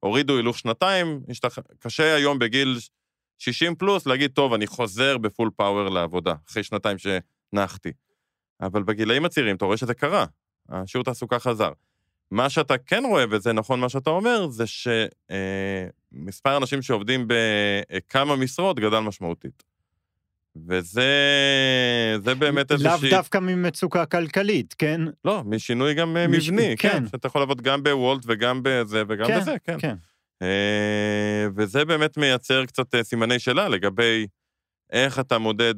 הורידו 0.00 0.36
הילוך 0.36 0.58
שנתיים, 0.58 1.20
השתח... 1.28 1.58
קשה 1.78 2.14
היום 2.14 2.38
בגיל 2.38 2.78
60 3.38 3.74
פלוס 3.74 4.06
להגיד, 4.06 4.30
טוב, 4.30 4.52
אני 4.52 4.66
חוזר 4.66 5.18
בפול 5.18 5.50
פאוור 5.56 5.88
לעבודה, 5.88 6.34
אחרי 6.50 6.62
שנתיים 6.62 6.96
שנחתי. 6.98 7.92
אבל 8.60 8.82
בגילאים 8.82 9.24
הצעירים 9.24 9.56
אתה 9.56 9.64
רואה 9.64 9.76
שזה 9.76 9.94
קרה, 9.94 10.26
השיעור 10.68 11.04
תעסוקה 11.04 11.38
חזר. 11.38 11.72
מה 12.30 12.50
שאתה 12.50 12.78
כן 12.78 13.02
רואה, 13.04 13.24
וזה 13.30 13.52
נכון 13.52 13.80
מה 13.80 13.88
שאתה 13.88 14.10
אומר, 14.10 14.48
זה 14.48 14.64
שמספר 14.66 16.50
אה, 16.50 16.56
אנשים 16.56 16.82
שעובדים 16.82 17.28
בכמה 17.28 18.36
משרות 18.36 18.80
גדל 18.80 18.98
משמעותית. 18.98 19.75
וזה 20.68 21.10
זה 22.24 22.34
באמת 22.34 22.72
איזושהי... 22.72 23.10
לאו 23.10 23.18
דווקא 23.18 23.38
ממצוקה 23.38 24.06
כלכלית, 24.06 24.74
כן? 24.74 25.00
לא, 25.24 25.42
משינוי 25.44 25.94
גם 25.94 26.16
אה, 26.16 26.28
מש... 26.28 26.48
מבני, 26.48 26.74
כן. 26.78 26.88
כן. 26.88 27.08
שאתה 27.08 27.26
יכול 27.26 27.40
לעבוד 27.40 27.62
גם 27.62 27.82
בוולט 27.82 28.22
וגם 28.26 28.60
בזה 28.62 29.02
וגם 29.08 29.26
כן, 29.26 29.40
בזה, 29.40 29.56
כן. 29.64 29.76
כן. 29.78 29.94
אה, 30.42 31.46
וזה 31.56 31.84
באמת 31.84 32.16
מייצר 32.16 32.66
קצת 32.66 32.94
אה, 32.94 33.04
סימני 33.04 33.38
שאלה 33.38 33.68
לגבי 33.68 34.26
איך 34.92 35.18
אתה 35.18 35.38
מודד 35.38 35.74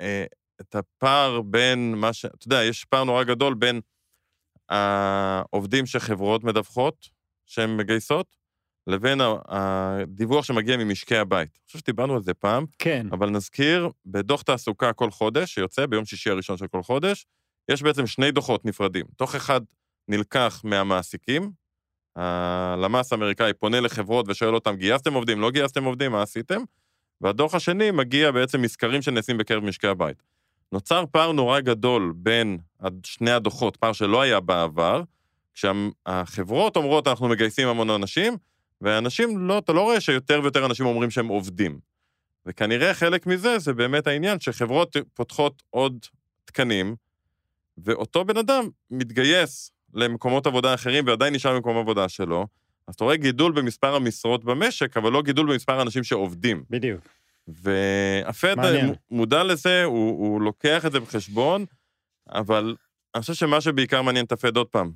אה, 0.00 0.24
את 0.60 0.74
הפער 0.74 1.40
בין 1.42 1.94
מה 1.94 2.12
ש... 2.12 2.24
אתה 2.24 2.46
יודע, 2.46 2.64
יש 2.64 2.84
פער 2.84 3.04
נורא 3.04 3.24
גדול 3.24 3.54
בין 3.54 3.80
העובדים 4.68 5.86
שחברות 5.86 6.44
מדווחות, 6.44 7.08
שהן 7.46 7.76
מגייסות, 7.76 8.36
לבין 8.90 9.20
הדיווח 9.48 10.44
שמגיע 10.44 10.76
ממשקי 10.76 11.16
הבית. 11.16 11.48
אני 11.48 11.66
חושב 11.66 11.78
שדיברנו 11.78 12.14
על 12.14 12.22
זה 12.22 12.34
פעם, 12.34 12.64
כן. 12.78 13.06
אבל 13.12 13.30
נזכיר, 13.30 13.90
בדוח 14.06 14.42
תעסוקה 14.42 14.92
כל 14.92 15.10
חודש, 15.10 15.54
שיוצא 15.54 15.86
ביום 15.86 16.04
שישי 16.04 16.30
הראשון 16.30 16.56
של 16.56 16.66
כל 16.66 16.82
חודש, 16.82 17.26
יש 17.68 17.82
בעצם 17.82 18.06
שני 18.06 18.30
דוחות 18.30 18.64
נפרדים. 18.64 19.06
דוח 19.18 19.36
אחד 19.36 19.60
נלקח 20.08 20.60
מהמעסיקים, 20.64 21.50
הלמ"ס 22.16 23.12
האמריקאי 23.12 23.52
פונה 23.52 23.80
לחברות 23.80 24.26
ושואל 24.28 24.54
אותם, 24.54 24.76
גייסתם 24.76 25.14
עובדים, 25.14 25.40
לא 25.40 25.50
גייסתם 25.50 25.84
עובדים, 25.84 26.12
מה 26.12 26.22
עשיתם? 26.22 26.62
והדוח 27.20 27.54
השני 27.54 27.90
מגיע 27.90 28.30
בעצם 28.30 28.62
מסקרים 28.62 29.02
שנעשים 29.02 29.38
בקרב 29.38 29.64
משקי 29.64 29.86
הבית. 29.86 30.22
נוצר 30.72 31.04
פער 31.12 31.32
נורא 31.32 31.60
גדול 31.60 32.12
בין 32.16 32.58
שני 33.04 33.30
הדוחות, 33.30 33.76
פער 33.76 33.92
שלא 33.92 34.20
היה 34.20 34.40
בעבר, 34.40 35.02
כשהחברות 35.54 36.76
אומרות, 36.76 37.08
אנחנו 37.08 37.28
מגייסים 37.28 37.68
המון 37.68 37.90
אנשים, 37.90 38.36
ואנשים, 38.80 39.38
לא, 39.38 39.58
אתה 39.58 39.72
לא 39.72 39.80
רואה 39.80 40.00
שיותר 40.00 40.40
ויותר 40.42 40.66
אנשים 40.66 40.86
אומרים 40.86 41.10
שהם 41.10 41.28
עובדים. 41.28 41.78
וכנראה 42.46 42.94
חלק 42.94 43.26
מזה 43.26 43.58
זה 43.58 43.72
באמת 43.72 44.06
העניין 44.06 44.40
שחברות 44.40 44.96
פותחות 45.14 45.62
עוד 45.70 46.06
תקנים, 46.44 46.96
ואותו 47.78 48.24
בן 48.24 48.36
אדם 48.36 48.68
מתגייס 48.90 49.72
למקומות 49.94 50.46
עבודה 50.46 50.74
אחרים 50.74 51.06
ועדיין 51.06 51.34
נשאר 51.34 51.54
במקום 51.54 51.76
עבודה 51.76 52.08
שלו, 52.08 52.46
אז 52.86 52.94
אתה 52.94 53.04
רואה 53.04 53.16
גידול 53.16 53.52
במספר 53.52 53.94
המשרות 53.94 54.44
במשק, 54.44 54.96
אבל 54.96 55.12
לא 55.12 55.22
גידול 55.22 55.52
במספר 55.52 55.78
האנשים 55.78 56.04
שעובדים. 56.04 56.64
בדיוק. 56.70 57.00
והפד 57.48 58.56
מודע 59.10 59.44
לזה, 59.44 59.84
הוא, 59.84 60.10
הוא 60.10 60.42
לוקח 60.42 60.86
את 60.86 60.92
זה 60.92 61.00
בחשבון, 61.00 61.64
אבל 62.28 62.76
אני 63.14 63.20
חושב 63.20 63.34
שמה 63.34 63.60
שבעיקר 63.60 64.02
מעניין 64.02 64.24
את 64.24 64.32
הפד 64.32 64.56
עוד 64.56 64.66
פעם, 64.66 64.92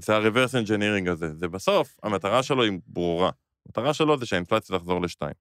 זה 0.00 0.16
ה-reverse 0.16 0.64
engineering 0.64 1.10
הזה. 1.10 1.34
זה 1.34 1.48
בסוף, 1.48 1.96
המטרה 2.02 2.42
שלו 2.42 2.62
היא 2.62 2.78
ברורה. 2.86 3.30
המטרה 3.66 3.94
שלו 3.94 4.18
זה 4.18 4.26
שהאינפלציה 4.26 4.78
תחזור 4.78 5.02
לשתיים. 5.02 5.34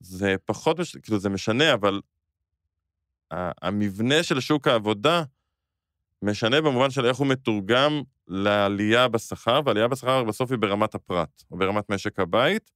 זה 0.00 0.34
פחות, 0.44 0.76
כאילו 1.02 1.18
זה 1.18 1.28
משנה, 1.28 1.74
אבל 1.74 2.00
המבנה 3.30 4.22
של 4.22 4.40
שוק 4.40 4.68
העבודה, 4.68 5.22
משנה 6.22 6.60
במובן 6.60 6.90
של 6.90 7.06
איך 7.06 7.16
הוא 7.16 7.26
מתורגם 7.26 8.02
לעלייה 8.28 9.08
בשכר, 9.08 9.60
ועלייה 9.66 9.88
בשכר 9.88 10.24
בסוף 10.24 10.50
היא 10.50 10.58
ברמת 10.58 10.94
הפרט, 10.94 11.42
או 11.50 11.56
ברמת 11.58 11.90
משק 11.90 12.18
הבית, 12.18 12.70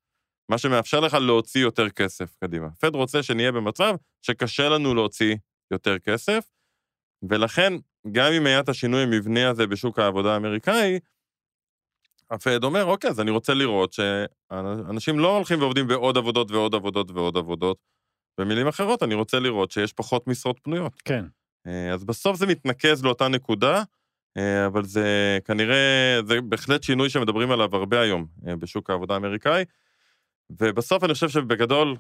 מה 0.49 0.59
שמאפשר 0.59 1.01
לך 1.01 1.15
להוציא 1.15 1.61
יותר 1.61 1.91
כסף 1.91 2.37
קדימה. 2.41 2.71
פד 2.71 2.95
רוצה 2.95 3.23
שנהיה 3.23 3.53
במצב 3.53 3.95
שקשה 4.23 4.69
לנו 4.69 4.95
להוציא 4.95 5.37
יותר 5.71 5.99
כסף, 5.99 6.45
ולכן, 7.29 7.73
גם 8.13 8.33
אם 8.33 8.47
היה 8.47 8.61
את 8.61 8.69
השינוי 8.69 9.03
המבני 9.03 9.45
הזה 9.45 9.67
בשוק 9.67 9.99
העבודה 9.99 10.35
האמריקאי, 10.35 10.99
הפד 12.31 12.65
אומר, 12.65 12.85
אוקיי, 12.85 13.11
אז 13.11 13.21
אני 13.21 13.31
רוצה 13.31 13.55
לראות 13.55 13.93
שאנשים 13.93 15.19
לא 15.19 15.37
הולכים 15.37 15.61
ועובדים 15.61 15.89
בעוד 15.89 16.17
עבודות 16.17 16.51
ועוד 16.51 16.75
עבודות 16.75 17.11
ועוד 17.11 17.37
עבודות. 17.37 17.79
במילים 18.41 18.69
אחרות, 18.69 19.03
אני 19.03 19.15
רוצה 19.15 19.39
לראות 19.39 19.71
שיש 19.71 19.93
פחות 19.93 20.27
משרות 20.27 20.61
פנויות. 20.63 21.03
כן. 21.05 21.25
אה, 21.67 21.93
אז 21.93 22.05
בסוף 22.05 22.37
זה 22.37 22.47
מתנקז 22.47 23.05
לאותה 23.05 23.29
נקודה, 23.29 23.83
אה, 24.37 24.67
אבל 24.67 24.85
זה 24.85 25.39
כנראה, 25.45 26.19
זה 26.27 26.41
בהחלט 26.41 26.83
שינוי 26.83 27.11
שמדברים 27.11 27.51
עליו 27.51 27.77
הרבה 27.77 28.01
היום 28.01 28.27
אה, 28.47 28.57
בשוק 28.57 28.91
העבודה 28.91 29.15
האמריקאי. 29.15 29.65
ובסוף 30.51 31.05
אני 31.05 31.15
חושב 31.15 31.29
שבגדול, 31.29 31.97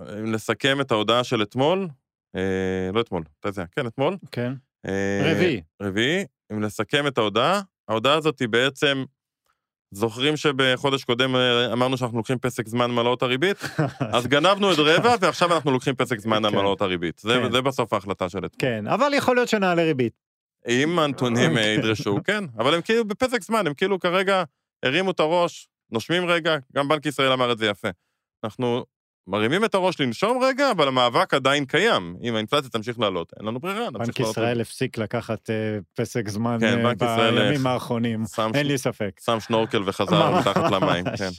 אם 0.00 0.32
נסכם 0.32 0.80
את 0.80 0.90
ההודעה 0.90 1.24
של 1.24 1.42
אתמול, 1.42 1.88
לא 2.92 3.00
אתמול, 3.00 3.22
אתה 3.40 3.48
יודע, 3.48 3.64
כן, 3.66 3.86
אתמול. 3.86 4.16
כן. 4.32 4.52
רביעי. 5.24 5.62
רביעי, 5.82 6.24
אם 6.52 6.60
נסכם 6.60 7.06
את 7.06 7.18
ההודעה, 7.18 7.60
ההודעה 7.88 8.14
הזאת 8.14 8.38
היא 8.38 8.48
בעצם 8.48 9.04
זוכרים 9.90 10.36
שבחודש 10.36 11.04
קודם 11.04 11.36
אה, 11.36 11.72
אמרנו 11.72 11.96
שאנחנו 11.96 12.16
לוקחים 12.18 12.38
פסק 12.38 12.68
זמן 12.68 12.90
מעלות 12.90 13.22
הריבית? 13.22 13.56
אז 14.14 14.26
גנבנו 14.26 14.72
את 14.72 14.78
רבע, 14.78 15.14
ועכשיו 15.20 15.54
אנחנו 15.54 15.70
לוקחים 15.70 15.94
פסק 15.94 16.18
זמן 16.18 16.44
על 16.44 16.50
כן. 16.50 16.56
מעלות 16.56 16.80
הריבית. 16.82 17.18
זה, 17.18 17.40
כן. 17.42 17.52
זה 17.52 17.62
בסוף 17.62 17.92
ההחלטה 17.92 18.28
של 18.28 18.38
אתמול. 18.38 18.58
כן, 18.58 18.86
אבל 18.86 19.14
יכול 19.14 19.36
להיות 19.36 19.48
שנעלה 19.48 19.82
ריבית. 19.82 20.12
אם 20.68 20.98
הנתונים 20.98 21.58
אה, 21.58 21.62
ידרשו, 21.78 22.18
כן. 22.24 22.44
אבל 22.58 22.74
הם 22.74 22.82
כאילו 22.82 23.04
בפסק 23.04 23.42
זמן, 23.42 23.66
הם 23.66 23.74
כאילו 23.74 23.98
כרגע 23.98 24.42
הרימו 24.82 25.10
את 25.10 25.20
הראש, 25.20 25.68
נושמים 25.92 26.26
רגע, 26.26 26.56
גם 26.74 26.88
בנק 26.88 27.06
ישראל 27.06 27.32
אמר 27.32 27.52
את 27.52 27.58
זה 27.58 27.66
יפה. 27.66 27.88
אנחנו 28.44 28.84
מרימים 29.26 29.64
את 29.64 29.74
הראש 29.74 30.00
לנשום 30.00 30.42
רגע, 30.42 30.70
אבל 30.70 30.88
המאבק 30.88 31.34
עדיין 31.34 31.64
קיים. 31.64 32.16
אם 32.22 32.34
האינפלציה 32.34 32.70
תמשיך 32.70 32.98
לעלות, 32.98 33.32
אין 33.38 33.46
לנו 33.46 33.60
ברירה, 33.60 33.90
נמשיך 33.90 33.94
לעלות. 33.94 34.16
בנק 34.16 34.20
ישראל 34.20 34.60
הפסיק 34.60 34.98
לקחת 34.98 35.50
uh, 35.50 35.52
פסק 35.94 36.28
זמן 36.28 36.56
כן, 36.60 36.86
uh, 36.86 37.04
בימים 37.04 37.66
האחרונים, 37.66 38.24
שם, 38.34 38.50
אין 38.54 38.66
לי 38.66 38.78
ספק. 38.78 39.20
שם 39.24 39.40
שנורקל 39.40 39.82
וחזר 39.86 40.38
מתחת 40.38 40.70
למים, 40.72 41.04
כן. 41.18 41.30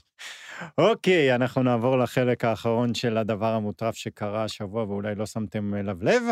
אוקיי, 0.78 1.36
אנחנו 1.36 1.64
נעבור 1.64 1.98
לחלק 1.98 2.46
האחרון 2.46 2.94
של 2.94 3.18
הדבר 3.18 3.54
המוטרף 3.54 3.96
שקרה 3.96 4.44
השבוע 4.44 4.84
ואולי 4.84 5.16
לא 5.16 5.26
שמתם 5.26 5.76
אליו 5.76 5.98
לב. 6.02 6.24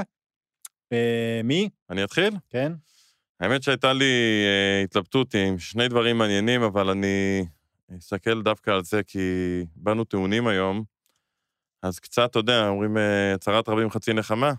Uh, 0.94 1.44
מי? 1.44 1.70
אני 1.90 2.04
אתחיל? 2.04 2.34
כן. 2.50 2.72
האמת 3.40 3.64
שהייתה 3.64 3.94
לי 3.94 4.44
uh, 4.46 4.84
התלבטות 4.84 5.36
עם 5.36 5.60
שני 5.60 5.88
דברים 5.88 6.18
מעניינים, 6.18 6.62
אבל 6.64 6.90
אני 6.90 7.46
אסתכל 7.98 8.42
דווקא 8.42 8.72
על 8.72 8.84
זה, 8.84 9.04
כי 9.04 9.20
באנו 9.76 10.04
טעונים 10.04 10.48
היום. 10.48 10.99
אז 11.84 12.00
קצת, 12.00 12.30
אתה 12.32 12.40
יודע, 12.40 12.68
אומרים 12.68 12.98
אה, 12.98 13.36
צרת 13.40 13.70
רבים 13.70 13.90
חצי 13.90 14.14
נחמה, 14.14 14.54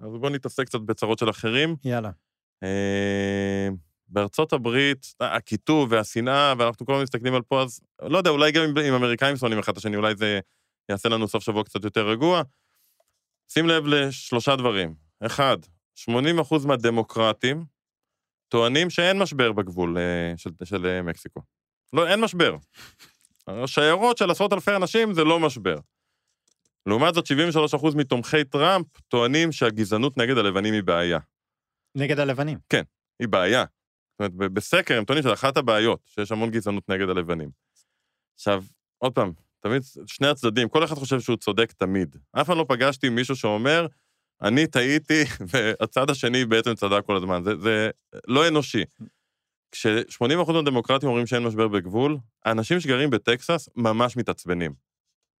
אז 0.00 0.12
בואו 0.20 0.32
נתעסק 0.32 0.66
קצת 0.66 0.80
בצרות 0.80 1.18
של 1.18 1.30
אחרים. 1.30 1.76
יאללה. 1.84 2.10
אה, 2.62 3.68
בארצות 4.08 4.52
הברית, 4.52 5.14
הקיטוב 5.20 5.92
והשנאה, 5.92 6.54
ואנחנו 6.58 6.86
כל 6.86 6.92
הזמן 6.92 7.02
מסתכלים 7.02 7.34
על 7.34 7.42
פה, 7.42 7.62
אז 7.62 7.80
לא 8.02 8.18
יודע, 8.18 8.30
אולי 8.30 8.52
גם 8.52 8.62
אם 8.88 8.94
אמריקאים 8.94 9.36
שונאים 9.36 9.58
אחד 9.58 9.72
את 9.72 9.78
השני, 9.78 9.96
אולי 9.96 10.14
זה 10.16 10.40
יעשה 10.88 11.08
לנו 11.08 11.28
סוף 11.28 11.44
שבוע 11.44 11.64
קצת 11.64 11.84
יותר 11.84 12.08
רגוע. 12.08 12.42
שים 13.48 13.68
לב 13.68 13.86
לשלושה 13.86 14.56
דברים. 14.56 14.94
אחד, 15.20 15.56
80% 16.10 16.10
מהדמוקרטים 16.66 17.64
טוענים 18.48 18.90
שאין 18.90 19.18
משבר 19.18 19.52
בגבול 19.52 19.98
אה, 19.98 20.32
של, 20.36 20.50
של 20.64 21.02
מקסיקו. 21.02 21.40
לא, 21.92 22.08
אין 22.08 22.20
משבר. 22.20 22.56
השיירות 23.46 24.18
של 24.18 24.30
עשרות 24.30 24.52
אלפי 24.52 24.76
אנשים 24.76 25.12
זה 25.12 25.24
לא 25.24 25.40
משבר. 25.40 25.76
לעומת 26.86 27.14
זאת, 27.14 27.24
73% 27.26 27.96
מתומכי 27.96 28.44
טראמפ 28.44 28.86
טוענים 29.08 29.52
שהגזענות 29.52 30.16
נגד 30.16 30.38
הלבנים 30.38 30.74
היא 30.74 30.82
בעיה. 30.82 31.18
נגד 31.94 32.18
הלבנים? 32.18 32.58
כן, 32.68 32.82
היא 33.18 33.28
בעיה. 33.28 33.64
זאת 34.20 34.32
אומרת, 34.32 34.52
בסקר 34.52 34.98
הם 34.98 35.04
טוענים 35.04 35.22
שזה 35.22 35.32
אחת 35.32 35.56
הבעיות, 35.56 36.00
שיש 36.06 36.32
המון 36.32 36.50
גזענות 36.50 36.88
נגד 36.88 37.08
הלבנים. 37.08 37.50
עכשיו, 38.34 38.64
עוד 38.98 39.12
פעם, 39.12 39.32
תמיד 39.60 39.82
שני 40.06 40.28
הצדדים, 40.28 40.68
כל 40.68 40.84
אחד 40.84 40.94
חושב 40.94 41.20
שהוא 41.20 41.36
צודק 41.36 41.72
תמיד. 41.72 42.16
אף 42.32 42.46
פעם 42.46 42.58
לא 42.58 42.64
פגשתי 42.68 43.08
מישהו 43.08 43.36
שאומר, 43.36 43.86
אני 44.42 44.66
טעיתי, 44.66 45.22
והצד 45.50 46.10
השני 46.10 46.44
בעצם 46.44 46.74
צדק 46.74 47.00
כל 47.06 47.16
הזמן. 47.16 47.42
זה, 47.44 47.56
זה 47.56 47.90
לא 48.28 48.48
אנושי. 48.48 48.84
כש-80% 49.72 50.52
מהדמוקרטים 50.52 51.08
אומרים 51.08 51.26
שאין 51.26 51.42
משבר 51.42 51.68
בגבול, 51.68 52.18
האנשים 52.44 52.80
שגרים 52.80 53.10
בטקסס 53.10 53.68
ממש 53.76 54.16
מתעצבנים. 54.16 54.89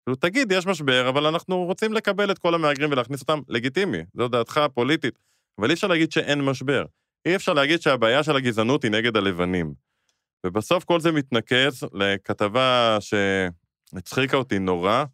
כאילו, 0.04 0.16
תגיד, 0.16 0.52
יש 0.52 0.66
משבר, 0.66 1.08
אבל 1.08 1.26
אנחנו 1.26 1.64
רוצים 1.64 1.92
לקבל 1.92 2.30
את 2.30 2.38
כל 2.38 2.54
המהגרים 2.54 2.90
ולהכניס 2.92 3.20
אותם, 3.20 3.40
לגיטימי, 3.48 3.98
זו 4.14 4.28
דעתך 4.28 4.56
הפוליטית. 4.56 5.18
אבל 5.58 5.68
אי 5.68 5.74
אפשר 5.74 5.86
להגיד 5.86 6.12
שאין 6.12 6.42
משבר. 6.42 6.84
אי 7.26 7.36
אפשר 7.36 7.52
להגיד 7.52 7.80
שהבעיה 7.80 8.22
של 8.22 8.36
הגזענות 8.36 8.82
היא 8.82 8.90
נגד 8.90 9.16
הלבנים. 9.16 9.74
ובסוף 10.46 10.84
כל 10.84 11.00
זה 11.00 11.12
מתנקז 11.12 11.84
לכתבה 11.92 12.98
שהצחיקה 13.00 14.36
אותי 14.36 14.58
נורא, 14.58 15.04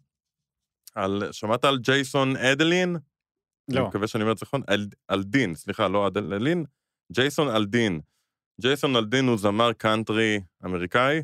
על, 0.95 1.23
שמעת 1.31 1.65
על 1.65 1.77
ג'ייסון 1.77 2.35
אדלין? 2.35 2.95
לא. 3.69 3.79
אני 3.79 3.87
מקווה 3.87 4.07
שאני 4.07 4.21
אומר 4.21 4.33
את 4.33 4.37
זה 4.37 4.45
נכון, 4.45 4.61
אל, 4.69 4.87
אלדין, 5.11 5.55
סליחה, 5.55 5.87
לא 5.87 6.07
אדלין, 6.07 6.65
ג'ייסון 7.11 7.49
אלדין. 7.49 7.99
ג'ייסון 8.61 8.95
אלדין 8.95 9.25
הוא 9.25 9.37
זמר 9.37 9.73
קאנטרי 9.73 10.39
אמריקאי. 10.65 11.21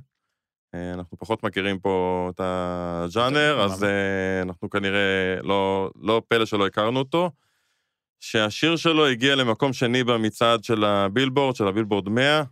אה, 0.76 0.94
אנחנו 0.94 1.18
פחות 1.18 1.44
מכירים 1.44 1.80
פה 1.80 2.30
את 2.34 2.40
הז'אנר, 2.40 3.62
אז 3.62 3.84
אה, 3.84 4.42
אנחנו 4.42 4.70
כנראה, 4.70 5.42
לא, 5.44 5.92
לא 5.96 6.22
פלא 6.28 6.46
שלא 6.46 6.68
הכרנו 6.68 7.00
אותו. 7.00 7.32
שהשיר 8.24 8.76
שלו 8.76 9.08
הגיע 9.08 9.36
למקום 9.36 9.74
שני 9.74 10.04
במצעד 10.04 10.64
של 10.64 10.84
הבילבורד, 10.84 11.56
של 11.56 11.68
הבילבורד 11.68 12.10
100, 12.10 12.44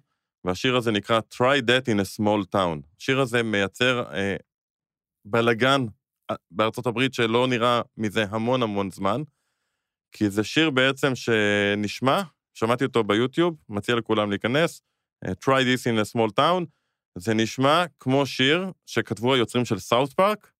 והשיר 0.43 0.75
הזה 0.75 0.91
נקרא 0.91 1.19
Try 1.33 1.61
That 1.61 1.93
in 1.93 1.99
a 1.99 2.19
Small 2.19 2.55
Town. 2.55 2.81
השיר 2.99 3.19
הזה 3.19 3.43
מייצר 3.43 4.03
אה, 4.13 4.35
בלגן 5.25 5.85
אה, 6.31 6.35
בארצות 6.51 6.87
הברית 6.87 7.13
שלא 7.13 7.47
נראה 7.47 7.81
מזה 7.97 8.25
המון 8.29 8.63
המון 8.63 8.91
זמן, 8.91 9.21
כי 10.11 10.29
זה 10.29 10.43
שיר 10.43 10.69
בעצם 10.69 11.15
שנשמע, 11.15 12.21
שמעתי 12.53 12.85
אותו 12.85 13.03
ביוטיוב, 13.03 13.55
מציע 13.69 13.95
לכולם 13.95 14.29
להיכנס, 14.29 14.81
Try 15.25 15.61
This 15.61 15.85
in 15.85 15.99
a 16.01 16.15
Small 16.15 16.31
Town, 16.39 16.65
זה 17.17 17.33
נשמע 17.33 17.85
כמו 17.99 18.25
שיר 18.25 18.71
שכתבו 18.85 19.33
היוצרים 19.33 19.65
של 19.65 19.79
סאוט 19.79 20.13
פארק, 20.13 20.51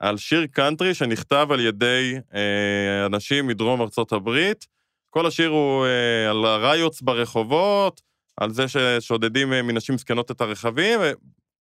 על 0.00 0.16
שיר 0.16 0.46
קאנטרי 0.46 0.94
שנכתב 0.94 1.48
על 1.50 1.60
ידי 1.60 2.14
אה, 2.34 3.06
אנשים 3.06 3.46
מדרום 3.46 3.80
ארצות 3.82 4.12
הברית. 4.12 4.66
כל 5.10 5.26
השיר 5.26 5.48
הוא 5.48 5.86
אה, 5.86 6.30
על 6.30 6.44
ה 6.44 6.54
riots 6.54 7.02
ברחובות, 7.02 8.00
על 8.40 8.50
זה 8.52 8.64
ששודדים 8.68 9.52
אה, 9.52 9.62
מנשים 9.62 9.98
זקנות 9.98 10.30
את 10.30 10.40
הרכבים, 10.40 11.00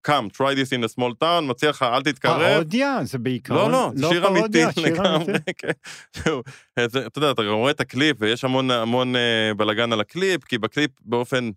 come, 0.09 0.31
try 0.37 0.55
this 0.57 0.79
in 0.79 0.85
a 0.85 0.99
small 0.99 1.13
town, 1.23 1.41
מציע 1.43 1.71
לך, 1.71 1.83
אל 1.83 2.03
תתקרב. 2.03 2.55
פרודיה? 2.55 2.99
זה 3.05 3.19
בעיקרון... 3.19 3.71
לא, 3.71 3.79
לא, 3.79 3.91
לא 3.97 4.09
שיר 4.11 4.29
אמיתי 4.29 4.63
לגמרי. 4.77 5.35
כן. 5.59 5.71
זה- 6.89 7.07
אתה 7.07 7.19
יודע, 7.19 7.31
אתה 7.31 7.43
רואה 7.43 7.71
את 7.71 7.81
הקליפ, 7.81 8.17
ויש 8.21 8.45
המון 8.45 8.71
המון 8.71 9.17
אה, 9.17 9.55
בלאגן 9.57 9.93
על 9.93 10.01
הקליפ, 10.01 10.45
כי 10.45 10.59
בקליפ 10.59 10.91
באופן 11.01 11.51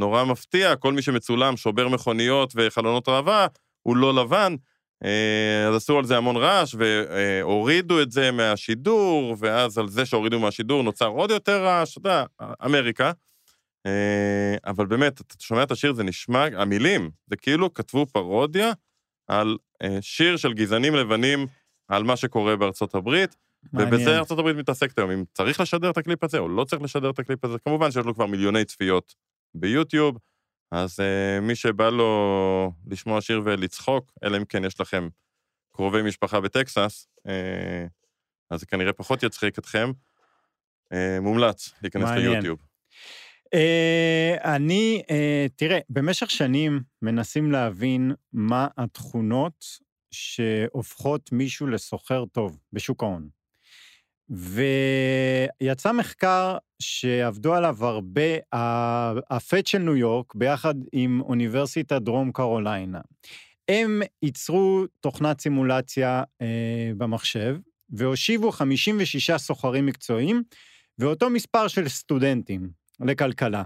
נורא 0.00 0.24
מפתיע, 0.24 0.76
כל 0.76 0.92
מי 0.92 1.02
שמצולם, 1.02 1.56
שובר 1.56 1.88
מכוניות 1.88 2.52
וחלונות 2.56 3.08
ראווה, 3.08 3.46
הוא 3.82 3.96
לא 3.96 4.14
לבן. 4.14 4.54
אה, 5.04 5.68
אז 5.68 5.74
עשו 5.74 5.98
על 5.98 6.04
זה 6.04 6.16
המון 6.16 6.36
רעש, 6.36 6.74
והורידו 6.78 8.02
את 8.02 8.10
זה 8.10 8.30
מהשידור, 8.30 9.36
ואז 9.38 9.78
על 9.78 9.88
זה 9.88 10.06
שהורידו 10.06 10.40
מהשידור 10.40 10.82
נוצר 10.82 11.06
עוד 11.06 11.30
יותר 11.30 11.64
רעש, 11.64 11.96
אתה 11.96 12.08
יודע, 12.08 12.24
אמריקה. 12.64 13.12
אה, 13.86 14.56
אבל 14.66 14.86
באמת, 14.86 15.20
אתה 15.20 15.34
שומע 15.38 15.62
את 15.62 15.70
השיר, 15.70 15.92
זה 15.92 16.02
נשמע, 16.02 16.46
המילים, 16.56 17.10
זה 17.26 17.36
כאילו 17.36 17.74
כתבו 17.74 18.06
פרודיה 18.06 18.72
על 19.26 19.56
אה, 19.82 19.98
שיר 20.00 20.36
של 20.36 20.52
גזענים 20.52 20.94
לבנים 20.94 21.46
על 21.88 22.02
מה 22.04 22.16
שקורה 22.16 22.56
בארצות 22.56 22.94
הברית, 22.94 23.36
מעניין. 23.72 23.94
ובזה 23.94 24.18
ארצות 24.18 24.38
הברית 24.38 24.56
מתעסקת 24.56 24.98
היום, 24.98 25.10
אם 25.10 25.24
צריך 25.32 25.60
לשדר 25.60 25.90
את 25.90 25.98
הקליפ 25.98 26.24
הזה 26.24 26.38
או 26.38 26.48
לא 26.48 26.64
צריך 26.64 26.82
לשדר 26.82 27.10
את 27.10 27.18
הקליפ 27.18 27.44
הזה, 27.44 27.58
כמובן 27.64 27.90
שיש 27.90 28.04
לו 28.04 28.14
כבר 28.14 28.26
מיליוני 28.26 28.64
צפיות 28.64 29.14
ביוטיוב, 29.54 30.18
אז 30.70 31.00
אה, 31.00 31.40
מי 31.40 31.54
שבא 31.54 31.90
לו 31.90 32.72
לשמוע 32.86 33.20
שיר 33.20 33.40
ולצחוק, 33.44 34.12
אלא 34.24 34.36
אם 34.36 34.44
כן 34.44 34.64
יש 34.64 34.80
לכם 34.80 35.08
קרובי 35.72 36.02
משפחה 36.02 36.40
בטקסס, 36.40 37.08
אה, 37.26 37.86
אז 38.50 38.60
זה 38.60 38.66
כנראה 38.66 38.92
פחות 38.92 39.22
יצחיק 39.22 39.58
אתכם. 39.58 39.92
אה, 40.92 41.20
מומלץ 41.20 41.72
להיכנס 41.82 42.04
מעניין. 42.04 42.32
ליוטיוב. 42.32 42.58
אה, 43.54 44.54
אני, 44.56 45.02
אה, 45.10 45.46
תראה, 45.56 45.78
במשך 45.90 46.30
שנים 46.30 46.80
מנסים 47.02 47.52
להבין 47.52 48.12
מה 48.32 48.68
התכונות 48.76 49.64
שהופכות 50.10 51.32
מישהו 51.32 51.66
לסוחר 51.66 52.24
טוב 52.32 52.58
בשוק 52.72 53.02
ההון. 53.02 53.28
ויצא 54.30 55.92
מחקר 55.92 56.56
שעבדו 56.82 57.54
עליו 57.54 57.86
הרבה, 57.86 58.54
ה- 58.54 59.34
הפד 59.36 59.66
של 59.66 59.78
ניו 59.78 59.96
יורק, 59.96 60.34
ביחד 60.34 60.74
עם 60.92 61.20
אוניברסיטת 61.20 62.02
דרום 62.02 62.32
קרוליינה. 62.32 63.00
הם 63.68 64.02
ייצרו 64.22 64.84
תוכנת 65.00 65.40
סימולציה 65.40 66.22
אה, 66.42 66.90
במחשב, 66.96 67.56
והושיבו 67.90 68.52
56 68.52 69.30
סוחרים 69.30 69.86
מקצועיים, 69.86 70.42
ואותו 70.98 71.30
מספר 71.30 71.68
של 71.68 71.88
סטודנטים 71.88 72.70
לכלכלה, 73.00 73.62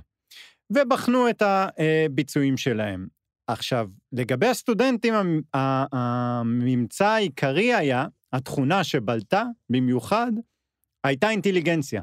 ובחנו 0.70 1.30
את 1.30 1.42
הביצועים 1.42 2.56
שלהם. 2.56 3.06
עכשיו, 3.46 3.88
לגבי 4.12 4.46
הסטודנטים, 4.46 5.14
הממצא 5.54 7.06
העיקרי 7.06 7.74
היה, 7.74 8.06
התכונה 8.32 8.84
שבלטה 8.84 9.44
במיוחד, 9.70 10.32
הייתה 11.04 11.30
אינטליגנציה. 11.30 12.02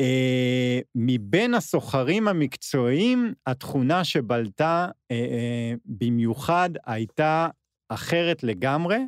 אה, 0.00 0.80
מבין 0.94 1.54
הסוחרים 1.54 2.28
המקצועיים, 2.28 3.34
התכונה 3.46 4.04
שבלטה 4.04 4.88
אה, 5.10 5.16
אה, 5.16 5.74
במיוחד 5.84 6.70
הייתה 6.86 7.48
אחרת 7.88 8.42
לגמרי. 8.42 8.98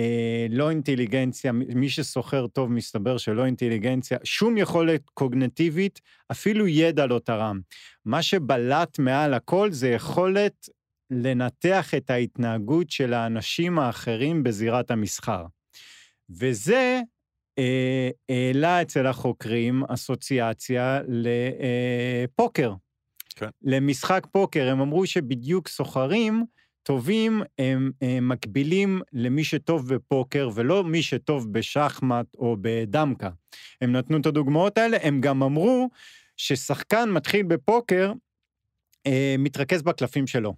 אה, 0.00 0.46
לא 0.50 0.70
אינטליגנציה, 0.70 1.52
מי 1.52 1.88
שסוחר 1.88 2.46
טוב 2.46 2.72
מסתבר 2.72 3.18
שלא 3.18 3.46
אינטליגנציה, 3.46 4.18
שום 4.24 4.56
יכולת 4.56 5.10
קוגנטיבית, 5.14 6.00
אפילו 6.32 6.68
ידע 6.68 7.06
לא 7.06 7.18
תרם. 7.18 7.60
מה 8.04 8.22
שבלט 8.22 8.98
מעל 8.98 9.34
הכל 9.34 9.72
זה 9.72 9.88
יכולת 9.88 10.68
לנתח 11.10 11.94
את 11.94 12.10
ההתנהגות 12.10 12.90
של 12.90 13.14
האנשים 13.14 13.78
האחרים 13.78 14.42
בזירת 14.42 14.90
המסחר. 14.90 15.46
וזה 16.30 17.00
העלה 18.28 18.82
אצל 18.82 19.06
החוקרים 19.06 19.84
אסוציאציה 19.84 21.00
לפוקר. 21.08 22.72
כן. 23.36 23.48
למשחק 23.62 24.26
פוקר. 24.32 24.68
הם 24.68 24.80
אמרו 24.80 25.06
שבדיוק 25.06 25.68
סוחרים 25.68 26.44
טובים 26.86 27.42
הם, 27.58 27.90
הם 28.02 28.28
מקבילים 28.28 29.00
למי 29.12 29.44
שטוב 29.44 29.94
בפוקר, 29.94 30.48
ולא 30.54 30.84
מי 30.84 31.02
שטוב 31.02 31.52
בשחמט 31.52 32.26
או 32.34 32.56
בדמקה. 32.60 33.30
הם 33.80 33.92
נתנו 33.92 34.16
את 34.20 34.26
הדוגמאות 34.26 34.78
האלה, 34.78 34.96
הם 35.02 35.20
גם 35.20 35.42
אמרו 35.42 35.90
ששחקן 36.36 37.10
מתחיל 37.10 37.42
בפוקר, 37.42 38.12
אה, 39.06 39.34
מתרכז 39.38 39.82
בקלפים 39.82 40.26
שלו. 40.26 40.54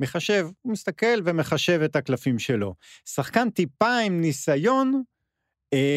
מחשב, 0.00 0.46
הוא 0.62 0.72
מסתכל 0.72 1.20
ומחשב 1.24 1.80
את 1.84 1.96
הקלפים 1.96 2.38
שלו. 2.38 2.74
שחקן 3.04 3.50
טיפה 3.50 3.98
עם 3.98 4.20
ניסיון, 4.20 4.94
אה, 4.94 5.00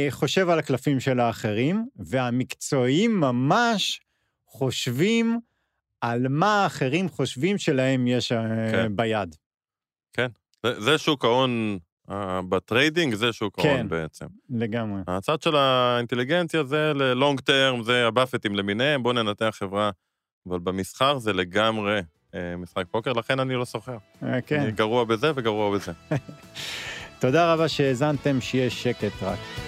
חושב 0.10 0.50
על 0.50 0.60
הקלפים 0.60 1.00
של 1.00 1.20
האחרים, 1.20 1.88
והמקצועיים 1.96 3.20
ממש 3.20 4.00
חושבים 4.48 5.40
על 6.02 6.28
מה 6.30 6.64
האחרים 6.64 7.10
חושבים 7.10 7.58
שלהם 7.58 8.08
יש 8.08 8.32
אה, 8.32 8.72
כן. 8.72 8.96
ביד. 8.96 9.36
זה, 10.64 10.82
זה 10.82 10.98
שוק 10.98 11.26
ההון 11.26 11.78
אה, 12.10 12.42
ב 12.50 12.57
trading, 12.57 13.16
זה 13.16 13.34
שוק 13.34 13.62
כן. 13.62 13.70
ההון 13.70 13.90
בעצם. 13.90 14.26
לגמרי. 14.50 15.02
הצד 15.08 15.42
של 15.42 15.56
האינטליגנציה 15.56 16.64
זה 16.64 16.94
ל 16.96 17.04
long 17.04 17.40
term, 17.40 17.84
זה 17.84 18.08
הבאפטים 18.08 18.56
למיניהם, 18.56 19.04
בואו 19.04 19.14
ננתח 19.14 19.56
חברה. 19.60 19.92
אבל 20.50 20.60
במסחר 20.60 21.18
זה 21.18 21.34
לגמרי 21.34 22.02
אה, 22.36 22.56
משחק 22.58 22.84
פוקר, 22.92 23.14
לכן 23.14 23.40
אני 23.40 23.56
לא 23.56 23.66
סוחר. 23.66 23.98
אה, 24.24 24.42
כן. 24.42 24.60
אני 24.60 24.72
גרוע 24.72 25.04
בזה 25.04 25.32
וגרוע 25.36 25.76
בזה. 25.78 25.92
תודה 27.20 27.54
רבה 27.54 27.68
שהאזנתם, 27.68 28.42
שיהיה 28.42 28.70
שקט 28.70 29.24
רק. 29.24 29.67